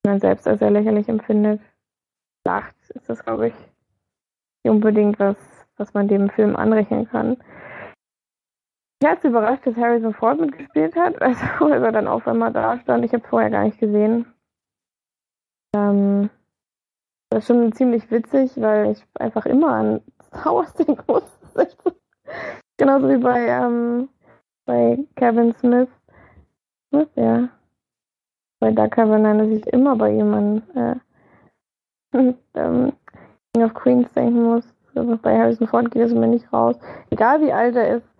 man 0.06 0.20
selbst 0.20 0.48
als 0.48 0.60
sehr 0.60 0.70
lächerlich 0.70 1.08
empfindet, 1.10 1.62
lacht, 2.46 2.76
ist 2.90 3.10
das, 3.10 3.24
glaube 3.24 3.48
ich, 3.48 3.54
nicht 4.64 4.72
unbedingt 4.72 5.18
was, 5.20 5.38
was 5.78 5.94
man 5.94 6.08
dem 6.08 6.30
Film 6.30 6.56
anrechnen 6.56 7.10
kann. 7.10 7.38
Ich 9.04 9.10
war 9.10 9.26
überrascht, 9.26 9.68
dass 9.68 9.76
Harrison 9.76 10.14
Ford 10.14 10.40
mitgespielt 10.40 10.96
hat, 10.96 11.22
also 11.22 11.66
als 11.66 11.84
er 11.84 11.92
dann 11.92 12.08
auf 12.08 12.26
einmal 12.26 12.54
da 12.54 12.80
stand. 12.80 13.04
Ich 13.04 13.12
habe 13.12 13.22
es 13.22 13.30
vorher 13.30 13.50
gar 13.50 13.66
nicht 13.66 13.78
gesehen. 13.78 14.26
Ähm, 15.76 16.30
das 17.30 17.40
ist 17.40 17.48
schon 17.48 17.74
ziemlich 17.74 18.10
witzig, 18.12 18.54
weil 18.62 18.92
ich 18.92 19.06
einfach 19.16 19.46
immer 19.46 19.74
an 19.74 20.02
Star 20.28 20.56
Wars 20.56 20.74
denken 20.76 21.04
muss. 21.06 21.38
Genauso 22.78 23.10
wie 23.10 23.18
bei, 23.18 23.46
ähm, 23.46 24.08
bei 24.66 24.98
Kevin 25.18 25.54
Smith. 25.56 25.90
Smith, 26.88 27.10
ja. 27.16 27.50
Bei 28.62 28.72
Doug 28.72 28.90
Cavan, 28.90 29.38
dass 29.38 29.50
ich 29.50 29.68
immer 29.68 29.98
bei 29.98 30.14
jemandem 30.14 30.64
äh, 32.14 32.34
ähm, 32.54 32.94
King 33.54 33.66
of 33.66 33.74
Queens 33.74 34.14
denken 34.14 34.44
muss. 34.44 34.74
Also 34.96 35.18
bei 35.18 35.38
Harrison 35.38 35.68
Ford 35.68 35.92
geht 35.92 36.04
es 36.04 36.14
mir 36.14 36.28
nicht 36.28 36.54
raus. 36.54 36.80
Egal 37.10 37.42
wie 37.42 37.52
alt 37.52 37.76
er 37.76 37.98
ist, 37.98 38.13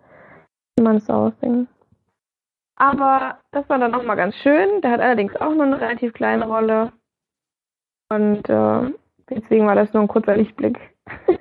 man 0.82 0.96
es 0.96 1.08
ausdenken. 1.08 1.68
Aber 2.76 3.38
das 3.52 3.68
war 3.68 3.78
dann 3.78 3.92
nochmal 3.92 4.16
ganz 4.16 4.34
schön. 4.36 4.80
Der 4.82 4.90
hat 4.90 5.00
allerdings 5.00 5.36
auch 5.36 5.54
nur 5.54 5.64
eine 5.64 5.80
relativ 5.80 6.12
kleine 6.12 6.46
Rolle. 6.46 6.92
Und 8.10 8.48
äh, 8.48 8.92
deswegen 9.30 9.66
war 9.66 9.76
das 9.76 9.92
nur 9.92 10.02
ein 10.02 10.08
kurzer 10.08 10.36
Lichtblick 10.36 10.78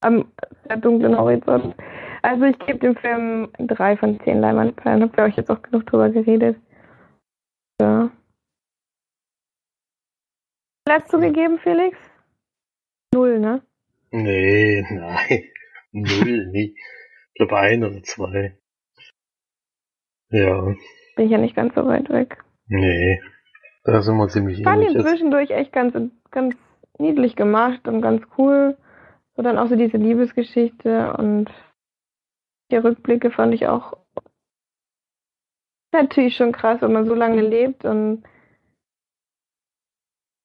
am 0.00 0.30
sehr 0.66 0.76
dunklen 0.76 1.18
Horizont. 1.18 1.74
Also 2.22 2.44
ich 2.44 2.58
gebe 2.60 2.78
dem 2.78 2.96
Film 2.96 3.50
drei 3.58 3.96
von 3.96 4.20
zehn 4.20 4.40
Leinwandperlen. 4.40 5.02
Hab 5.02 5.12
glaube 5.12 5.30
ich 5.30 5.36
jetzt 5.36 5.50
auch 5.50 5.60
genug 5.62 5.86
drüber 5.86 6.08
geredet. 6.10 6.56
Ja. 7.80 8.10
Hast 10.88 11.12
du 11.12 11.18
gegeben, 11.18 11.58
Felix? 11.58 11.98
Null, 13.14 13.40
ne? 13.40 13.62
Nee, 14.10 14.82
nein. 14.90 15.44
Null, 15.92 16.46
nie. 16.46 16.76
Ich 17.32 17.38
glaube 17.38 17.56
ein 17.56 17.82
oder 17.84 18.02
zwei. 18.02 18.58
Ja. 20.30 20.62
Bin 21.16 21.26
ich 21.26 21.30
ja 21.30 21.38
nicht 21.38 21.56
ganz 21.56 21.74
so 21.74 21.86
weit 21.86 22.08
weg. 22.10 22.42
Nee. 22.66 23.20
Da 23.84 24.02
sind 24.02 24.16
wir 24.16 24.28
ziemlich 24.28 24.58
Ich 24.58 24.64
fand 24.64 24.82
ähnlich. 24.82 24.96
ihn 24.96 25.02
zwischendurch 25.02 25.50
echt 25.50 25.72
ganz, 25.72 25.94
ganz 26.30 26.56
niedlich 26.98 27.36
gemacht 27.36 27.88
und 27.88 28.02
ganz 28.02 28.22
cool. 28.38 28.76
So 29.36 29.42
dann 29.42 29.58
auch 29.58 29.68
so 29.68 29.76
diese 29.76 29.96
Liebesgeschichte 29.96 31.14
und 31.14 31.50
die 32.70 32.76
Rückblicke 32.76 33.30
fand 33.30 33.54
ich 33.54 33.66
auch 33.66 33.96
natürlich 35.92 36.36
schon 36.36 36.52
krass, 36.52 36.80
wenn 36.80 36.92
man 36.92 37.06
so 37.06 37.14
lange 37.14 37.42
lebt 37.42 37.84
und 37.84 38.24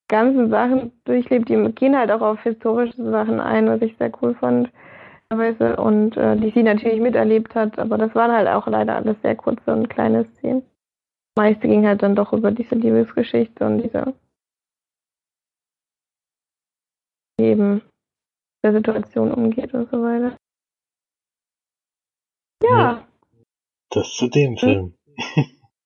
ganzen 0.08 0.48
Sachen 0.50 0.92
durchlebt, 1.04 1.48
die 1.48 1.72
gehen 1.72 1.96
halt 1.96 2.10
auch 2.10 2.22
auf 2.22 2.42
historische 2.42 3.10
Sachen 3.10 3.40
ein, 3.40 3.68
was 3.68 3.82
ich 3.82 3.96
sehr 3.98 4.10
cool 4.22 4.34
fand. 4.34 4.70
Teilweise, 5.30 5.76
Und 5.76 6.16
äh, 6.16 6.36
die 6.36 6.50
sie 6.50 6.62
natürlich 6.62 7.00
miterlebt 7.00 7.54
hat, 7.54 7.78
aber 7.78 7.98
das 7.98 8.14
waren 8.14 8.32
halt 8.32 8.48
auch 8.48 8.66
leider 8.66 8.96
alles 8.96 9.20
sehr 9.22 9.36
kurze 9.36 9.72
und 9.72 9.88
kleine 9.88 10.24
Szenen. 10.36 10.62
Das 11.34 11.44
meiste 11.44 11.68
ging 11.68 11.86
halt 11.86 12.02
dann 12.02 12.16
doch 12.16 12.32
über 12.32 12.50
diese 12.50 12.74
Liebesgeschichte 12.74 13.64
und 13.64 13.82
diese 13.82 14.14
eben 17.40 17.82
der 18.64 18.72
Situation 18.72 19.32
umgeht 19.32 19.72
und 19.74 19.88
so 19.90 20.02
weiter. 20.02 20.36
Ja, 22.62 23.06
Das 23.90 24.10
zu 24.16 24.28
dem 24.28 24.56
Film. 24.56 24.94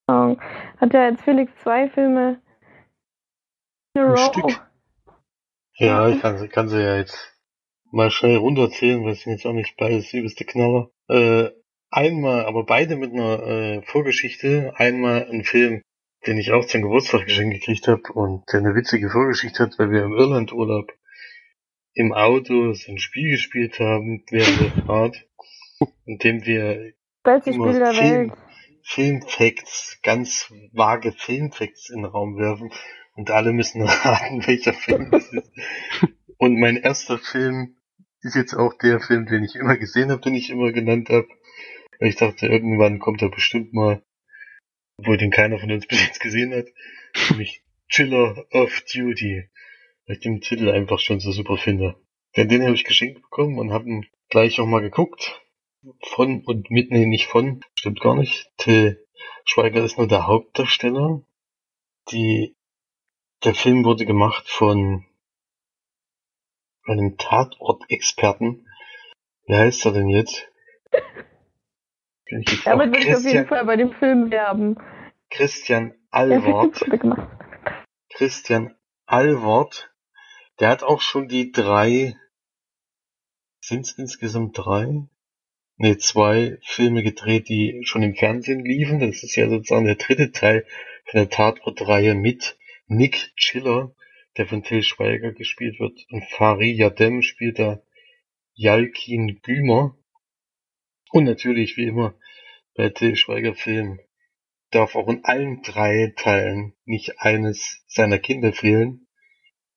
Genau. 0.09 0.36
hat 0.78 0.93
ja 0.95 1.09
jetzt 1.11 1.22
Felix 1.22 1.53
zwei 1.62 1.88
Filme 1.90 2.40
in 3.95 4.03
a 4.03 4.05
Ein 4.07 4.11
row. 4.11 4.18
Stück. 4.18 4.70
Ja, 5.76 6.09
ich 6.09 6.20
kann, 6.20 6.49
kann 6.49 6.68
sie 6.68 6.80
ja 6.82 6.97
jetzt 6.97 7.31
mal 7.93 8.11
schnell 8.11 8.36
runterzählen, 8.36 9.05
weil 9.05 9.12
es 9.12 9.24
jetzt 9.24 9.47
auch 9.47 9.53
nicht 9.53 9.76
beides 9.76 10.12
übelste 10.12 10.45
Knaller. 10.45 10.90
Äh, 11.09 11.51
einmal, 11.90 12.47
aber 12.47 12.64
beide 12.64 12.97
mit 12.97 13.12
einer 13.12 13.43
äh, 13.47 13.82
Vorgeschichte. 13.82 14.72
Einmal 14.76 15.28
ein 15.30 15.45
Film, 15.45 15.82
den 16.26 16.38
ich 16.38 16.53
auch 16.53 16.64
zum 16.64 16.82
Geburtstag 16.82 17.26
geschenkt 17.26 17.61
gekriegt 17.61 17.86
habe 17.86 18.03
und 18.14 18.45
der 18.53 18.61
eine 18.61 18.74
witzige 18.74 19.11
Vorgeschichte 19.11 19.62
hat, 19.62 19.78
weil 19.78 19.90
wir 19.90 20.03
im 20.03 20.12
Irlandurlaub 20.12 20.90
im 21.95 22.12
Auto 22.12 22.72
so 22.72 22.90
ein 22.90 22.99
Spiel 22.99 23.30
gespielt 23.30 23.78
haben 23.78 24.24
während 24.30 24.61
der 24.61 24.84
Fahrt, 24.84 25.26
in 26.07 26.18
dem 26.18 26.47
wir 26.47 26.95
immer 27.45 27.93
Film. 27.93 28.32
Filmfacts, 28.84 30.01
ganz 30.03 30.53
vage 30.72 31.12
Filmfacts 31.12 31.90
in 31.90 32.03
den 32.03 32.07
Raum 32.07 32.36
werfen 32.36 32.72
und 33.14 33.30
alle 33.30 33.53
müssen 33.53 33.82
raten, 33.86 34.45
welcher 34.47 34.72
Film 34.72 35.11
das 35.11 35.32
ist. 35.32 35.53
Und 36.38 36.59
mein 36.59 36.76
erster 36.76 37.18
Film 37.18 37.76
ist 38.22 38.36
jetzt 38.36 38.54
auch 38.54 38.74
der 38.74 39.00
Film, 39.00 39.26
den 39.26 39.44
ich 39.44 39.56
immer 39.56 39.76
gesehen 39.76 40.10
habe, 40.10 40.22
den 40.22 40.34
ich 40.34 40.50
immer 40.50 40.72
genannt 40.72 41.08
habe. 41.10 41.28
Ich 42.00 42.16
dachte, 42.16 42.46
irgendwann 42.46 42.98
kommt 42.98 43.22
er 43.22 43.30
bestimmt 43.30 43.72
mal, 43.72 44.02
obwohl 44.96 45.16
den 45.16 45.30
keiner 45.30 45.58
von 45.58 45.70
uns 45.70 45.86
bis 45.88 46.02
jetzt 46.02 46.20
gesehen 46.20 46.54
hat, 46.54 46.66
nämlich 47.30 47.62
Chiller 47.88 48.46
of 48.50 48.82
Duty, 48.92 49.48
weil 50.06 50.16
ich 50.16 50.20
den 50.20 50.40
Titel 50.40 50.70
einfach 50.70 50.98
schon 50.98 51.20
so 51.20 51.32
super 51.32 51.56
finde. 51.56 51.96
Denn 52.36 52.48
den 52.48 52.62
habe 52.62 52.74
ich 52.74 52.84
geschenkt 52.84 53.20
bekommen 53.20 53.58
und 53.58 53.72
habe 53.72 53.88
ihn 53.88 54.06
gleich 54.30 54.58
auch 54.60 54.66
mal 54.66 54.80
geguckt. 54.80 55.40
Von 56.00 56.44
und 56.44 56.70
mit, 56.70 56.90
nee, 56.90 57.06
nicht 57.06 57.26
von, 57.26 57.60
stimmt 57.74 58.00
gar 58.00 58.14
nicht. 58.14 58.50
Till 58.56 59.04
Schweiger 59.44 59.84
ist 59.84 59.98
nur 59.98 60.06
der 60.06 60.26
Hauptdarsteller. 60.26 61.22
Die, 62.10 62.54
der 63.44 63.54
Film 63.54 63.84
wurde 63.84 64.06
gemacht 64.06 64.48
von 64.48 65.04
einem 66.86 67.16
Tatort-Experten. 67.16 68.66
Wie 69.46 69.54
heißt 69.54 69.84
er 69.86 69.92
denn 69.92 70.08
jetzt? 70.08 70.48
Jetzt 72.26 72.66
Damit 72.66 72.92
würde 72.92 73.06
ich 73.06 73.14
auf 73.14 73.24
jeden 73.24 73.46
Fall 73.46 73.64
bei 73.66 73.76
dem 73.76 73.92
Film 73.92 74.30
werben. 74.30 74.76
Christian 75.30 75.94
Alwort. 76.10 76.80
Christian 78.10 78.74
Alwort. 79.06 79.90
Der 80.60 80.68
hat 80.68 80.82
auch 80.82 81.00
schon 81.00 81.28
die 81.28 81.52
drei, 81.52 82.16
sind 83.60 83.86
es 83.86 83.98
insgesamt 83.98 84.56
drei? 84.56 85.08
Ne, 85.76 85.98
zwei 85.98 86.58
Filme 86.62 87.02
gedreht, 87.02 87.48
die 87.48 87.80
schon 87.84 88.02
im 88.02 88.14
Fernsehen 88.14 88.64
liefen. 88.64 89.00
Das 89.00 89.22
ist 89.22 89.36
ja 89.36 89.48
sozusagen 89.48 89.86
der 89.86 89.96
dritte 89.96 90.30
Teil 90.30 90.66
von 91.06 91.18
der 91.18 91.28
Tatort-Reihe 91.28 92.14
mit 92.14 92.56
Nick 92.86 93.32
Chiller, 93.36 93.94
der 94.36 94.46
von 94.46 94.62
Till 94.62 94.82
Schweiger 94.82 95.32
gespielt 95.32 95.78
wird. 95.80 96.06
Und 96.10 96.24
Fari 96.30 96.72
Yadem 96.72 97.22
spielt 97.22 97.58
da 97.58 97.82
Jalkin 98.54 99.40
Gümer. 99.42 99.96
Und 101.10 101.24
natürlich, 101.24 101.76
wie 101.76 101.86
immer, 101.86 102.14
bei 102.74 102.88
Till 102.88 103.16
Schweiger 103.16 103.54
Filmen 103.54 104.00
darf 104.70 104.96
auch 104.96 105.08
in 105.08 105.24
allen 105.24 105.62
drei 105.62 106.12
Teilen 106.16 106.74
nicht 106.84 107.18
eines 107.18 107.84
seiner 107.86 108.18
Kinder 108.18 108.52
fehlen. 108.52 109.06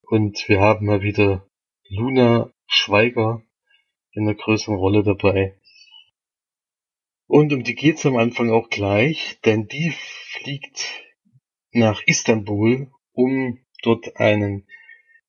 Und 0.01 0.47
wir 0.47 0.61
haben 0.61 0.85
mal 0.85 1.01
wieder 1.01 1.49
Luna 1.89 2.53
Schweiger 2.67 3.43
in 4.11 4.23
einer 4.23 4.35
größeren 4.35 4.75
Rolle 4.75 5.03
dabei. 5.03 5.59
Und 7.27 7.51
um 7.53 7.63
die 7.63 7.75
geht's 7.75 8.05
am 8.05 8.17
Anfang 8.17 8.51
auch 8.51 8.69
gleich, 8.69 9.39
denn 9.43 9.67
die 9.67 9.93
fliegt 9.93 11.03
nach 11.71 12.01
Istanbul, 12.05 12.91
um 13.11 13.64
dort 13.85 14.17
einen 14.17 14.67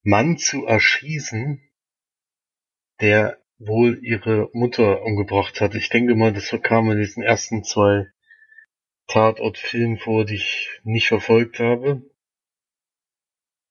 Mann 0.02 0.38
zu 0.38 0.66
erschießen, 0.66 1.60
der 3.00 3.38
wohl 3.58 3.98
ihre 4.02 4.50
Mutter 4.52 5.02
umgebracht 5.02 5.60
hat. 5.60 5.74
Ich 5.74 5.88
denke 5.88 6.14
mal, 6.14 6.32
das 6.32 6.54
kam 6.62 6.90
in 6.90 6.98
diesen 6.98 7.22
ersten 7.22 7.64
zwei 7.64 8.06
Tatort-Filmen 9.08 9.98
vor, 9.98 10.24
die 10.24 10.34
ich 10.34 10.68
nicht 10.84 11.08
verfolgt 11.08 11.58
habe. 11.58 12.02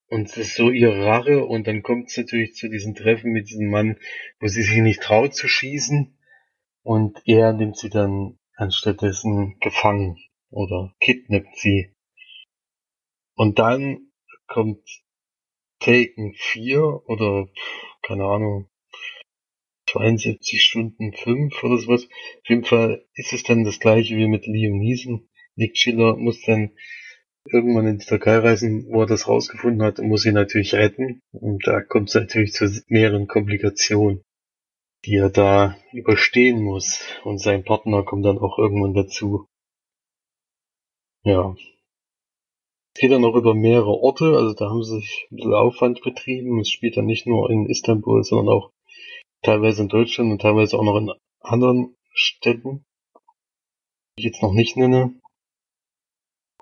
Und 0.08 0.30
es 0.30 0.38
ist 0.38 0.56
so 0.56 0.70
ihre 0.70 1.06
Rache 1.06 1.44
und 1.46 1.68
dann 1.68 1.82
kommt 1.82 2.10
es 2.10 2.18
natürlich 2.18 2.54
zu 2.56 2.70
diesem 2.70 2.94
Treffen 2.96 3.32
mit 3.32 3.50
diesem 3.50 3.70
Mann, 3.70 3.98
wo 4.40 4.48
sie 4.48 4.62
sich 4.62 4.78
nicht 4.78 5.02
traut 5.02 5.34
zu 5.34 5.48
schießen 5.48 6.18
und 6.84 7.22
er 7.26 7.54
nimmt 7.54 7.78
sie 7.78 7.90
dann 7.90 8.38
anstattdessen 8.56 9.58
gefangen 9.60 10.18
oder 10.52 10.94
kidnappt 11.00 11.58
sie. 11.58 11.96
Und 13.36 13.60
dann 13.60 14.05
kommt 14.48 15.04
Taken 15.80 16.34
4 16.36 17.02
oder 17.08 17.48
keine 18.02 18.26
Ahnung 18.26 18.70
72 19.90 20.62
Stunden 20.62 21.14
5 21.14 21.64
oder 21.64 21.78
sowas. 21.78 22.06
Auf 22.06 22.50
jeden 22.50 22.66
Fall 22.66 23.06
ist 23.14 23.34
es 23.34 23.44
dann 23.44 23.64
das 23.64 23.80
gleiche 23.80 24.16
wie 24.18 24.28
mit 24.28 24.46
Liam 24.46 24.78
Neeson. 24.78 25.28
Nick 25.56 25.78
Schiller 25.78 26.16
muss 26.16 26.42
dann 26.42 26.72
irgendwann 27.46 27.88
in 27.88 28.00
die 28.00 28.06
Türkei 28.06 28.38
reisen, 28.38 28.88
wo 28.90 29.02
er 29.02 29.08
das 29.08 29.28
rausgefunden 29.28 29.84
hat 29.84 30.00
und 30.00 30.08
muss 30.08 30.26
ihn 30.26 30.34
natürlich 30.34 30.74
retten. 30.74 31.22
Und 31.32 31.66
da 31.68 31.82
kommt 31.82 32.10
es 32.10 32.16
natürlich 32.16 32.54
zu 32.54 32.68
mehreren 32.88 33.28
Komplikationen, 33.28 34.24
die 35.06 35.16
er 35.16 35.30
da 35.30 35.78
überstehen 35.94 36.62
muss. 36.62 37.04
Und 37.24 37.40
sein 37.40 37.64
Partner 37.64 38.04
kommt 38.04 38.26
dann 38.26 38.40
auch 38.40 38.58
irgendwann 38.58 38.94
dazu. 38.94 39.46
Ja. 41.24 41.56
Es 42.96 43.02
geht 43.02 43.12
dann 43.12 43.26
auch 43.26 43.36
über 43.36 43.54
mehrere 43.54 43.92
Orte, 43.92 44.38
also 44.38 44.54
da 44.54 44.70
haben 44.70 44.82
sie 44.82 45.00
sich 45.00 45.28
ein 45.30 45.36
bisschen 45.36 45.54
Aufwand 45.54 46.02
betrieben. 46.02 46.62
Es 46.62 46.70
spielt 46.70 46.96
dann 46.96 47.06
nicht 47.06 47.28
nur 47.28 47.50
in 47.50 47.66
Istanbul, 47.66 48.24
sondern 48.24 48.56
auch 48.56 48.72
teilweise 49.42 49.82
in 49.82 49.90
Deutschland 49.90 50.32
und 50.32 50.42
teilweise 50.42 50.80
auch 50.80 50.84
noch 50.84 50.96
in 50.96 51.12
anderen 51.42 51.98
Städten, 52.14 52.86
die 54.18 54.22
ich 54.22 54.26
jetzt 54.28 54.42
noch 54.42 54.54
nicht 54.54 54.78
nenne. 54.78 55.14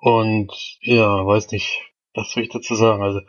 Und 0.02 0.52
ja, 0.82 1.24
weiß 1.24 1.52
nicht, 1.52 1.94
was 2.16 2.32
soll 2.32 2.42
ich 2.42 2.50
dazu 2.50 2.74
sagen. 2.74 3.04
Also 3.04 3.22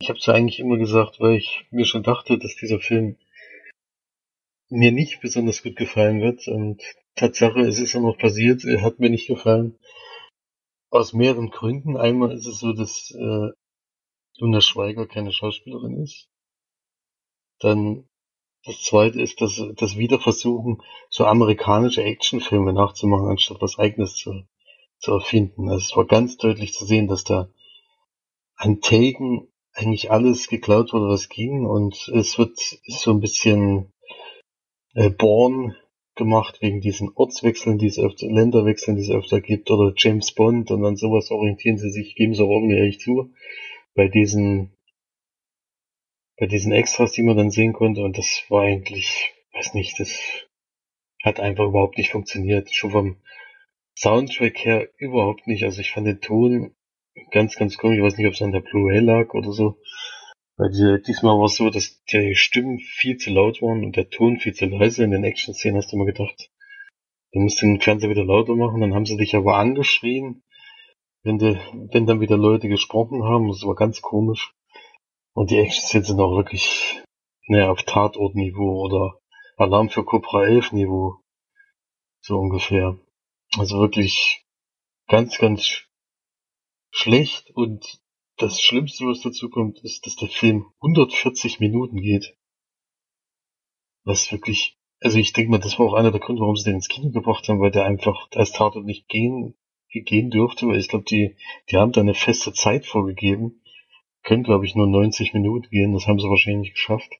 ich 0.00 0.08
habe 0.08 0.18
es 0.18 0.24
ja 0.24 0.32
eigentlich 0.32 0.60
immer 0.60 0.78
gesagt, 0.78 1.20
weil 1.20 1.36
ich 1.36 1.66
mir 1.70 1.84
schon 1.84 2.02
dachte, 2.02 2.38
dass 2.38 2.56
dieser 2.56 2.80
Film 2.80 3.18
mir 4.70 4.92
nicht 4.92 5.20
besonders 5.20 5.62
gut 5.62 5.76
gefallen 5.76 6.22
wird. 6.22 6.48
Und 6.48 6.82
Tatsache, 7.16 7.60
es 7.60 7.78
ist 7.78 7.92
ja 7.92 8.00
noch 8.00 8.16
passiert, 8.16 8.64
er 8.64 8.80
hat 8.80 8.98
mir 8.98 9.10
nicht 9.10 9.26
gefallen. 9.26 9.78
Aus 10.90 11.12
mehreren 11.12 11.50
Gründen. 11.50 11.96
Einmal 11.96 12.32
ist 12.32 12.46
es 12.46 12.58
so, 12.60 12.72
dass 12.72 13.10
äh, 13.12 13.48
Luna 14.38 14.60
Schweiger 14.60 15.06
keine 15.06 15.32
Schauspielerin 15.32 16.02
ist. 16.02 16.28
Dann 17.60 18.08
das 18.64 18.82
zweite 18.82 19.20
ist, 19.20 19.40
dass 19.40 19.62
das 19.76 19.96
wieder 19.96 20.18
versuchen, 20.18 20.82
so 21.08 21.24
amerikanische 21.24 22.02
Actionfilme 22.02 22.72
nachzumachen, 22.72 23.28
anstatt 23.28 23.62
was 23.62 23.78
eigenes 23.78 24.14
zu 24.16 24.42
zu 25.00 25.12
erfinden. 25.12 25.68
Also 25.68 25.84
es 25.84 25.96
war 25.96 26.06
ganz 26.06 26.36
deutlich 26.36 26.72
zu 26.72 26.84
sehen, 26.84 27.08
dass 27.08 27.24
da 27.24 27.48
an 28.54 28.80
Taken 28.80 29.48
eigentlich 29.72 30.10
alles 30.10 30.48
geklaut 30.48 30.92
wurde, 30.92 31.08
was 31.08 31.28
ging 31.28 31.66
und 31.66 32.08
es 32.08 32.38
wird 32.38 32.58
so 32.58 33.10
ein 33.12 33.20
bisschen 33.20 33.92
äh, 34.94 35.10
Born 35.10 35.76
gemacht 36.16 36.60
wegen 36.60 36.80
diesen 36.80 37.10
Ortswechseln, 37.14 37.78
die 37.78 37.86
es 37.86 37.98
öfter, 37.98 38.26
Länderwechseln, 38.26 38.96
die 38.96 39.02
es 39.02 39.10
öfter 39.10 39.40
gibt 39.40 39.70
oder 39.70 39.92
James 39.96 40.32
Bond 40.32 40.70
und 40.70 40.84
an 40.84 40.96
sowas 40.96 41.30
orientieren 41.30 41.78
sie 41.78 41.90
sich, 41.90 42.14
geben 42.14 42.34
sie 42.34 42.42
auch 42.42 42.62
ehrlich 42.62 43.00
zu, 43.00 43.32
bei 43.94 44.08
diesen 44.08 44.72
bei 46.40 46.46
diesen 46.46 46.72
Extras, 46.72 47.12
die 47.12 47.22
man 47.22 47.36
dann 47.36 47.50
sehen 47.50 47.74
konnte 47.74 48.02
und 48.02 48.16
das 48.16 48.44
war 48.48 48.62
eigentlich, 48.62 49.34
weiß 49.52 49.74
nicht, 49.74 50.00
das 50.00 50.18
hat 51.22 51.38
einfach 51.38 51.66
überhaupt 51.66 51.98
nicht 51.98 52.10
funktioniert. 52.10 52.72
Schon 52.74 52.90
vom 52.90 53.16
Soundtrack 53.94 54.64
her 54.64 54.88
überhaupt 54.96 55.46
nicht. 55.46 55.64
Also 55.64 55.80
ich 55.80 55.92
fand 55.92 56.06
den 56.06 56.20
Ton 56.20 56.74
ganz, 57.30 57.56
ganz 57.56 57.76
komisch. 57.76 57.98
Ich 57.98 58.04
weiß 58.04 58.16
nicht, 58.16 58.26
ob 58.26 58.32
es 58.32 58.42
an 58.42 58.52
der 58.52 58.60
Blu-ray 58.60 59.00
lag 59.00 59.34
oder 59.34 59.52
so. 59.52 59.76
Weil 60.60 60.72
die, 60.72 61.02
diesmal 61.02 61.38
war 61.38 61.46
es 61.46 61.56
so, 61.56 61.70
dass 61.70 62.04
die 62.12 62.34
Stimmen 62.34 62.80
viel 62.80 63.16
zu 63.16 63.30
laut 63.30 63.62
waren 63.62 63.82
und 63.82 63.96
der 63.96 64.10
Ton 64.10 64.38
viel 64.38 64.52
zu 64.52 64.66
leise. 64.66 65.02
In 65.02 65.10
den 65.10 65.24
Action-Szenen 65.24 65.78
hast 65.78 65.90
du 65.90 65.96
immer 65.96 66.04
gedacht, 66.04 66.50
du 67.32 67.40
musst 67.40 67.62
den 67.62 67.80
Fernseher 67.80 68.10
wieder 68.10 68.26
lauter 68.26 68.54
machen. 68.56 68.82
Dann 68.82 68.94
haben 68.94 69.06
sie 69.06 69.16
dich 69.16 69.34
aber 69.34 69.56
angeschrien, 69.56 70.42
wenn, 71.22 71.38
die, 71.38 71.58
wenn 71.92 72.04
dann 72.04 72.20
wieder 72.20 72.36
Leute 72.36 72.68
gesprochen 72.68 73.24
haben. 73.24 73.48
Das 73.48 73.62
war 73.62 73.74
ganz 73.74 74.02
komisch. 74.02 74.52
Und 75.32 75.50
die 75.50 75.56
Action-Szenen 75.56 76.04
sind 76.04 76.20
auch 76.20 76.36
wirklich 76.36 77.02
naja, 77.46 77.70
auf 77.70 77.82
Tatort-Niveau 77.84 78.82
oder 78.84 79.18
Alarm 79.56 79.88
für 79.88 80.04
Cobra 80.04 80.44
11 80.44 80.72
Niveau. 80.72 81.22
So 82.20 82.38
ungefähr. 82.38 82.98
Also 83.56 83.80
wirklich 83.80 84.44
ganz, 85.08 85.38
ganz 85.38 85.84
schlecht 86.90 87.50
und 87.52 87.99
das 88.40 88.60
Schlimmste, 88.60 89.04
was 89.06 89.20
dazu 89.20 89.50
kommt, 89.50 89.80
ist, 89.80 90.06
dass 90.06 90.16
der 90.16 90.28
Film 90.28 90.66
140 90.80 91.60
Minuten 91.60 92.00
geht. 92.00 92.36
Was 94.04 94.32
wirklich, 94.32 94.78
also 95.00 95.18
ich 95.18 95.32
denke 95.32 95.50
mal, 95.50 95.58
das 95.58 95.78
war 95.78 95.86
auch 95.86 95.94
einer 95.94 96.10
der 96.10 96.20
Gründe, 96.20 96.40
warum 96.40 96.56
sie 96.56 96.64
den 96.64 96.76
ins 96.76 96.88
Kino 96.88 97.10
gebracht 97.10 97.48
haben, 97.48 97.60
weil 97.60 97.70
der 97.70 97.84
einfach 97.84 98.28
als 98.34 98.52
Tatort 98.52 98.86
nicht 98.86 99.08
gehen, 99.08 99.54
gehen 99.92 100.30
dürfte, 100.30 100.66
weil 100.66 100.78
ich 100.78 100.88
glaube, 100.88 101.04
die, 101.04 101.36
die 101.70 101.76
haben 101.76 101.92
da 101.92 102.00
eine 102.00 102.14
feste 102.14 102.52
Zeit 102.52 102.86
vorgegeben. 102.86 103.62
Können, 104.22 104.42
glaube 104.42 104.66
ich, 104.66 104.74
nur 104.74 104.86
90 104.86 105.34
Minuten 105.34 105.68
gehen, 105.70 105.92
das 105.92 106.06
haben 106.06 106.18
sie 106.18 106.28
wahrscheinlich 106.28 106.68
nicht 106.68 106.74
geschafft. 106.74 107.10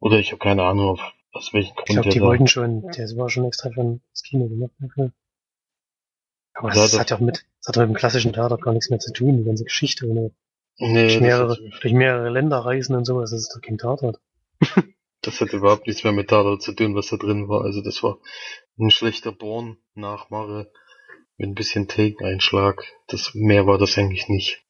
Oder 0.00 0.18
ich 0.18 0.32
habe 0.32 0.38
keine 0.38 0.64
Ahnung, 0.64 1.00
aus 1.32 1.52
welchem 1.52 1.74
Grund 1.74 1.88
Ich 1.88 1.94
glaube, 1.94 2.08
der 2.08 2.12
die 2.12 2.20
wollten 2.20 2.46
schon, 2.46 2.82
der 2.82 3.16
war 3.16 3.28
schon 3.28 3.44
extra 3.44 3.70
für 3.70 4.00
das 4.10 4.22
Kino 4.22 4.48
gemacht. 4.48 4.72
Aber 6.54 6.68
Ja, 6.68 6.74
das, 6.74 6.92
das- 6.92 7.00
hat 7.00 7.10
ja 7.10 7.16
auch 7.16 7.20
mit, 7.20 7.44
das 7.58 7.68
hat 7.68 7.76
mit 7.76 7.88
dem 7.88 7.94
klassischen 7.94 8.32
Theater 8.32 8.58
gar 8.58 8.72
nichts 8.72 8.90
mehr 8.90 8.98
zu 8.98 9.12
tun, 9.12 9.38
die 9.38 9.44
ganze 9.44 9.64
Geschichte. 9.64 10.06
Und 10.06 10.32
Nee, 10.78 11.08
durch, 11.08 11.20
mehrere, 11.20 11.56
durch 11.82 11.92
mehrere 11.94 12.30
Länder 12.30 12.58
reisen 12.58 12.96
und 12.96 13.04
sowas, 13.04 13.30
das 13.30 13.40
ist 13.42 13.54
doch 13.54 13.60
kein 13.60 13.78
Tatort. 13.78 14.20
Das 15.22 15.38
hat 15.42 15.52
überhaupt 15.52 15.86
nichts 15.86 16.02
mehr 16.02 16.14
mit 16.14 16.30
Tatort 16.30 16.62
zu 16.62 16.72
tun, 16.72 16.94
was 16.94 17.08
da 17.08 17.18
drin 17.18 17.46
war. 17.46 17.60
Also 17.62 17.82
das 17.82 18.02
war 18.02 18.18
ein 18.78 18.90
schlechter 18.90 19.32
Born-Nachmache 19.32 20.72
mit 21.36 21.48
ein 21.50 21.54
bisschen 21.54 21.88
Take-Einschlag. 21.88 22.82
Das, 23.06 23.34
mehr 23.34 23.66
war 23.66 23.76
das 23.76 23.98
eigentlich 23.98 24.28
nicht. 24.28 24.64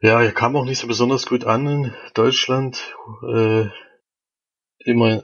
Ja, 0.00 0.22
er 0.22 0.30
kam 0.32 0.54
auch 0.54 0.64
nicht 0.64 0.78
so 0.78 0.86
besonders 0.86 1.26
gut 1.26 1.44
an 1.44 1.66
in 1.66 1.94
Deutschland. 2.14 2.94
Äh, 3.22 3.66
immerhin, 4.78 5.22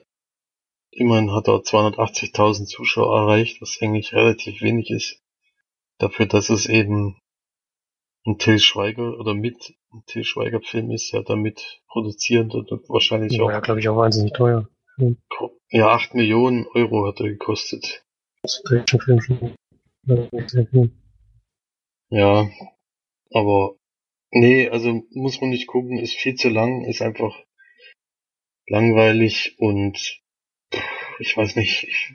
immerhin 0.90 1.32
hat 1.32 1.48
er 1.48 1.62
280.000 1.62 2.66
Zuschauer 2.66 3.16
erreicht, 3.16 3.60
was 3.60 3.78
eigentlich 3.80 4.12
relativ 4.12 4.60
wenig 4.62 4.90
ist. 4.90 5.20
Dafür, 5.98 6.26
dass 6.26 6.50
es 6.50 6.66
eben 6.66 7.20
ein 8.26 8.38
Till 8.38 8.58
Schweiger 8.58 9.18
oder 9.18 9.34
mit 9.34 9.74
ein 9.92 10.02
Till 10.06 10.24
Schweiger 10.24 10.60
Film 10.60 10.90
ist, 10.90 11.12
ja 11.12 11.22
damit 11.22 11.80
produzierend 11.88 12.54
und 12.54 12.70
wahrscheinlich 12.88 13.32
Die 13.32 13.40
auch 13.40 13.50
ja, 13.50 13.60
glaube 13.60 13.80
ich, 13.80 13.88
auch 13.88 13.96
wahnsinnig 13.96 14.32
teuer. 14.32 14.68
ja, 15.70 15.88
8 15.88 16.14
Millionen 16.14 16.66
Euro 16.74 17.06
hat 17.06 17.20
er 17.20 17.28
gekostet. 17.28 18.04
Das 18.42 18.60
ist 18.62 18.70
ein 18.70 19.00
Film 19.00 19.20
schon. 19.20 19.54
Ja. 20.04 20.88
Ja, 22.10 22.50
aber 23.32 23.76
nee, 24.30 24.68
also 24.68 25.02
muss 25.10 25.40
man 25.40 25.50
nicht 25.50 25.66
gucken, 25.66 25.98
ist 25.98 26.14
viel 26.14 26.36
zu 26.36 26.48
lang, 26.48 26.84
ist 26.84 27.02
einfach 27.02 27.36
langweilig 28.66 29.56
und 29.58 30.20
ich 31.18 31.36
weiß 31.36 31.56
nicht, 31.56 31.84
ich, 31.84 32.14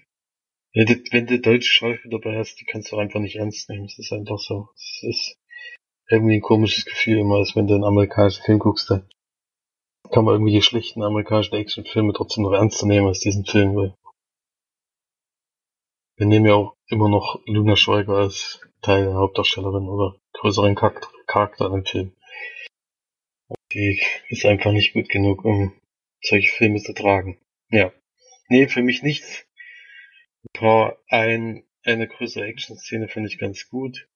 wenn 0.73 0.85
du, 0.85 0.93
wenn 1.11 1.27
du 1.27 1.39
deutsche 1.39 1.71
Schauspieler 1.71 2.19
dabei 2.19 2.37
hast, 2.37 2.59
die 2.59 2.65
kannst 2.65 2.91
du 2.91 2.97
einfach 2.97 3.19
nicht 3.19 3.35
ernst 3.35 3.69
nehmen. 3.69 3.85
Es 3.85 3.99
ist 3.99 4.11
einfach 4.11 4.39
so. 4.39 4.69
Es 4.75 5.03
ist 5.03 5.37
irgendwie 6.09 6.35
ein 6.35 6.41
komisches 6.41 6.85
Gefühl 6.85 7.19
immer, 7.19 7.37
als 7.37 7.55
wenn 7.55 7.67
du 7.67 7.75
einen 7.75 7.83
amerikanischen 7.83 8.43
Film 8.43 8.59
guckst, 8.59 8.89
da 8.89 9.05
kann 10.11 10.25
man 10.25 10.35
irgendwie 10.35 10.53
die 10.53 10.61
schlechten 10.61 11.01
amerikanischen 11.03 11.55
Actionfilme 11.55 12.13
trotzdem 12.13 12.43
noch 12.43 12.53
ernster 12.53 12.85
nehmen 12.85 13.07
als 13.07 13.19
diesen 13.19 13.45
Film, 13.45 13.75
weil 13.75 13.95
wir 16.17 16.27
nehmen 16.27 16.45
ja 16.45 16.53
auch 16.53 16.75
immer 16.87 17.09
noch 17.09 17.41
Luna 17.45 17.75
Schweiger 17.75 18.17
als 18.17 18.61
Teil 18.81 19.05
der 19.05 19.15
Hauptdarstellerin 19.15 19.87
oder 19.87 20.15
größeren 20.33 20.75
Charakter 20.75 21.07
Charakter 21.25 21.65
in 21.67 21.71
dem 21.71 21.85
Film. 21.85 22.15
Die 23.71 23.99
ist 24.29 24.45
einfach 24.45 24.71
nicht 24.71 24.93
gut 24.93 25.09
genug, 25.09 25.43
um 25.45 25.73
solche 26.21 26.51
Filme 26.51 26.79
zu 26.79 26.93
tragen. 26.93 27.39
Ja. 27.69 27.91
Nee, 28.53 28.67
für 28.67 28.83
mich 28.83 29.01
nichts. 29.01 29.47
Ein 30.43 30.53
paar, 30.53 30.99
ein, 31.07 31.63
eine 31.83 32.07
größere 32.07 32.45
Action-Szene 32.45 33.07
fand 33.07 33.25
ich 33.25 33.39
ganz 33.39 33.67
gut. 33.67 34.07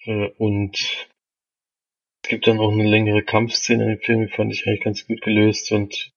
Äh, 0.00 0.30
und 0.36 0.76
es 0.76 2.28
gibt 2.28 2.48
dann 2.48 2.58
auch 2.58 2.72
eine 2.72 2.88
längere 2.88 3.22
Kampfszene 3.22 3.86
dem 3.86 4.00
Film, 4.00 4.26
die 4.26 4.32
fand 4.32 4.52
ich 4.52 4.66
eigentlich 4.66 4.82
ganz 4.82 5.06
gut 5.06 5.22
gelöst 5.22 5.70
und 5.70 6.12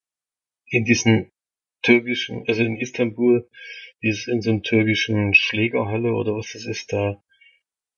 in 0.66 0.84
diesen 0.84 1.30
türkischen, 1.82 2.48
also 2.48 2.64
in 2.64 2.76
Istanbul, 2.76 3.48
dieses 4.02 4.26
in 4.26 4.42
so 4.42 4.50
einem 4.50 4.64
türkischen 4.64 5.34
Schlägerhalle 5.34 6.12
oder 6.12 6.34
was 6.34 6.50
das 6.52 6.64
ist, 6.64 6.92
da 6.92 7.22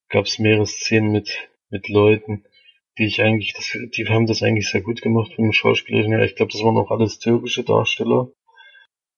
gab 0.09 0.25
es 0.25 0.37
mehrere 0.37 0.67
Szenen 0.67 1.11
mit, 1.11 1.49
mit 1.71 1.89
Leuten, 1.89 2.45
die 2.99 3.07
ich 3.07 3.19
eigentlich, 3.19 3.53
das, 3.53 3.75
die 3.97 4.07
haben 4.07 4.27
das 4.27 4.43
eigentlich 4.43 4.69
sehr 4.69 4.81
gut 4.81 5.01
gemacht 5.01 5.33
vom 5.33 5.51
Schauspielerischen 5.53 6.13
her. 6.13 6.23
Ich 6.23 6.35
glaube, 6.35 6.51
das 6.51 6.61
waren 6.61 6.77
auch 6.77 6.91
alles 6.91 7.17
türkische 7.17 7.63
Darsteller, 7.63 8.31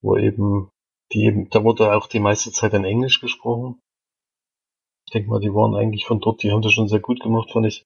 wo 0.02 0.18
eben, 0.18 0.70
die 1.12 1.26
eben, 1.26 1.50
da 1.50 1.64
wurde 1.64 1.96
auch 1.96 2.08
die 2.08 2.20
meiste 2.20 2.52
Zeit 2.52 2.74
in 2.74 2.86
Englisch 2.86 3.22
gesprochen. 3.22 3.82
Ich 5.06 5.14
denke 5.14 5.30
mal, 5.30 5.40
die 5.40 5.54
waren 5.54 5.76
eigentlich 5.76 6.06
von 6.06 6.20
dort, 6.20 6.44
die 6.44 6.52
haben 6.52 6.62
das 6.62 6.74
schon 6.74 6.88
sehr 6.88 7.00
gut 7.00 7.22
gemacht, 7.22 7.52
fand 7.52 7.66
ich. 7.66 7.86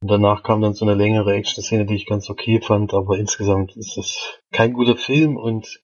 Und 0.00 0.10
danach 0.10 0.42
kam 0.42 0.62
dann 0.62 0.74
so 0.74 0.84
eine 0.86 0.94
längere 0.94 1.34
Action-Szene, 1.34 1.84
die 1.84 1.96
ich 1.96 2.06
ganz 2.06 2.30
okay 2.30 2.60
fand, 2.60 2.94
aber 2.94 3.18
insgesamt 3.18 3.76
ist 3.76 3.98
es 3.98 4.40
kein 4.50 4.72
guter 4.72 4.96
Film 4.96 5.36
und 5.36 5.82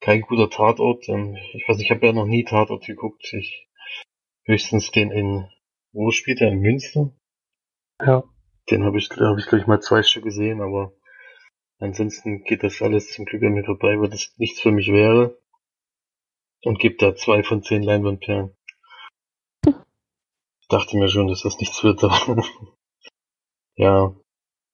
kein 0.00 0.22
guter 0.22 0.50
Tatort. 0.50 1.08
Ähm, 1.08 1.36
ich 1.54 1.66
weiß, 1.66 1.78
ich 1.80 1.90
habe 1.90 2.06
ja 2.06 2.12
noch 2.12 2.26
nie 2.26 2.44
Tatort 2.44 2.84
geguckt. 2.84 3.32
Ich 3.32 3.68
höchstens 4.44 4.90
den 4.90 5.10
in, 5.10 5.48
wo 5.92 6.10
spielt 6.10 6.40
er? 6.40 6.48
In 6.48 6.60
Münster? 6.60 7.12
Ja. 8.04 8.24
Den 8.70 8.84
habe 8.84 8.98
ich, 8.98 9.08
hab 9.10 9.38
ich 9.38 9.46
gleich 9.46 9.66
mal 9.66 9.80
zwei 9.80 10.02
Stück 10.02 10.24
gesehen, 10.24 10.60
aber 10.60 10.92
ansonsten 11.80 12.44
geht 12.44 12.62
das 12.62 12.80
alles 12.80 13.12
zum 13.12 13.24
Glück 13.24 13.42
an 13.42 13.54
mir 13.54 13.64
vorbei, 13.64 13.98
weil 13.98 14.08
das 14.08 14.32
nichts 14.36 14.60
für 14.60 14.70
mich 14.70 14.88
wäre. 14.88 15.38
Und 16.62 16.78
gibt 16.78 17.02
da 17.02 17.14
zwei 17.16 17.42
von 17.42 17.62
zehn 17.62 17.82
Leinwandperlen. 17.82 18.54
Ich 19.66 20.68
dachte 20.68 20.96
mir 20.98 21.08
schon, 21.08 21.26
dass 21.26 21.42
das 21.42 21.58
nichts 21.58 21.82
wird, 21.82 22.02
ja. 23.76 24.14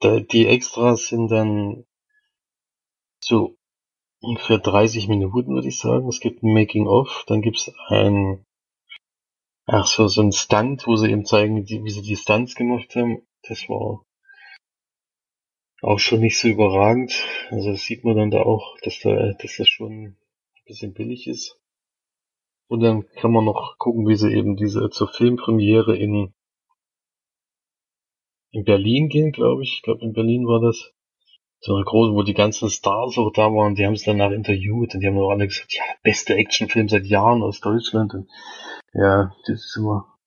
Die 0.03 0.47
Extras 0.47 1.07
sind 1.07 1.29
dann 1.29 1.87
so 3.21 3.57
ungefähr 4.21 4.59
30 4.59 5.09
Minuten, 5.09 5.55
würde 5.55 5.69
ich 5.69 5.79
sagen. 5.79 6.09
Es 6.09 6.21
gibt 6.21 6.43
ein 6.43 6.53
Making-of, 6.53 7.25
dann 7.27 7.41
gibt's 7.41 7.73
ein 7.89 8.45
ach 9.67 9.87
so, 9.87 10.09
so 10.09 10.23
ein 10.23 10.33
Stunt, 10.33 10.87
wo 10.87 10.97
sie 10.97 11.11
eben 11.11 11.25
zeigen, 11.25 11.69
wie 11.69 11.91
sie 11.91 12.03
die 12.03 12.17
Stunts 12.17 12.55
gemacht 12.55 12.95
haben. 12.95 13.27
Das 13.43 13.69
war 13.69 14.05
auch 15.83 15.99
schon 15.99 16.21
nicht 16.21 16.39
so 16.39 16.49
überragend. 16.49 17.13
Also 17.51 17.71
das 17.71 17.83
sieht 17.83 18.05
man 18.05 18.17
dann 18.17 18.31
da 18.31 18.43
auch, 18.43 18.77
dass 18.83 19.01
da, 19.01 19.33
dass 19.33 19.57
das 19.57 19.69
schon 19.69 19.93
ein 19.93 20.17
bisschen 20.67 20.95
billig 20.95 21.27
ist. 21.27 21.59
Und 22.69 22.81
dann 22.81 23.07
kann 23.21 23.31
man 23.31 23.45
noch 23.45 23.79
gucken, 23.79 24.09
wie 24.09 24.17
sie 24.17 24.33
eben 24.33 24.57
diese 24.57 24.91
zur 24.91 25.09
Filmpremiere 25.09 25.97
in 25.97 26.33
in 28.51 28.65
Berlin 28.65 29.09
gehen, 29.09 29.33
glaube 29.33 29.63
ich. 29.63 29.75
Ich 29.75 29.83
glaube 29.83 30.05
in 30.05 30.15
Berlin 30.15 30.47
war 30.47 30.61
das. 30.61 30.93
So 31.61 31.75
eine 31.75 31.85
große, 31.85 32.13
wo 32.13 32.23
die 32.23 32.35
ganzen 32.35 32.69
Stars 32.69 33.17
auch 33.19 33.33
da 33.33 33.53
waren, 33.53 33.75
die 33.75 33.87
haben 33.87 33.95
es 33.95 34.05
danach 34.05 34.31
interviewt 34.31 34.95
und 34.95 35.01
die 35.01 35.07
haben 35.07 35.19
auch 35.19 35.31
alle 35.31 35.49
gesagt, 35.49 35.73
ja, 35.73 35.83
beste 36.03 36.35
Actionfilm 36.35 36.89
seit 36.89 37.07
Jahren 37.07 37.43
aus 37.43 37.61
Deutschland. 37.61 38.15
Und 38.15 38.29
ja, 38.93 39.35
das 39.47 39.65
ist 39.65 39.77
immer 39.77 40.19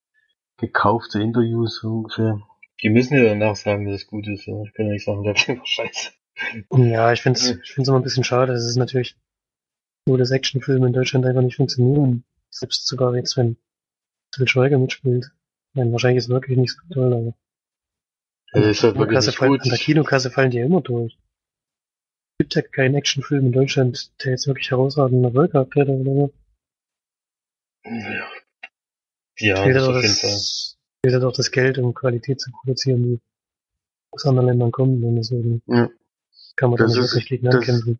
gekaufte 0.57 1.21
Interviews 1.21 1.83
ungefähr. 1.83 2.41
Die 2.81 2.89
müssen 2.89 3.15
ja 3.15 3.23
danach 3.23 3.55
sagen, 3.55 3.85
dass 3.85 4.01
es 4.01 4.07
gut 4.07 4.27
ist. 4.27 4.47
Ich 4.47 4.73
kann 4.73 4.87
ja 4.87 4.93
nicht 4.93 5.05
sagen, 5.05 5.23
der 5.23 5.35
Film 5.35 5.59
war 5.59 5.65
scheiße. 5.65 6.11
Ja, 6.71 7.11
ich 7.11 7.21
finde 7.21 7.39
es 7.39 7.49
ich 7.49 7.71
find's 7.71 7.89
immer 7.89 7.99
ein 7.99 8.03
bisschen 8.03 8.23
schade. 8.23 8.53
Es 8.53 8.65
ist 8.65 8.77
natürlich 8.77 9.17
so, 10.05 10.15
dass 10.15 10.31
Actionfilme 10.31 10.87
in 10.87 10.93
Deutschland 10.93 11.25
einfach 11.25 11.41
nicht 11.41 11.57
funktionieren. 11.57 12.23
Selbst 12.49 12.87
sogar 12.87 13.15
jetzt, 13.15 13.35
wenn 13.37 13.57
Til 14.31 14.47
Schweiger 14.47 14.77
mitspielt. 14.77 15.31
Meine, 15.73 15.91
wahrscheinlich 15.91 16.19
ist 16.19 16.25
es 16.25 16.29
wirklich 16.29 16.57
nicht 16.57 16.71
so 16.71 16.93
toll, 16.93 17.13
aber 17.13 17.33
das 18.51 18.65
ist 18.65 18.83
halt 18.83 18.95
an, 18.95 18.99
der 18.99 19.07
wirklich 19.07 19.15
Kasse 19.15 19.29
nicht 19.29 19.39
gut. 19.39 19.61
an 19.61 19.69
der 19.69 19.77
Kinokasse 19.77 20.31
fallen 20.31 20.51
die 20.51 20.57
ja 20.57 20.65
immer 20.65 20.81
durch. 20.81 21.13
Es 21.13 22.43
gibt 22.43 22.55
ja 22.55 22.61
keinen 22.61 22.95
Actionfilm 22.95 23.47
in 23.47 23.51
Deutschland, 23.51 24.11
der 24.23 24.31
jetzt 24.31 24.47
wirklich 24.47 24.71
herausragenden 24.71 25.25
Erfolg 25.25 25.53
hätte 25.53 25.91
oder 25.91 26.13
so. 26.13 26.33
Ja, 29.37 29.65
ja 29.65 29.73
das 29.73 29.87
auf 29.87 30.01
jeden 30.01 30.15
Fall. 30.15 30.39
Das, 31.01 31.11
fehlt 31.11 31.13
ja 31.21 31.27
doch 31.27 31.35
das 31.35 31.51
Geld, 31.51 31.77
um 31.77 31.93
Qualität 31.93 32.39
zu 32.41 32.51
produzieren, 32.51 33.03
die 33.03 33.19
aus 34.11 34.25
anderen 34.25 34.47
Ländern 34.47 34.71
kommen. 34.71 35.03
Und 35.03 35.15
deswegen 35.17 35.61
Ja. 35.67 35.89
kann 36.55 36.69
man 36.71 36.77
da 36.77 36.85
Das 36.85 36.95
nicht 36.95 37.03
ist- 37.05 37.13
wirklich 37.15 37.27
gegen 37.41 37.45
das-. 37.45 37.95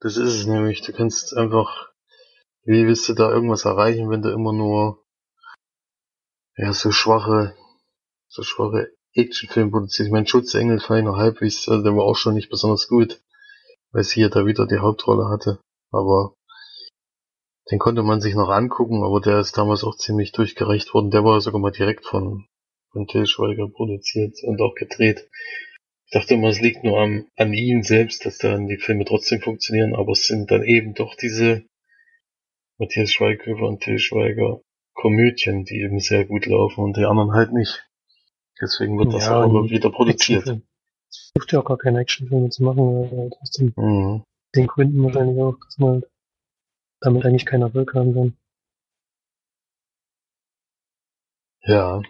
Das 0.00 0.16
ist 0.16 0.34
es 0.34 0.46
nämlich. 0.46 0.82
Du 0.82 0.92
kannst 0.92 1.36
einfach, 1.36 1.92
wie 2.64 2.86
willst 2.86 3.08
du 3.08 3.14
da 3.14 3.30
irgendwas 3.30 3.64
erreichen, 3.64 4.10
wenn 4.10 4.22
du 4.22 4.30
immer 4.30 4.52
nur, 4.52 5.04
ja, 6.56 6.72
so 6.72 6.90
schwache, 6.90 7.54
so 8.28 8.42
schwache 8.42 8.90
Actionfilme 9.14 9.70
produzierst. 9.70 10.06
Ich 10.08 10.12
meine, 10.12 10.26
Schutzengel 10.26 10.78
noch 11.02 11.16
halbwegs, 11.16 11.68
also 11.68 11.82
der 11.84 11.94
war 11.94 12.04
auch 12.04 12.16
schon 12.16 12.34
nicht 12.34 12.50
besonders 12.50 12.88
gut, 12.88 13.20
weil 13.92 14.04
sie 14.04 14.14
hier 14.20 14.30
da 14.30 14.44
wieder 14.46 14.66
die 14.66 14.78
Hauptrolle 14.78 15.28
hatte. 15.28 15.60
Aber 15.90 16.34
den 17.70 17.78
konnte 17.78 18.02
man 18.02 18.20
sich 18.20 18.34
noch 18.34 18.48
angucken, 18.48 19.02
aber 19.04 19.20
der 19.20 19.38
ist 19.40 19.56
damals 19.56 19.84
auch 19.84 19.96
ziemlich 19.96 20.32
durchgereicht 20.32 20.92
worden. 20.94 21.10
Der 21.10 21.24
war 21.24 21.40
sogar 21.40 21.60
mal 21.60 21.70
direkt 21.70 22.04
von, 22.06 22.46
von 22.90 23.06
Til 23.06 23.26
Schweiger 23.26 23.68
produziert 23.68 24.36
und 24.42 24.60
auch 24.60 24.74
gedreht. 24.74 25.28
Ich 26.06 26.12
dachte 26.12 26.34
immer, 26.34 26.48
es 26.48 26.60
liegt 26.60 26.84
nur 26.84 27.00
am, 27.00 27.26
an 27.36 27.52
ihm 27.54 27.82
selbst, 27.82 28.26
dass 28.26 28.38
dann 28.38 28.66
die 28.66 28.76
Filme 28.78 29.04
trotzdem 29.04 29.40
funktionieren, 29.40 29.94
aber 29.94 30.12
es 30.12 30.26
sind 30.26 30.50
dann 30.50 30.62
eben 30.62 30.94
doch 30.94 31.14
diese 31.14 31.64
Matthias 32.78 33.12
Schweighöfer 33.12 33.62
und 33.62 33.82
Til 33.82 33.98
Schweiger 33.98 34.60
Komödien, 34.94 35.64
die 35.64 35.80
eben 35.80 36.00
sehr 36.00 36.24
gut 36.26 36.46
laufen 36.46 36.84
und 36.84 36.96
die 36.96 37.04
anderen 37.04 37.32
halt 37.32 37.52
nicht. 37.52 37.88
Deswegen 38.60 38.98
wird 38.98 39.14
das 39.14 39.26
Ja, 39.26 39.40
auch 39.40 39.48
immer 39.48 39.70
wieder 39.70 39.90
produziert. 39.90 40.46
Es 40.46 41.30
hilft 41.34 41.52
ja 41.52 41.60
auch 41.60 41.64
gar 41.64 41.78
keine 41.78 42.00
Actionfilme 42.00 42.50
zu 42.50 42.62
machen, 42.62 43.10
halt 43.10 43.34
aus 43.40 43.50
den, 43.52 43.72
Mhm. 43.76 44.22
den 44.54 44.66
Gründen 44.66 45.02
wahrscheinlich 45.02 45.40
auch, 45.40 45.56
dass 45.64 45.78
man 45.78 45.92
halt 45.92 46.11
damit 47.02 47.24
eigentlich 47.24 47.46
keinen 47.46 47.62
Erfolg 47.62 47.94
haben 47.94 48.14
kann. 48.14 48.36
Ja. 51.64 52.02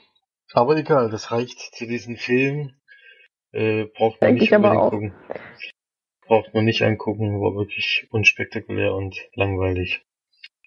Aber 0.53 0.77
egal, 0.77 1.11
das 1.11 1.31
reicht 1.31 1.59
zu 1.59 1.87
diesem 1.87 2.17
Film. 2.17 2.75
Äh, 3.53 3.87
braucht 3.87 4.21
man 4.21 4.29
Denke 4.29 4.41
nicht 4.41 4.51
ich 4.51 4.55
aber 4.55 4.85
unbedingt 4.85 5.15
gucken. 5.15 5.39
Braucht 6.27 6.55
man 6.55 6.65
nicht 6.65 6.83
angucken, 6.83 7.41
war 7.41 7.55
wirklich 7.55 8.07
unspektakulär 8.11 8.95
und 8.95 9.17
langweilig. 9.35 10.03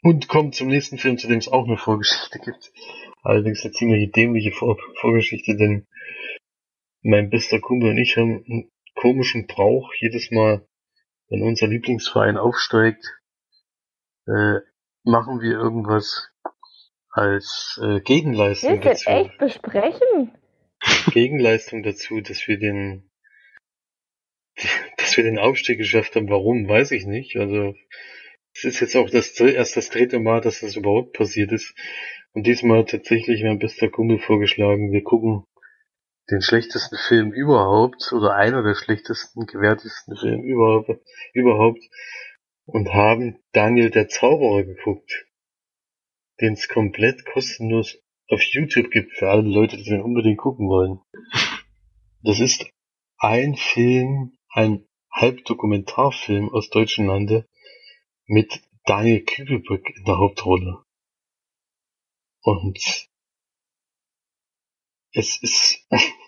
Und 0.01 0.27
kommt 0.27 0.53
zum 0.53 0.67
nächsten 0.67 0.97
Film, 0.97 1.17
zu 1.17 1.27
dem 1.27 1.37
es 1.37 1.47
auch 1.47 1.65
eine 1.65 1.77
Vorgeschichte 1.77 2.39
gibt. 2.39 2.71
Allerdings 3.23 3.63
eine 3.63 3.73
ziemlich 3.73 4.11
dämliche 4.11 4.51
Vor 4.51 4.77
Vorgeschichte, 4.99 5.55
denn 5.55 5.87
mein 7.01 7.29
bester 7.29 7.59
Kumpel 7.59 7.91
und 7.91 7.97
ich 7.97 8.17
haben 8.17 8.43
einen 8.47 8.71
komischen 8.95 9.47
Brauch. 9.47 9.93
Jedes 9.99 10.29
Mal, 10.31 10.67
wenn 11.29 11.41
unser 11.41 11.67
Lieblingsverein 11.67 12.37
aufsteigt, 12.37 13.03
äh, 14.27 14.59
machen 15.03 15.41
wir 15.41 15.53
irgendwas 15.53 16.29
als 17.09 17.79
äh, 17.81 18.01
Gegenleistung 18.01 18.83
Willst 18.83 19.07
dazu. 19.07 19.09
echt 19.09 19.37
besprechen? 19.37 20.31
Gegenleistung 21.11 21.83
dazu, 21.83 22.19
dass 22.21 22.47
wir 22.47 22.59
den, 22.59 23.09
dass 24.97 25.15
wir 25.15 25.23
den 25.23 25.39
Aufstieg 25.39 25.77
geschafft 25.77 26.15
haben. 26.15 26.29
Warum, 26.29 26.67
weiß 26.67 26.91
ich 26.91 27.05
nicht. 27.05 27.37
Also, 27.37 27.75
es 28.53 28.63
ist 28.63 28.79
jetzt 28.79 28.95
auch 28.95 29.09
das, 29.09 29.39
erst 29.39 29.77
das 29.77 29.89
dritte 29.89 30.19
Mal, 30.19 30.41
dass 30.41 30.61
das 30.61 30.75
überhaupt 30.75 31.13
passiert 31.13 31.51
ist. 31.51 31.75
Und 32.33 32.45
diesmal 32.47 32.79
hat 32.79 32.89
tatsächlich 32.89 33.43
mein 33.43 33.59
bester 33.59 33.89
Kumpel 33.89 34.19
vorgeschlagen, 34.19 34.91
wir 34.91 35.03
gucken 35.03 35.45
den 36.29 36.41
schlechtesten 36.41 36.97
Film 36.97 37.31
überhaupt 37.31 38.11
oder 38.11 38.35
einer 38.35 38.63
der 38.63 38.75
schlechtesten, 38.75 39.45
gewertesten 39.45 40.17
Filme 40.17 40.43
überhaupt, 40.43 40.89
überhaupt 41.33 41.79
und 42.65 42.93
haben 42.93 43.39
Daniel 43.51 43.89
der 43.89 44.07
Zauberer 44.07 44.63
geguckt, 44.63 45.27
den 46.41 46.53
es 46.53 46.67
komplett 46.67 47.25
kostenlos 47.25 47.97
auf 48.27 48.41
YouTube 48.41 48.91
gibt 48.91 49.13
für 49.13 49.29
alle 49.29 49.47
Leute, 49.47 49.77
die 49.77 49.83
den 49.83 50.01
unbedingt 50.01 50.39
gucken 50.39 50.67
wollen. 50.67 50.99
Das 52.23 52.39
ist 52.39 52.65
ein 53.17 53.55
Film, 53.55 54.37
ein 54.49 54.87
Halbdokumentarfilm 55.11 56.49
aus 56.49 56.69
deutschen 56.69 57.05
Lande 57.05 57.47
mit 58.25 58.61
Daniel 58.85 59.23
Kübelböck 59.23 59.89
in 59.95 60.03
der 60.05 60.17
Hauptrolle. 60.17 60.83
Und 62.41 63.07
es 65.13 65.41
ist 65.41 65.87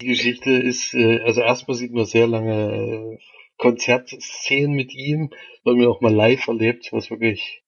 die 0.00 0.06
Geschichte 0.06 0.50
ist, 0.50 0.94
äh, 0.94 1.20
also 1.20 1.40
erstmal 1.40 1.76
sieht 1.76 1.92
man 1.92 2.04
sehr 2.06 2.26
lange 2.26 3.18
äh, 3.18 3.18
Konzertszenen 3.62 4.72
mit 4.74 4.92
ihm, 4.92 5.30
weil 5.62 5.76
man 5.76 5.86
auch 5.86 6.00
mal 6.00 6.12
live 6.12 6.48
erlebt, 6.48 6.88
was 6.90 7.10
wirklich 7.10 7.62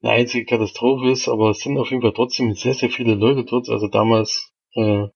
eine 0.00 0.12
einzige 0.12 0.46
Katastrophe 0.46 1.10
ist, 1.10 1.28
aber 1.28 1.50
es 1.50 1.58
sind 1.58 1.76
auf 1.76 1.90
jeden 1.90 2.00
Fall 2.00 2.14
trotzdem 2.14 2.54
sehr, 2.54 2.72
sehr 2.72 2.88
viele 2.88 3.14
Leute 3.14 3.44
dort. 3.44 3.68
Also 3.68 3.86
damals, 3.88 4.50
äh, 4.74 5.08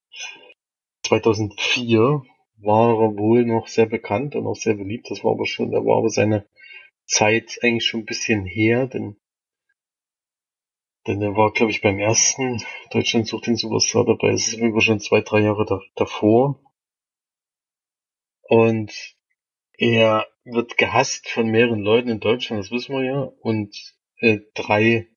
2004, 1.05 2.23
war 2.59 3.01
er 3.01 3.17
wohl 3.17 3.47
noch 3.47 3.67
sehr 3.67 3.87
bekannt 3.87 4.35
und 4.35 4.47
auch 4.47 4.57
sehr 4.57 4.75
beliebt. 4.75 5.11
Das 5.11 5.25
war 5.25 5.33
aber 5.33 5.47
schon, 5.47 5.71
da 5.71 5.79
war 5.79 5.99
aber 5.99 6.11
seine 6.11 6.47
Zeit 7.07 7.59
eigentlich 7.63 7.87
schon 7.87 8.01
ein 8.01 8.07
bisschen 8.07 8.45
her, 8.45 8.87
denn, 8.87 9.17
denn 11.07 11.23
er 11.23 11.35
war, 11.35 11.51
glaube 11.53 11.73
ich, 11.73 11.81
beim 11.81 11.99
ersten 11.99 12.63
Deutschland 12.91 13.27
sucht 13.27 13.47
den 13.47 13.57
Superstar 13.57 14.05
dabei. 14.05 14.33
Es 14.33 14.49
ist 14.49 14.59
über 14.59 14.83
schon 14.83 15.01
zwei, 15.01 15.23
drei 15.23 15.41
Jahre 15.41 15.65
da, 15.65 15.81
davor. 15.95 16.61
Und 18.49 19.17
er 19.79 20.27
wird 20.45 20.79
gehasst 20.79 21.29
von 21.29 21.49
mehreren 21.49 21.81
Leuten 21.81 22.09
in 22.09 22.21
Deutschland, 22.21 22.63
das 22.63 22.71
wissen 22.71 22.95
wir 22.95 23.05
ja. 23.05 23.21
Und 23.41 23.77
äh, 24.21 24.39
drei 24.55 25.09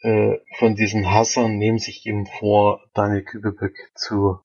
äh, 0.00 0.38
von 0.56 0.74
diesen 0.74 1.10
Hassern 1.10 1.56
nehmen 1.58 1.78
sich 1.78 2.06
ihm 2.06 2.26
vor, 2.26 2.84
Daniel 2.94 3.24
Kübelböck 3.24 3.90
zu, 3.94 4.38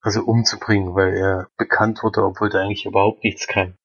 also 0.00 0.22
umzubringen, 0.22 0.94
weil 0.94 1.16
er 1.16 1.48
bekannt 1.56 2.02
wurde, 2.02 2.24
obwohl 2.24 2.50
er 2.52 2.62
eigentlich 2.62 2.86
überhaupt 2.86 3.24
nichts 3.24 3.46
kann. 3.46 3.76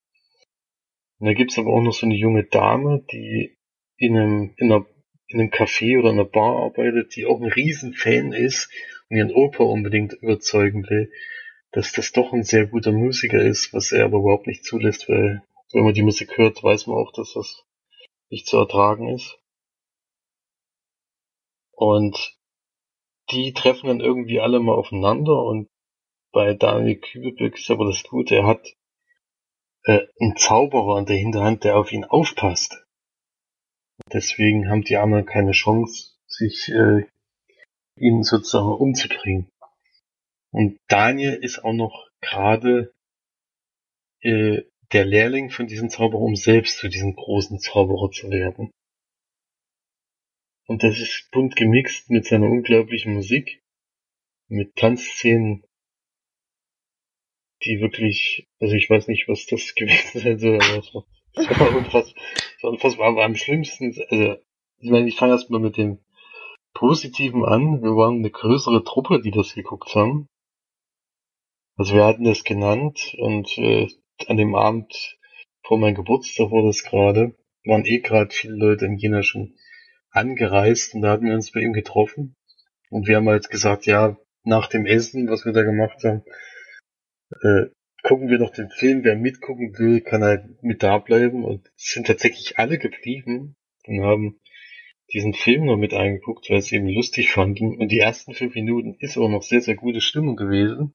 Und 1.20 1.28
da 1.28 1.34
gibt's 1.34 1.58
aber 1.58 1.72
auch 1.72 1.82
noch 1.82 1.94
so 1.94 2.06
eine 2.06 2.16
junge 2.16 2.44
Dame, 2.44 3.04
die 3.12 3.58
in 3.98 4.18
einem, 4.18 4.54
in 4.58 4.72
einer, 4.72 4.86
in 5.28 5.40
einem 5.40 5.50
Café 5.50 6.00
oder 6.00 6.10
einer 6.10 6.26
Bar 6.26 6.64
arbeitet, 6.64 7.16
die 7.16 7.26
auch 7.26 7.40
ein 7.40 7.52
Riesenfan 7.52 8.34
ist 8.34 8.70
und 9.10 9.18
ihren 9.18 9.32
Opa 9.32 9.64
unbedingt 9.64 10.14
überzeugen 10.14 10.84
will, 10.90 11.12
dass 11.74 11.92
das 11.92 12.12
doch 12.12 12.34
ein 12.34 12.44
sehr 12.44 12.68
guter 12.68 12.92
Musiker 12.92 13.42
ist, 13.42 13.74
was 13.74 13.92
er 13.92 14.06
aber 14.06 14.20
überhaupt 14.20 14.48
nicht 14.48 14.64
zulässt, 14.64 15.10
weil 15.10 15.44
wenn 15.74 15.84
man 15.84 15.94
die 15.94 16.04
Musik 16.04 16.38
hört, 16.38 16.64
weiß 16.64 16.88
man 16.88 16.98
auch, 16.98 17.12
dass 17.12 17.34
das 17.34 17.64
nicht 18.30 18.48
zu 18.48 18.58
ertragen 18.58 19.10
ist. 19.10 19.40
Und 21.72 22.38
die 23.32 23.54
treffen 23.54 23.88
dann 23.88 24.00
irgendwie 24.00 24.40
alle 24.40 24.60
mal 24.60 24.76
aufeinander 24.76 25.44
und 25.44 25.68
bei 26.32 26.54
Daniel 26.54 27.00
Kübelböck 27.00 27.58
ist 27.58 27.70
aber 27.72 27.86
das 27.86 28.04
Gute, 28.04 28.36
er 28.36 28.46
hat 28.46 28.76
äh, 29.86 30.06
einen 30.20 30.36
Zauberer 30.36 31.00
in 31.00 31.06
der 31.06 31.18
Hinterhand, 31.18 31.64
der 31.64 31.78
auf 31.78 31.92
ihn 31.92 32.06
aufpasst. 32.06 32.86
Deswegen 34.12 34.70
haben 34.70 34.84
die 34.84 34.98
anderen 34.98 35.26
keine 35.26 35.52
Chance, 35.52 36.18
sich 36.28 36.70
äh, 36.70 37.06
ihn 37.98 38.24
sozusagen 38.24 38.74
umzubringen. 38.74 39.50
Und 40.54 40.80
Daniel 40.88 41.34
ist 41.34 41.64
auch 41.64 41.74
noch 41.74 42.08
gerade 42.22 42.94
äh, 44.22 44.62
der 44.92 45.04
Lehrling 45.04 45.50
von 45.50 45.66
diesem 45.66 45.90
Zauberer, 45.90 46.22
um 46.22 46.36
selbst 46.36 46.78
zu 46.78 46.90
diesem 46.90 47.16
großen 47.16 47.58
Zauberer 47.60 48.12
zu 48.12 48.30
werden. 48.30 48.70
Und 50.68 50.84
das 50.84 51.00
ist 51.00 51.30
bunt 51.32 51.56
gemixt 51.56 52.12
mit 52.12 52.26
seiner 52.26 52.46
unglaublichen 52.46 53.16
Musik, 53.16 53.64
mit 54.48 54.76
Tanzszenen, 54.76 55.66
die 57.64 57.82
wirklich, 57.82 58.48
also 58.60 58.76
ich 58.76 58.92
weiß 58.92 59.08
nicht, 59.08 59.28
was 59.28 59.48
das 59.48 59.74
gewesen 59.76 60.20
sein 60.20 60.38
soll, 60.38 60.56
aber 60.62 60.78
es 60.78 60.94
war, 60.94 61.06
es 61.34 61.60
war 61.60 61.76
unfassbar, 61.76 62.24
es 62.58 62.64
war 62.64 62.70
unfassbar, 62.70 63.08
aber 63.08 63.26
am 63.26 63.36
schlimmsten, 63.36 63.96
also, 64.10 64.36
ich 64.78 64.92
meine, 64.92 65.08
ich 65.08 65.16
fange 65.16 65.32
erstmal 65.32 65.62
mit 65.62 65.78
dem 65.78 65.98
Positiven 66.76 67.44
an. 67.44 67.82
Wir 67.82 67.96
waren 67.96 68.18
eine 68.18 68.30
größere 68.30 68.84
Truppe, 68.84 69.20
die 69.20 69.32
das 69.32 69.56
geguckt 69.56 69.96
haben. 69.96 70.28
Also 71.76 71.96
wir 71.96 72.06
hatten 72.06 72.24
das 72.24 72.44
genannt 72.44 73.16
und 73.18 73.58
äh, 73.58 73.88
an 74.28 74.38
dem 74.38 74.56
Abend 74.56 75.18
vor 75.64 75.80
meinem 75.80 75.96
Geburtstag 75.96 76.52
war 76.52 76.64
das 76.64 76.84
gerade, 76.84 77.36
waren 77.66 77.86
eh 77.86 78.00
gerade 78.00 78.30
viele 78.32 78.56
Leute 78.56 78.86
in 78.86 78.98
Jena 78.98 79.24
schon 79.24 79.56
angereist 80.12 80.94
und 80.94 81.02
da 81.02 81.12
hatten 81.12 81.26
wir 81.26 81.34
uns 81.34 81.52
bei 81.52 81.62
ihm 81.62 81.74
getroffen. 81.74 82.36
Und 82.90 83.08
wir 83.08 83.16
haben 83.16 83.28
halt 83.28 83.50
gesagt, 83.50 83.88
ja, 83.88 84.18
nach 84.44 84.68
dem 84.68 84.86
Essen, 84.86 85.28
was 85.30 85.46
wir 85.46 85.54
da 85.54 85.64
gemacht 85.64 86.04
haben, 86.04 86.24
äh, 87.42 87.72
gucken 88.04 88.30
wir 88.30 88.38
noch 88.38 88.52
den 88.52 88.70
Film. 88.70 89.04
Wer 89.04 89.16
mitgucken 89.16 89.78
will, 89.80 90.02
kann 90.02 90.24
halt 90.24 90.62
mit 90.62 90.84
da 90.84 91.00
bleiben. 91.00 91.44
Und 91.44 91.72
sind 91.76 92.06
tatsächlich 92.06 92.60
alle 92.60 92.78
geblieben 92.78 93.56
und 93.88 94.04
haben 94.04 94.40
diesen 95.12 95.34
Film 95.34 95.66
noch 95.66 95.78
mit 95.78 95.94
eingeguckt, 95.94 96.50
weil 96.50 96.62
sie 96.62 96.76
eben 96.76 96.88
lustig 96.88 97.32
fanden. 97.32 97.78
Und 97.78 97.90
die 97.90 98.00
ersten 98.00 98.34
fünf 98.34 98.54
Minuten 98.54 98.96
ist 99.00 99.18
auch 99.18 99.30
noch 99.30 99.42
sehr, 99.42 99.62
sehr 99.62 99.76
gute 99.76 100.02
Stimmung 100.02 100.36
gewesen, 100.36 100.94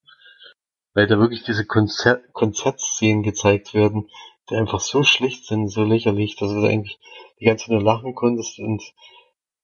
weil 0.94 1.06
da 1.06 1.18
wirklich 1.18 1.44
diese 1.44 1.66
Konzert 1.66 2.32
Konzertszenen 2.32 3.22
gezeigt 3.22 3.74
werden, 3.74 4.08
die 4.50 4.56
einfach 4.56 4.80
so 4.80 5.02
schlecht 5.02 5.44
sind, 5.46 5.68
so 5.68 5.84
lächerlich, 5.84 6.36
dass 6.36 6.50
du 6.50 6.66
eigentlich 6.66 6.98
die 7.40 7.44
ganze 7.44 7.66
Zeit 7.66 7.72
nur 7.72 7.82
lachen 7.82 8.14
konntest 8.14 8.58
und 8.58 8.82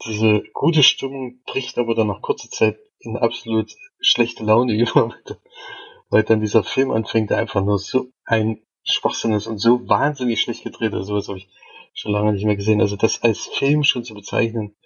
diese 0.05 0.43
gute 0.53 0.83
Stimmung 0.83 1.41
bricht 1.47 1.79
aber 1.79 1.95
dann 1.95 2.09
nach 2.09 2.20
kurzer 2.20 2.51
Zeit 2.51 2.79
in 2.99 3.16
absolut 3.16 3.72
schlechte 4.01 4.45
Laune 4.45 4.75
über, 4.77 5.14
weil 6.11 6.22
dann 6.22 6.41
dieser 6.41 6.64
Film 6.64 6.91
anfängt, 6.91 7.31
der 7.31 7.39
einfach 7.39 7.62
nur 7.62 7.79
so 7.79 8.09
ein 8.25 8.61
Schwachsinn 8.83 9.33
ist 9.33 9.47
und 9.47 9.59
so 9.59 9.89
wahnsinnig 9.89 10.41
schlecht 10.41 10.62
gedreht 10.62 10.93
ist. 10.93 11.07
Sowas 11.07 11.29
habe 11.29 11.39
ich 11.39 11.49
schon 11.95 12.12
lange 12.12 12.33
nicht 12.33 12.45
mehr 12.45 12.57
gesehen. 12.57 12.81
Also 12.81 12.97
das 12.97 13.22
als 13.22 13.47
Film 13.47 13.83
schon 13.83 14.05
zu 14.05 14.14
bezeichnen, 14.14 14.77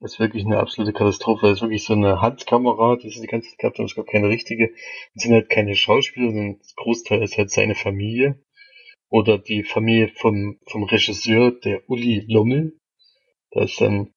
ist 0.00 0.18
wirklich 0.18 0.44
eine 0.46 0.58
absolute 0.58 0.92
Katastrophe. 0.92 1.46
Das 1.46 1.58
ist 1.58 1.62
wirklich 1.62 1.84
so 1.84 1.92
eine 1.92 2.20
Handkamera, 2.20 2.96
die 2.96 3.10
sie 3.10 3.20
die 3.20 3.26
ganze 3.26 3.50
Zeit 3.50 3.58
gehabt 3.58 3.78
haben. 3.78 3.84
Es 3.84 3.94
gab 3.94 4.06
keine 4.06 4.28
richtige. 4.28 4.72
Es 5.14 5.22
sind 5.22 5.32
halt 5.32 5.50
keine 5.50 5.74
Schauspieler, 5.76 6.30
sondern 6.30 6.58
das 6.58 6.74
Großteil 6.74 7.22
ist 7.22 7.36
halt 7.36 7.50
seine 7.50 7.74
Familie. 7.74 8.42
Oder 9.10 9.38
die 9.38 9.62
Familie 9.62 10.08
vom, 10.08 10.58
vom 10.66 10.84
Regisseur, 10.84 11.50
der 11.52 11.88
Uli 11.88 12.24
Lommel. 12.28 12.78
Da 13.50 13.64
ist 13.64 13.80
dann 13.80 14.14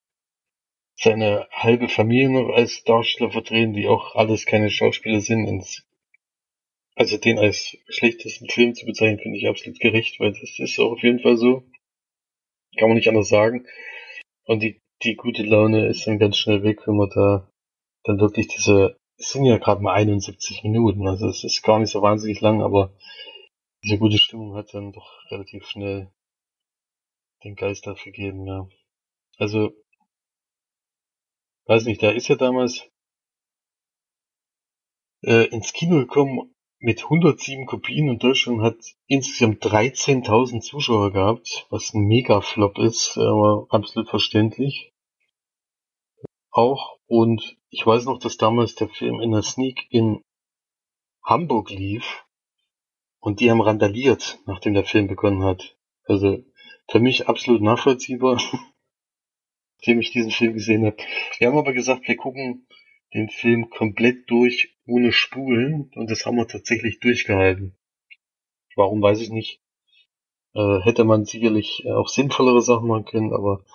seine 0.96 1.48
halbe 1.52 1.90
Familie 1.90 2.30
noch 2.30 2.54
als 2.54 2.84
Darsteller 2.84 3.32
vertreten, 3.32 3.74
die 3.74 3.88
auch 3.88 4.16
alles 4.16 4.46
keine 4.46 4.70
Schauspieler 4.70 5.20
sind. 5.20 5.48
Und 5.48 5.84
also 6.96 7.18
den 7.18 7.40
als 7.40 7.76
schlechtesten 7.90 8.48
Film 8.48 8.76
zu 8.76 8.86
bezeichnen, 8.86 9.20
finde 9.20 9.38
ich 9.38 9.48
absolut 9.48 9.80
gerecht, 9.80 10.20
weil 10.20 10.32
das 10.32 10.60
ist 10.60 10.80
auch 10.80 10.92
auf 10.92 11.04
jeden 11.04 11.20
Fall 11.20 11.38
so. 11.38 11.64
Kann 12.78 12.88
man 12.88 12.98
nicht 12.98 13.08
anders 13.08 13.30
sagen. 13.30 13.66
Und 14.46 14.62
die, 14.62 14.83
die 15.04 15.16
gute 15.16 15.44
Laune 15.44 15.88
ist 15.88 16.08
dann 16.08 16.20
ganz 16.20 16.38
schnell 16.38 16.64
weg, 16.64 16.88
wenn 16.88 16.96
man 16.96 17.10
da 17.10 17.50
dann 18.04 18.20
wirklich 18.20 18.48
diese, 18.48 18.98
es 19.18 19.32
sind 19.32 19.46
ja 19.46 19.58
gerade 19.58 19.82
mal 19.82 19.94
71 19.94 20.64
Minuten, 20.64 21.08
also 21.08 21.28
es 21.28 21.44
ist 21.44 21.62
gar 21.64 21.80
nicht 21.80 21.92
so 21.92 22.02
wahnsinnig 22.02 22.42
lang, 22.42 22.62
aber 22.62 22.94
diese 23.84 23.98
gute 23.98 24.18
Stimmung 24.18 24.56
hat 24.56 24.74
dann 24.74 24.92
doch 24.92 25.20
relativ 25.30 25.66
schnell 25.66 26.12
den 27.44 27.56
Geist 27.56 27.86
dafür 27.86 28.12
gegeben, 28.12 28.48
ja. 28.48 28.68
Also, 29.38 29.72
weiß 31.66 31.86
nicht, 31.86 32.02
da 32.02 32.12
ist 32.12 32.28
ja 32.30 32.36
damals 32.36 32.90
äh, 35.24 35.48
ins 35.48 35.74
Kino 35.74 35.98
gekommen 35.98 36.54
mit 36.80 37.04
107 37.04 37.66
Kopien 37.66 38.10
und 38.10 38.24
Deutschland 38.24 38.62
hat 38.62 38.78
insgesamt 39.08 39.64
13.000 39.64 40.62
Zuschauer 40.62 41.14
gehabt, 41.14 41.66
was 41.70 41.94
ein 41.94 42.06
Mega-Flop 42.08 42.78
ist, 42.78 43.18
aber 43.18 43.68
absolut 43.70 44.10
verständlich. 44.10 44.93
Auch, 46.54 47.00
und 47.08 47.58
ich 47.72 47.84
weiß 47.84 48.06
noch, 48.06 48.20
dass 48.20 48.38
damals 48.38 48.76
der 48.76 48.88
Film 48.88 49.20
in 49.22 49.32
der 49.32 49.42
Sneak 49.42 49.88
in 49.90 50.24
Hamburg 51.24 51.72
lief 51.72 52.26
und 53.20 53.40
die 53.40 53.50
haben 53.50 53.60
randaliert, 53.60 54.38
nachdem 54.46 54.76
der 54.76 54.86
Film 54.86 55.08
begonnen 55.08 55.44
hat. 55.44 55.76
Also 56.06 56.44
für 56.92 57.00
mich 57.00 57.28
absolut 57.28 57.64
nachvollziehbar, 57.64 58.36
nachdem 59.78 60.00
ich 60.00 60.12
diesen 60.12 60.30
Film 60.30 60.54
gesehen 60.54 60.86
habe. 60.86 60.98
Wir 61.40 61.48
haben 61.48 61.58
aber 61.58 61.74
gesagt, 61.74 62.08
wir 62.08 62.18
gucken 62.18 62.68
den 63.16 63.30
Film 63.30 63.72
komplett 63.72 64.30
durch, 64.30 64.78
ohne 64.86 65.12
Spulen, 65.12 65.92
und 65.96 66.12
das 66.12 66.24
haben 66.28 66.38
wir 66.38 66.48
tatsächlich 66.48 67.00
durchgehalten. 67.00 67.76
Warum 68.76 69.02
weiß 69.02 69.22
ich 69.22 69.30
nicht. 69.32 69.60
Äh, 70.54 70.82
hätte 70.82 71.04
man 71.04 71.26
sicherlich 71.26 71.84
auch 71.88 72.10
sinnvollere 72.10 72.62
Sachen 72.62 72.88
machen 72.88 73.06
können, 73.06 73.34
aber 73.34 73.66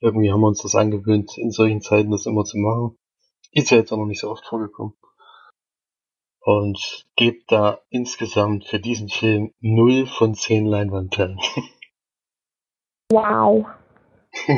irgendwie 0.00 0.32
haben 0.32 0.40
wir 0.40 0.48
uns 0.48 0.62
das 0.62 0.74
angewöhnt, 0.74 1.36
in 1.38 1.50
solchen 1.50 1.80
Zeiten 1.80 2.10
das 2.10 2.26
immer 2.26 2.44
zu 2.44 2.58
machen. 2.58 2.98
Ist 3.52 3.70
ja 3.70 3.78
jetzt 3.78 3.92
auch 3.92 3.98
noch 3.98 4.06
nicht 4.06 4.20
so 4.20 4.30
oft 4.30 4.44
vorgekommen. 4.44 4.94
Und 6.40 7.06
gebt 7.16 7.50
da 7.50 7.80
insgesamt 7.88 8.66
für 8.66 8.78
diesen 8.78 9.08
Film 9.08 9.54
0 9.60 10.06
von 10.06 10.34
10 10.34 10.66
Leinwandperlen. 10.66 11.38
Wow. 13.12 13.66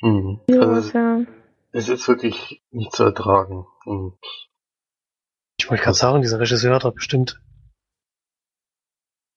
mhm. 0.00 0.40
Also, 0.48 0.96
ja. 0.98 1.26
es 1.72 1.88
ist 1.88 2.08
wirklich 2.08 2.62
nicht 2.70 2.92
zu 2.92 3.02
ertragen. 3.02 3.66
Und 3.84 4.16
Ich 5.58 5.68
wollte 5.68 5.82
gerade 5.82 5.96
sagen, 5.96 6.22
dieser 6.22 6.40
Regisseur 6.40 6.74
hat 6.74 6.84
doch 6.84 6.94
bestimmt 6.94 7.42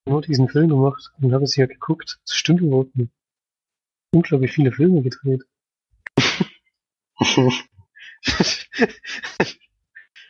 nur 0.08 0.22
diesen 0.22 0.48
Film 0.48 0.70
gemacht 0.70 1.12
und 1.22 1.34
habe 1.34 1.44
es 1.44 1.56
ja 1.56 1.66
geguckt. 1.66 2.20
Das 2.26 2.36
stimmt 2.36 2.62
überhaupt 2.62 2.96
nicht. 2.96 3.12
Unglaublich 4.12 4.52
viele 4.52 4.72
Filme 4.72 5.02
gedreht. 5.02 5.44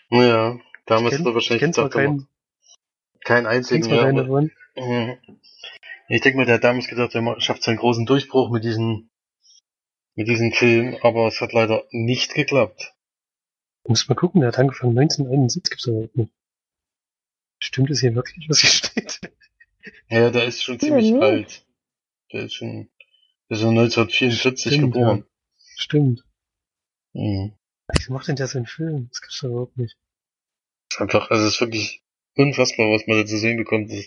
ja, 0.09 0.59
damals 0.85 1.17
hat 1.17 1.25
er 1.25 1.33
wahrscheinlich 1.33 1.71
gedacht, 1.75 1.91
keinen, 1.93 2.27
keinen 3.23 3.47
einzigen 3.47 3.87
mehr. 3.89 4.01
keinen 4.03 4.19
aber-. 4.19 4.41
Mhm. 4.75 5.17
Ich 6.09 6.21
denke 6.21 6.37
mal, 6.37 6.45
der 6.45 6.55
hat 6.55 6.63
damals 6.63 6.87
gedacht, 6.87 7.13
er 7.13 7.41
schafft 7.41 7.63
seinen 7.63 7.77
großen 7.77 8.05
Durchbruch 8.05 8.49
mit 8.49 8.63
diesem, 8.63 9.09
mit 10.15 10.27
diesem 10.27 10.51
Film, 10.51 10.97
aber 11.01 11.27
es 11.27 11.39
hat 11.39 11.53
leider 11.53 11.83
nicht 11.91 12.33
geklappt. 12.33 12.93
Muss 13.87 14.09
mal 14.09 14.15
gucken, 14.15 14.41
der 14.41 14.49
hat 14.49 14.59
angefangen 14.59 14.97
1971, 14.97 15.69
gibt's 15.71 15.85
überhaupt 15.87 16.17
nicht. 16.17 16.33
Stimmt 17.59 17.89
es 17.91 17.99
hier 18.01 18.15
wirklich, 18.15 18.49
was 18.49 18.59
hier 18.59 18.69
steht? 18.71 19.19
Ja, 20.09 20.29
der 20.31 20.45
ist 20.45 20.63
schon 20.63 20.75
Ja, 20.75 20.79
ziemlich 20.79 21.11
nee. 21.11 21.21
alt. 21.21 21.65
Der 22.33 22.43
ist 22.43 22.55
schon, 22.55 22.89
ist 23.49 23.61
schon 23.61 23.77
1944 23.77 24.73
Stimmt, 24.73 24.93
geboren. 24.93 25.25
Stimmt. 25.75 26.23
Mhm. 27.13 27.53
Wieso 27.87 28.13
macht 28.13 28.27
denn 28.27 28.35
der 28.35 28.47
so 28.47 28.59
einen 28.59 28.67
Film? 28.67 29.07
Das 29.09 29.21
gibt's 29.21 29.39
doch 29.41 29.49
überhaupt 29.49 29.77
nicht. 29.77 29.97
Das 30.89 30.97
ist 30.97 31.01
einfach, 31.01 31.31
also 31.31 31.45
es 31.45 31.55
ist 31.55 31.61
wirklich 31.61 32.03
unfassbar, 32.35 32.91
was 32.91 33.07
man 33.07 33.17
da 33.17 33.25
zu 33.25 33.37
sehen 33.37 33.57
bekommt. 33.57 33.91
Das 33.91 34.05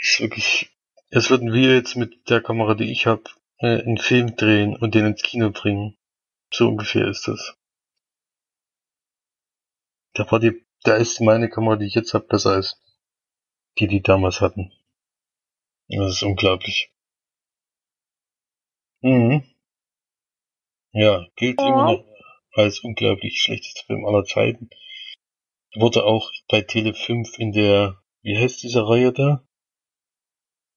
ist 0.00 0.20
wirklich, 0.20 0.70
das 1.10 1.30
würden 1.30 1.52
wir 1.52 1.74
jetzt 1.74 1.96
mit 1.96 2.28
der 2.28 2.42
Kamera, 2.42 2.74
die 2.74 2.90
ich 2.90 3.06
habe, 3.06 3.24
äh, 3.58 3.80
einen 3.82 3.98
Film 3.98 4.36
drehen 4.36 4.76
und 4.76 4.94
den 4.94 5.06
ins 5.06 5.22
Kino 5.22 5.50
bringen. 5.50 5.96
So 6.52 6.68
ungefähr 6.68 7.06
ist 7.08 7.28
das. 7.28 7.56
Da 10.14 10.30
war 10.30 10.40
die, 10.40 10.64
da 10.82 10.96
ist 10.96 11.20
meine 11.20 11.48
Kamera, 11.48 11.76
die 11.76 11.86
ich 11.86 11.94
jetzt 11.94 12.14
habe, 12.14 12.26
besser 12.26 12.52
als 12.52 12.80
die, 13.78 13.86
die 13.86 14.02
damals 14.02 14.40
hatten. 14.40 14.72
Das 15.88 16.14
ist 16.14 16.22
unglaublich. 16.22 16.92
Mhm. 19.06 19.44
Ja, 20.92 21.24
gilt 21.36 21.60
Ja. 21.60 21.68
immer 21.68 21.92
noch 21.92 22.04
als 22.54 22.80
unglaublich 22.80 23.40
schlechtester 23.40 23.84
Film 23.86 24.04
aller 24.04 24.24
Zeiten. 24.24 24.68
Wurde 25.76 26.04
auch 26.04 26.30
bei 26.48 26.62
Tele 26.62 26.92
5 26.94 27.38
in 27.38 27.52
der, 27.52 28.02
wie 28.22 28.36
heißt 28.36 28.62
diese 28.62 28.88
Reihe 28.88 29.12
da? 29.12 29.46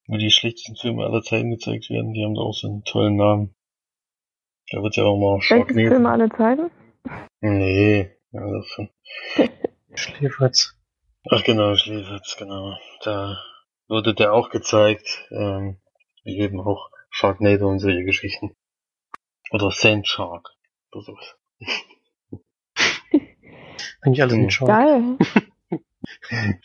Wo 0.07 0.17
die 0.17 0.29
schlechtesten 0.29 0.75
Filme 0.75 1.05
aller 1.05 1.21
Zeiten 1.23 1.49
gezeigt 1.51 1.89
werden, 1.89 2.13
die 2.13 2.23
haben 2.23 2.35
da 2.35 2.41
auch 2.41 2.53
so 2.53 2.67
einen 2.67 2.83
tollen 2.83 3.15
Namen. 3.15 3.55
Da 4.71 4.83
wird 4.83 4.95
ja 4.97 5.05
auch 5.05 5.17
mal 5.17 5.41
Schlechteste 5.41 5.73
Sharknado. 5.81 5.95
Filme 5.95 6.09
aller 6.11 6.29
Zeiten? 6.29 6.71
Nee, 7.41 8.11
ja, 8.31 8.51
das 8.51 8.67
schon. 8.67 8.89
Schläferz. 9.95 10.75
Ach 11.31 11.43
genau, 11.43 11.75
Schläferz, 11.75 12.35
genau. 12.37 12.77
Da 13.03 13.39
wurde 13.87 14.13
der 14.13 14.33
auch 14.33 14.49
gezeigt, 14.49 15.27
ähm, 15.31 15.79
wie 16.23 16.37
eben 16.39 16.59
auch 16.59 16.89
Sharknado 17.09 17.67
und 17.67 17.79
solche 17.79 18.03
Geschichten. 18.03 18.55
Oder 19.51 19.71
Sand 19.71 20.07
Shark 20.07 20.49
oder 20.91 21.03
sowas. 21.03 21.37
Eigentlich 24.01 24.21
alles 24.21 24.37
mit 24.37 24.53
Schaum. 24.53 24.67
Geil. 24.67 25.17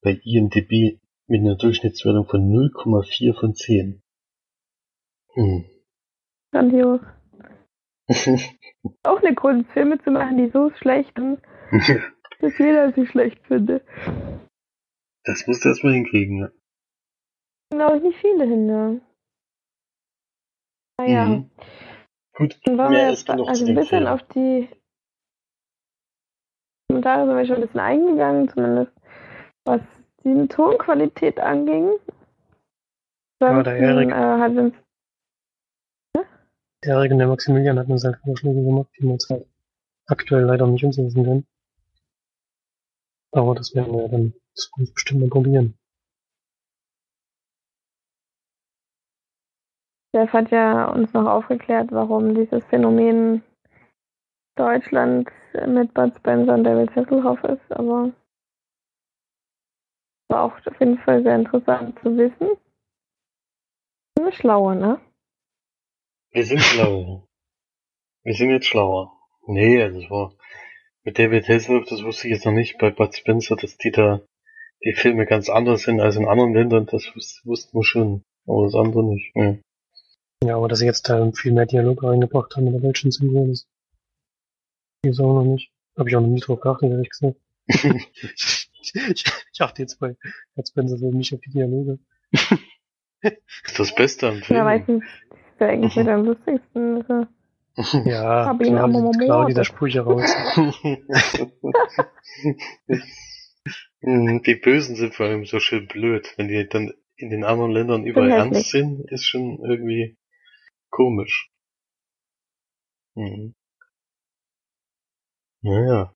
Bei 0.00 0.20
IMDb 0.24 1.00
mit 1.26 1.40
einer 1.40 1.56
Durchschnittswertung 1.56 2.26
von 2.26 2.40
0,4 2.50 3.38
von 3.38 3.54
10. 3.54 4.02
Hm. 5.34 5.64
Grandios. 6.50 7.00
Auch 9.02 9.22
eine 9.22 9.34
Kunst, 9.34 9.70
Filme 9.72 10.02
zu 10.02 10.10
machen, 10.10 10.38
die 10.38 10.50
so 10.50 10.70
schlecht 10.78 11.12
sind, 11.16 11.42
dass 12.40 12.58
jeder 12.58 12.92
sie 12.94 13.06
schlecht 13.06 13.38
findet. 13.46 13.84
das 15.24 15.46
musst 15.46 15.64
du 15.64 15.68
erstmal 15.68 15.92
hinkriegen, 15.92 16.38
ne? 16.38 16.52
Glaube 17.70 17.98
ich 17.98 18.02
nicht 18.02 18.18
viele 18.20 18.44
hin, 18.44 19.02
Naja. 20.98 21.24
Mhm. 21.26 21.50
Gut, 22.34 22.58
Dann 22.64 22.78
wollen 22.78 22.90
wir 22.92 22.98
mehr 22.98 23.10
jetzt 23.10 23.18
ist 23.20 23.26
genug 23.26 23.48
also 23.48 23.66
ein 23.66 23.74
bisschen 23.74 23.88
Film. 23.88 24.06
auf 24.06 24.22
die 24.28 24.68
Kommentare 26.88 27.26
sind 27.26 27.36
wir 27.36 27.46
schon 27.46 27.56
ein 27.56 27.62
bisschen 27.62 27.80
eingegangen, 27.80 28.48
zumindest 28.48 28.92
was 29.64 29.80
die 30.24 30.48
Tonqualität 30.48 31.38
anging. 31.38 31.98
Ja, 33.40 33.62
der 33.62 33.76
Erik. 33.76 34.08
äh, 34.10 34.14
hat 34.14 34.52
uns 34.52 34.74
Der 36.84 36.94
Erik 36.94 37.12
und 37.12 37.18
der 37.18 37.28
Maximilian 37.28 37.78
hatten 37.78 37.92
uns 37.92 38.04
halt 38.04 38.18
Vorschläge 38.24 38.62
gemacht, 38.64 38.88
die 38.98 39.02
wir 39.04 39.12
jetzt 39.12 39.28
halt 39.28 39.46
aktuell 40.06 40.44
leider 40.44 40.66
nicht 40.66 40.84
umsetzen 40.84 41.22
können. 41.24 41.46
Aber 43.32 43.54
das 43.54 43.74
werden 43.74 43.92
wir 43.92 44.08
dann 44.08 44.32
das 44.54 44.70
bestimmt 44.94 45.20
mal 45.20 45.28
probieren. 45.28 45.77
Jeff 50.14 50.32
hat 50.32 50.50
ja 50.50 50.86
uns 50.90 51.12
noch 51.12 51.26
aufgeklärt, 51.26 51.92
warum 51.92 52.34
dieses 52.34 52.64
Phänomen 52.66 53.42
Deutschland 54.56 55.28
mit 55.66 55.92
Bud 55.94 56.14
Spencer 56.16 56.54
und 56.54 56.64
David 56.64 56.94
Hasselhoff 56.96 57.42
ist, 57.44 57.70
aber 57.72 58.12
war 60.30 60.42
auch 60.44 60.66
auf 60.66 60.80
jeden 60.80 60.98
Fall 60.98 61.22
sehr 61.22 61.36
interessant 61.36 61.98
zu 62.00 62.16
wissen. 62.16 62.56
Eine 64.18 64.32
schlaue, 64.32 64.76
ne? 64.76 65.00
Wir 66.32 66.44
sind 66.44 66.60
schlau. 66.60 67.26
Wir 68.24 68.34
sind 68.34 68.50
jetzt 68.50 68.66
schlauer. 68.66 69.12
Nee, 69.46 69.82
also 69.82 70.00
das 70.00 70.10
war 70.10 70.34
mit 71.04 71.18
David 71.18 71.48
Hasselhoff, 71.48 71.86
das 71.88 72.02
wusste 72.02 72.28
ich 72.28 72.34
jetzt 72.34 72.44
noch 72.44 72.52
nicht, 72.52 72.78
bei 72.78 72.90
Bud 72.90 73.14
Spencer, 73.14 73.56
dass 73.56 73.76
die 73.78 73.90
da 73.90 74.20
die 74.84 74.94
Filme 74.94 75.26
ganz 75.26 75.48
anders 75.48 75.82
sind 75.82 76.00
als 76.00 76.16
in 76.16 76.26
anderen 76.28 76.54
Ländern, 76.54 76.86
das 76.86 77.04
wus- 77.14 77.44
wussten 77.46 77.78
wir 77.78 77.84
schon. 77.84 78.22
Aber 78.46 78.64
das 78.64 78.74
andere 78.74 79.04
nicht. 79.04 79.32
Ja. 79.34 79.56
Ja, 80.44 80.56
aber 80.56 80.68
dass 80.68 80.78
sie 80.78 80.86
jetzt 80.86 81.08
da 81.08 81.30
viel 81.32 81.52
mehr 81.52 81.66
Dialog 81.66 82.02
reingebracht 82.02 82.54
haben 82.56 82.66
in 82.68 82.72
der 82.72 82.80
deutschen 82.82 83.10
Synchron, 83.10 83.48
das 83.50 83.66
ist 85.04 85.20
auch 85.20 85.34
noch 85.34 85.44
nicht. 85.44 85.72
Habe 85.98 86.08
ich 86.08 86.16
auch 86.16 86.20
noch 86.20 86.28
nie 86.28 86.40
drauf 86.40 86.60
geachtet, 86.60 86.90
ehrlich 86.90 87.10
gesagt. 87.10 87.36
ich, 87.66 88.68
ich 89.52 89.60
achte 89.60 89.82
jetzt 89.82 89.98
bei 89.98 90.16
Bud 90.54 90.68
Spencer 90.68 90.96
so 90.96 91.10
nicht 91.10 91.34
auf 91.34 91.40
die 91.40 91.50
Dialoge. 91.50 91.98
ist 93.22 93.78
das 93.78 93.94
Beste 93.94 94.28
am 94.28 94.42
Film. 94.42 94.58
Ja, 94.58 94.64
meistens 94.64 95.02
ist 95.02 95.60
der 95.60 95.68
eigentlich 95.70 95.96
mit 95.96 96.08
am 96.08 96.24
lustigsten. 96.24 97.02
Also, 97.02 97.26
Ja, 98.08 98.46
Hab 98.46 98.60
ihn 98.60 98.74
klar, 98.74 98.88
die- 98.88 99.18
klar, 99.24 99.46
die 99.46 99.54
da. 99.54 99.64
Sprüche 99.64 100.00
raus. 100.00 100.22
Die 104.00 104.54
Bösen 104.54 104.94
sind 104.96 105.14
vor 105.14 105.26
allem 105.26 105.44
so 105.44 105.58
schön 105.58 105.88
blöd. 105.88 106.32
Wenn 106.36 106.48
die 106.48 106.68
dann 106.68 106.92
in 107.16 107.30
den 107.30 107.44
anderen 107.44 107.72
Ländern 107.72 108.04
überall 108.04 108.30
ernst 108.30 108.70
sind, 108.70 109.00
ist 109.10 109.24
schon 109.24 109.58
irgendwie 109.64 110.16
komisch. 110.90 111.50
Mhm. 113.16 113.54
Naja. 115.62 116.14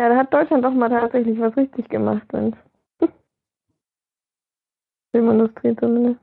ja, 0.00 0.08
da 0.08 0.16
hat 0.16 0.34
Deutschland 0.34 0.64
doch 0.64 0.72
mal 0.72 0.88
tatsächlich 0.88 1.38
was 1.38 1.56
richtig 1.56 1.88
gemacht, 1.88 2.32
Mensch. 2.32 2.56
Filmindustrie 5.12 5.76
zumindest. 5.76 6.20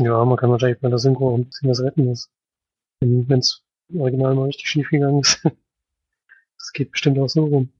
Ja, 0.00 0.24
man 0.24 0.36
kann 0.36 0.50
wahrscheinlich 0.50 0.80
bei 0.80 0.88
der 0.88 0.98
Synchro 0.98 1.30
auch 1.30 1.36
ein 1.36 1.46
bisschen 1.46 1.70
was 1.70 1.80
retten, 1.80 2.14
wenn 3.00 3.38
es 3.38 3.64
original 3.94 4.34
mal 4.34 4.46
richtig 4.46 4.68
schief 4.68 4.88
gegangen 4.90 5.20
ist. 5.20 5.42
Das 6.58 6.72
geht 6.72 6.92
bestimmt 6.92 7.18
auch 7.18 7.28
so 7.28 7.44
rum. 7.44 7.72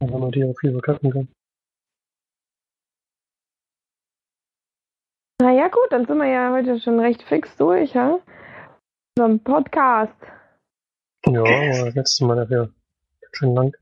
Weil 0.00 0.10
man 0.10 0.22
natürlich 0.22 0.48
auch 0.50 0.58
viel 0.58 0.72
verkacken 0.72 1.12
kann. 1.12 1.28
Ja, 5.64 5.70
gut, 5.70 5.86
dann 5.90 6.04
sind 6.04 6.18
wir 6.18 6.26
ja 6.26 6.52
heute 6.52 6.78
schon 6.78 7.00
recht 7.00 7.22
fix 7.22 7.56
durch, 7.56 7.94
ja? 7.94 8.18
So 9.16 9.24
ein 9.24 9.42
Podcast. 9.42 10.12
Ja, 11.26 11.40
aber 11.40 11.86
das 11.86 11.94
letzte 11.94 12.26
Mal 12.26 12.36
dafür 12.36 12.66
ganz 12.66 13.36
schön 13.38 13.54
lang. 13.54 13.72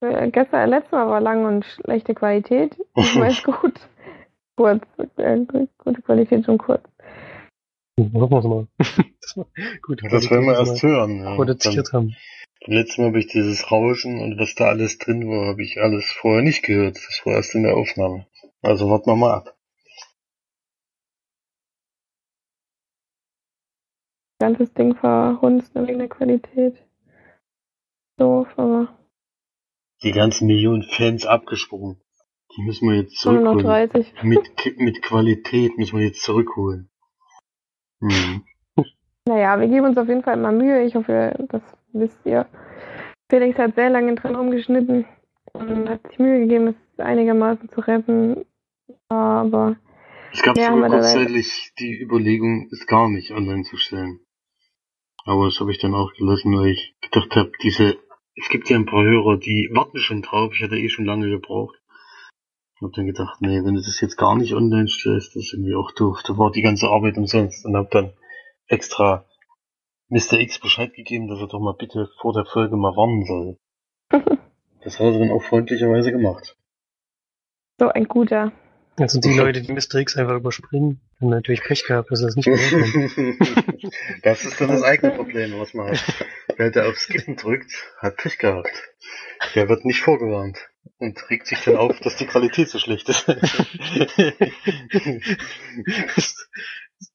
Äh, 0.00 0.30
Gestern, 0.30 0.70
letztes 0.70 0.92
Mal 0.92 1.06
war 1.06 1.20
lang 1.20 1.44
und 1.44 1.66
schlechte 1.66 2.14
Qualität. 2.14 2.78
Diesmal 2.96 3.30
ist 3.30 3.44
gut. 3.44 3.74
Kurz. 4.56 4.82
Äh, 5.18 5.40
gute 5.76 6.00
Qualität 6.00 6.48
und 6.48 6.56
kurz. 6.56 6.82
Hoffen 7.98 8.30
wir 8.30 8.38
es 8.38 8.44
mal. 8.44 8.66
das 8.78 9.36
war 9.36 9.46
gut. 9.82 10.00
Das 10.10 10.30
werden 10.30 10.46
wir 10.46 10.58
erst 10.58 10.82
hören. 10.82 11.22
Ja. 11.22 11.34
Produziert 11.34 11.92
haben. 11.92 12.16
letztes 12.64 12.96
Mal 12.96 13.08
habe 13.08 13.18
ich 13.18 13.26
dieses 13.26 13.70
Rauschen 13.70 14.18
und 14.18 14.38
was 14.38 14.54
da 14.54 14.68
alles 14.68 14.96
drin 14.96 15.28
war, 15.28 15.48
habe 15.48 15.62
ich 15.62 15.78
alles 15.78 16.10
vorher 16.10 16.42
nicht 16.42 16.62
gehört. 16.62 16.96
Das 16.96 17.20
war 17.26 17.34
erst 17.34 17.54
in 17.54 17.64
der 17.64 17.76
Aufnahme. 17.76 18.26
Also 18.62 18.88
warten 18.88 19.10
wir 19.10 19.16
mal 19.16 19.34
ab. 19.34 19.59
Ganzes 24.40 24.72
Ding 24.72 24.96
verhunzt 24.96 25.70
wegen 25.74 25.98
der 25.98 26.08
Qualität. 26.08 26.82
Doof, 28.16 28.48
aber 28.56 28.88
Die 30.02 30.12
ganzen 30.12 30.46
Millionen 30.46 30.82
Fans 30.82 31.26
abgesprungen. 31.26 32.00
Die 32.56 32.62
müssen 32.62 32.88
wir 32.88 32.96
jetzt 32.96 33.16
zurückholen. 33.18 33.58
30. 33.60 34.14
Mit, 34.22 34.50
mit 34.78 35.02
Qualität 35.02 35.78
müssen 35.78 35.98
wir 35.98 36.06
jetzt 36.06 36.22
zurückholen. 36.22 36.90
Mhm. 38.00 38.44
Naja, 39.28 39.60
wir 39.60 39.68
geben 39.68 39.86
uns 39.86 39.98
auf 39.98 40.08
jeden 40.08 40.22
Fall 40.24 40.38
mal 40.38 40.50
Mühe. 40.52 40.82
Ich 40.82 40.94
hoffe, 40.94 41.36
das 41.50 41.62
wisst 41.92 42.18
ihr. 42.24 42.46
Felix 43.30 43.58
hat 43.58 43.74
sehr 43.76 43.90
lange 43.90 44.14
dran 44.14 44.34
rumgeschnitten 44.34 45.04
und 45.52 45.88
hat 45.88 46.04
sich 46.08 46.18
Mühe 46.18 46.40
gegeben, 46.40 46.68
es 46.68 46.98
einigermaßen 46.98 47.68
zu 47.68 47.80
retten. 47.80 48.46
Aber 49.08 49.76
Es 50.32 50.42
gab 50.42 50.56
sogar 50.58 50.88
kurzzeitig 50.88 51.72
die 51.78 52.00
Überlegung, 52.00 52.68
es 52.72 52.86
gar 52.86 53.08
nicht 53.08 53.30
online 53.32 53.62
zu 53.62 53.76
stellen. 53.76 54.20
Aber 55.24 55.46
das 55.46 55.60
habe 55.60 55.70
ich 55.70 55.78
dann 55.78 55.94
auch 55.94 56.12
gelassen, 56.14 56.56
weil 56.56 56.70
ich 56.70 56.94
gedacht 57.00 57.36
habe, 57.36 57.52
diese, 57.62 57.98
es 58.36 58.48
gibt 58.48 58.70
ja 58.70 58.76
ein 58.76 58.86
paar 58.86 59.04
Hörer, 59.04 59.36
die 59.36 59.68
warten 59.72 59.98
schon 59.98 60.22
drauf. 60.22 60.52
Ich 60.54 60.62
hatte 60.62 60.78
eh 60.78 60.88
schon 60.88 61.04
lange 61.04 61.28
gebraucht. 61.28 61.76
Ich 62.76 62.82
habe 62.82 62.92
dann 62.96 63.06
gedacht, 63.06 63.40
nee, 63.40 63.62
wenn 63.62 63.74
du 63.74 63.82
das 63.82 64.00
jetzt 64.00 64.16
gar 64.16 64.36
nicht 64.36 64.54
online 64.54 64.88
stellst, 64.88 65.36
das 65.36 65.44
ist 65.44 65.52
irgendwie 65.52 65.74
auch 65.74 65.92
doof. 65.92 66.22
Da 66.26 66.38
war 66.38 66.50
die 66.50 66.62
ganze 66.62 66.88
Arbeit 66.88 67.18
umsonst 67.18 67.66
und 67.66 67.76
habe 67.76 67.88
dann 67.90 68.12
extra 68.68 69.26
Mr. 70.08 70.40
X 70.40 70.58
Bescheid 70.58 70.92
gegeben, 70.94 71.28
dass 71.28 71.38
er 71.40 71.48
doch 71.48 71.60
mal 71.60 71.74
bitte 71.78 72.08
vor 72.20 72.32
der 72.32 72.46
Folge 72.46 72.76
mal 72.76 72.96
warnen 72.96 73.24
soll. 73.26 73.58
Das 74.82 74.98
hat 74.98 75.12
er 75.12 75.18
dann 75.18 75.30
auch 75.30 75.42
freundlicherweise 75.42 76.10
gemacht. 76.10 76.56
so 77.78 77.88
ein 77.88 78.08
guter. 78.08 78.50
Also 78.98 79.20
die 79.20 79.32
Leute, 79.32 79.62
die 79.62 79.72
Mr. 79.72 79.94
X 79.96 80.16
einfach 80.16 80.36
überspringen, 80.36 81.00
haben 81.20 81.30
natürlich 81.30 81.62
Pech 81.62 81.84
gehabt, 81.84 82.10
dass 82.10 82.20
das 82.20 82.36
nicht 82.36 82.48
haben. 82.48 83.38
das 84.22 84.44
ist 84.44 84.60
dann 84.60 84.68
das 84.68 84.82
eigene 84.82 85.12
Problem, 85.12 85.58
was 85.58 85.72
man 85.74 85.90
hat. 85.90 86.04
Wer 86.56 86.70
da 86.70 86.88
auf 86.88 86.98
Skippen 86.98 87.36
drückt, 87.36 87.72
hat 87.98 88.16
Pech 88.16 88.38
gehabt. 88.38 88.72
Der 89.54 89.68
wird 89.68 89.84
nicht 89.84 90.00
vorgewarnt. 90.00 90.58
und 90.98 91.30
regt 91.30 91.46
sich 91.46 91.58
dann 91.64 91.76
auf, 91.76 91.98
dass 92.00 92.16
die 92.16 92.26
Qualität 92.26 92.68
so 92.68 92.78
schlecht 92.78 93.08
ist. 93.08 93.26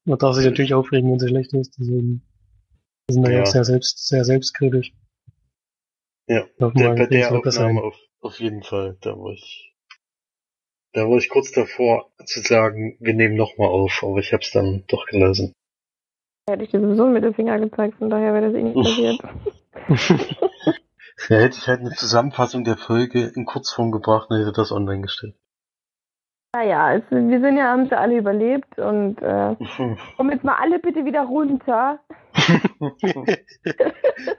Man 0.04 0.18
darf 0.18 0.34
sich 0.34 0.44
natürlich 0.44 0.74
aufregen, 0.74 1.10
wenn 1.10 1.20
sie 1.20 1.28
schlecht 1.28 1.54
ist. 1.54 1.76
Deswegen 1.78 2.22
sind 3.08 3.24
wir 3.24 3.32
ja 3.32 3.42
auch 3.42 3.46
sehr, 3.46 3.64
selbst, 3.64 4.08
sehr 4.08 4.24
selbstkritisch. 4.24 4.92
ja, 6.26 6.46
der, 6.58 6.94
bei 6.94 7.06
der 7.06 7.32
Aufnahme 7.32 7.82
auf, 7.82 7.96
auf 8.20 8.40
jeden 8.40 8.62
Fall. 8.64 8.96
Da 9.00 9.10
war 9.10 9.32
ich, 9.32 9.75
da 10.96 11.02
war 11.02 11.18
ich 11.18 11.28
kurz 11.28 11.52
davor 11.52 12.10
zu 12.24 12.40
sagen, 12.40 12.96
wir 13.00 13.12
nehmen 13.12 13.36
nochmal 13.36 13.68
auf, 13.68 14.02
aber 14.02 14.16
ich 14.18 14.32
hab's 14.32 14.50
dann 14.50 14.84
doch 14.88 15.04
gelassen. 15.06 15.52
Hätte 16.48 16.64
ich 16.64 16.70
dir 16.70 16.80
sowieso 16.80 17.04
einen 17.04 17.12
Mittelfinger 17.12 17.58
gezeigt, 17.58 17.98
von 17.98 18.08
daher 18.08 18.32
wäre 18.32 18.46
das 18.46 18.54
eh 18.54 18.62
nicht 18.62 18.74
passiert. 18.74 19.20
Ja, 21.28 21.36
hätte 21.42 21.58
ich 21.58 21.68
halt 21.68 21.80
eine 21.80 21.90
Zusammenfassung 21.90 22.64
der 22.64 22.78
Folge 22.78 23.30
in 23.34 23.44
Kurzform 23.44 23.92
gebracht 23.92 24.30
und 24.30 24.38
hätte 24.38 24.52
das 24.52 24.72
online 24.72 25.02
gestellt. 25.02 25.34
Naja, 26.54 26.94
es, 26.94 27.02
wir 27.10 27.40
sind 27.40 27.58
ja, 27.58 27.64
haben 27.64 27.90
sie 27.90 27.98
alle 27.98 28.16
überlebt 28.16 28.78
und 28.78 29.20
äh, 29.20 29.54
kommen 30.16 30.30
jetzt 30.30 30.44
mal 30.44 30.56
alle 30.58 30.78
bitte 30.78 31.04
wieder 31.04 31.24
runter. 31.24 32.00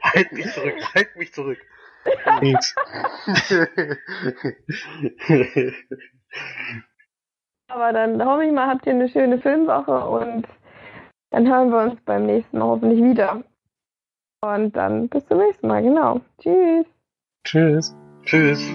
halt 0.02 0.32
mich 0.32 0.52
zurück, 0.54 0.96
halt 0.96 1.16
mich 1.18 1.32
zurück. 1.34 1.60
Aber 7.70 7.94
dann 7.94 8.24
hoffe 8.24 8.46
ich 8.46 8.52
mal, 8.52 8.68
habt 8.68 8.86
ihr 8.86 8.94
eine 8.94 9.10
schöne 9.10 9.40
Filmwoche 9.40 10.00
und 10.00 10.48
dann 11.32 11.48
hören 11.48 11.70
wir 11.72 11.80
uns 11.92 12.02
beim 12.02 12.26
nächsten 12.26 12.58
Mal 12.58 12.66
hoffentlich 12.66 13.04
wieder. 13.04 13.44
Und 14.42 14.76
dann 14.76 15.10
bis 15.10 15.26
zum 15.28 15.40
nächsten 15.40 15.68
Mal, 15.68 15.82
genau. 15.82 16.22
Tschüss. 16.40 16.86
Tschüss. 17.44 17.96
Tschüss. 18.24 18.72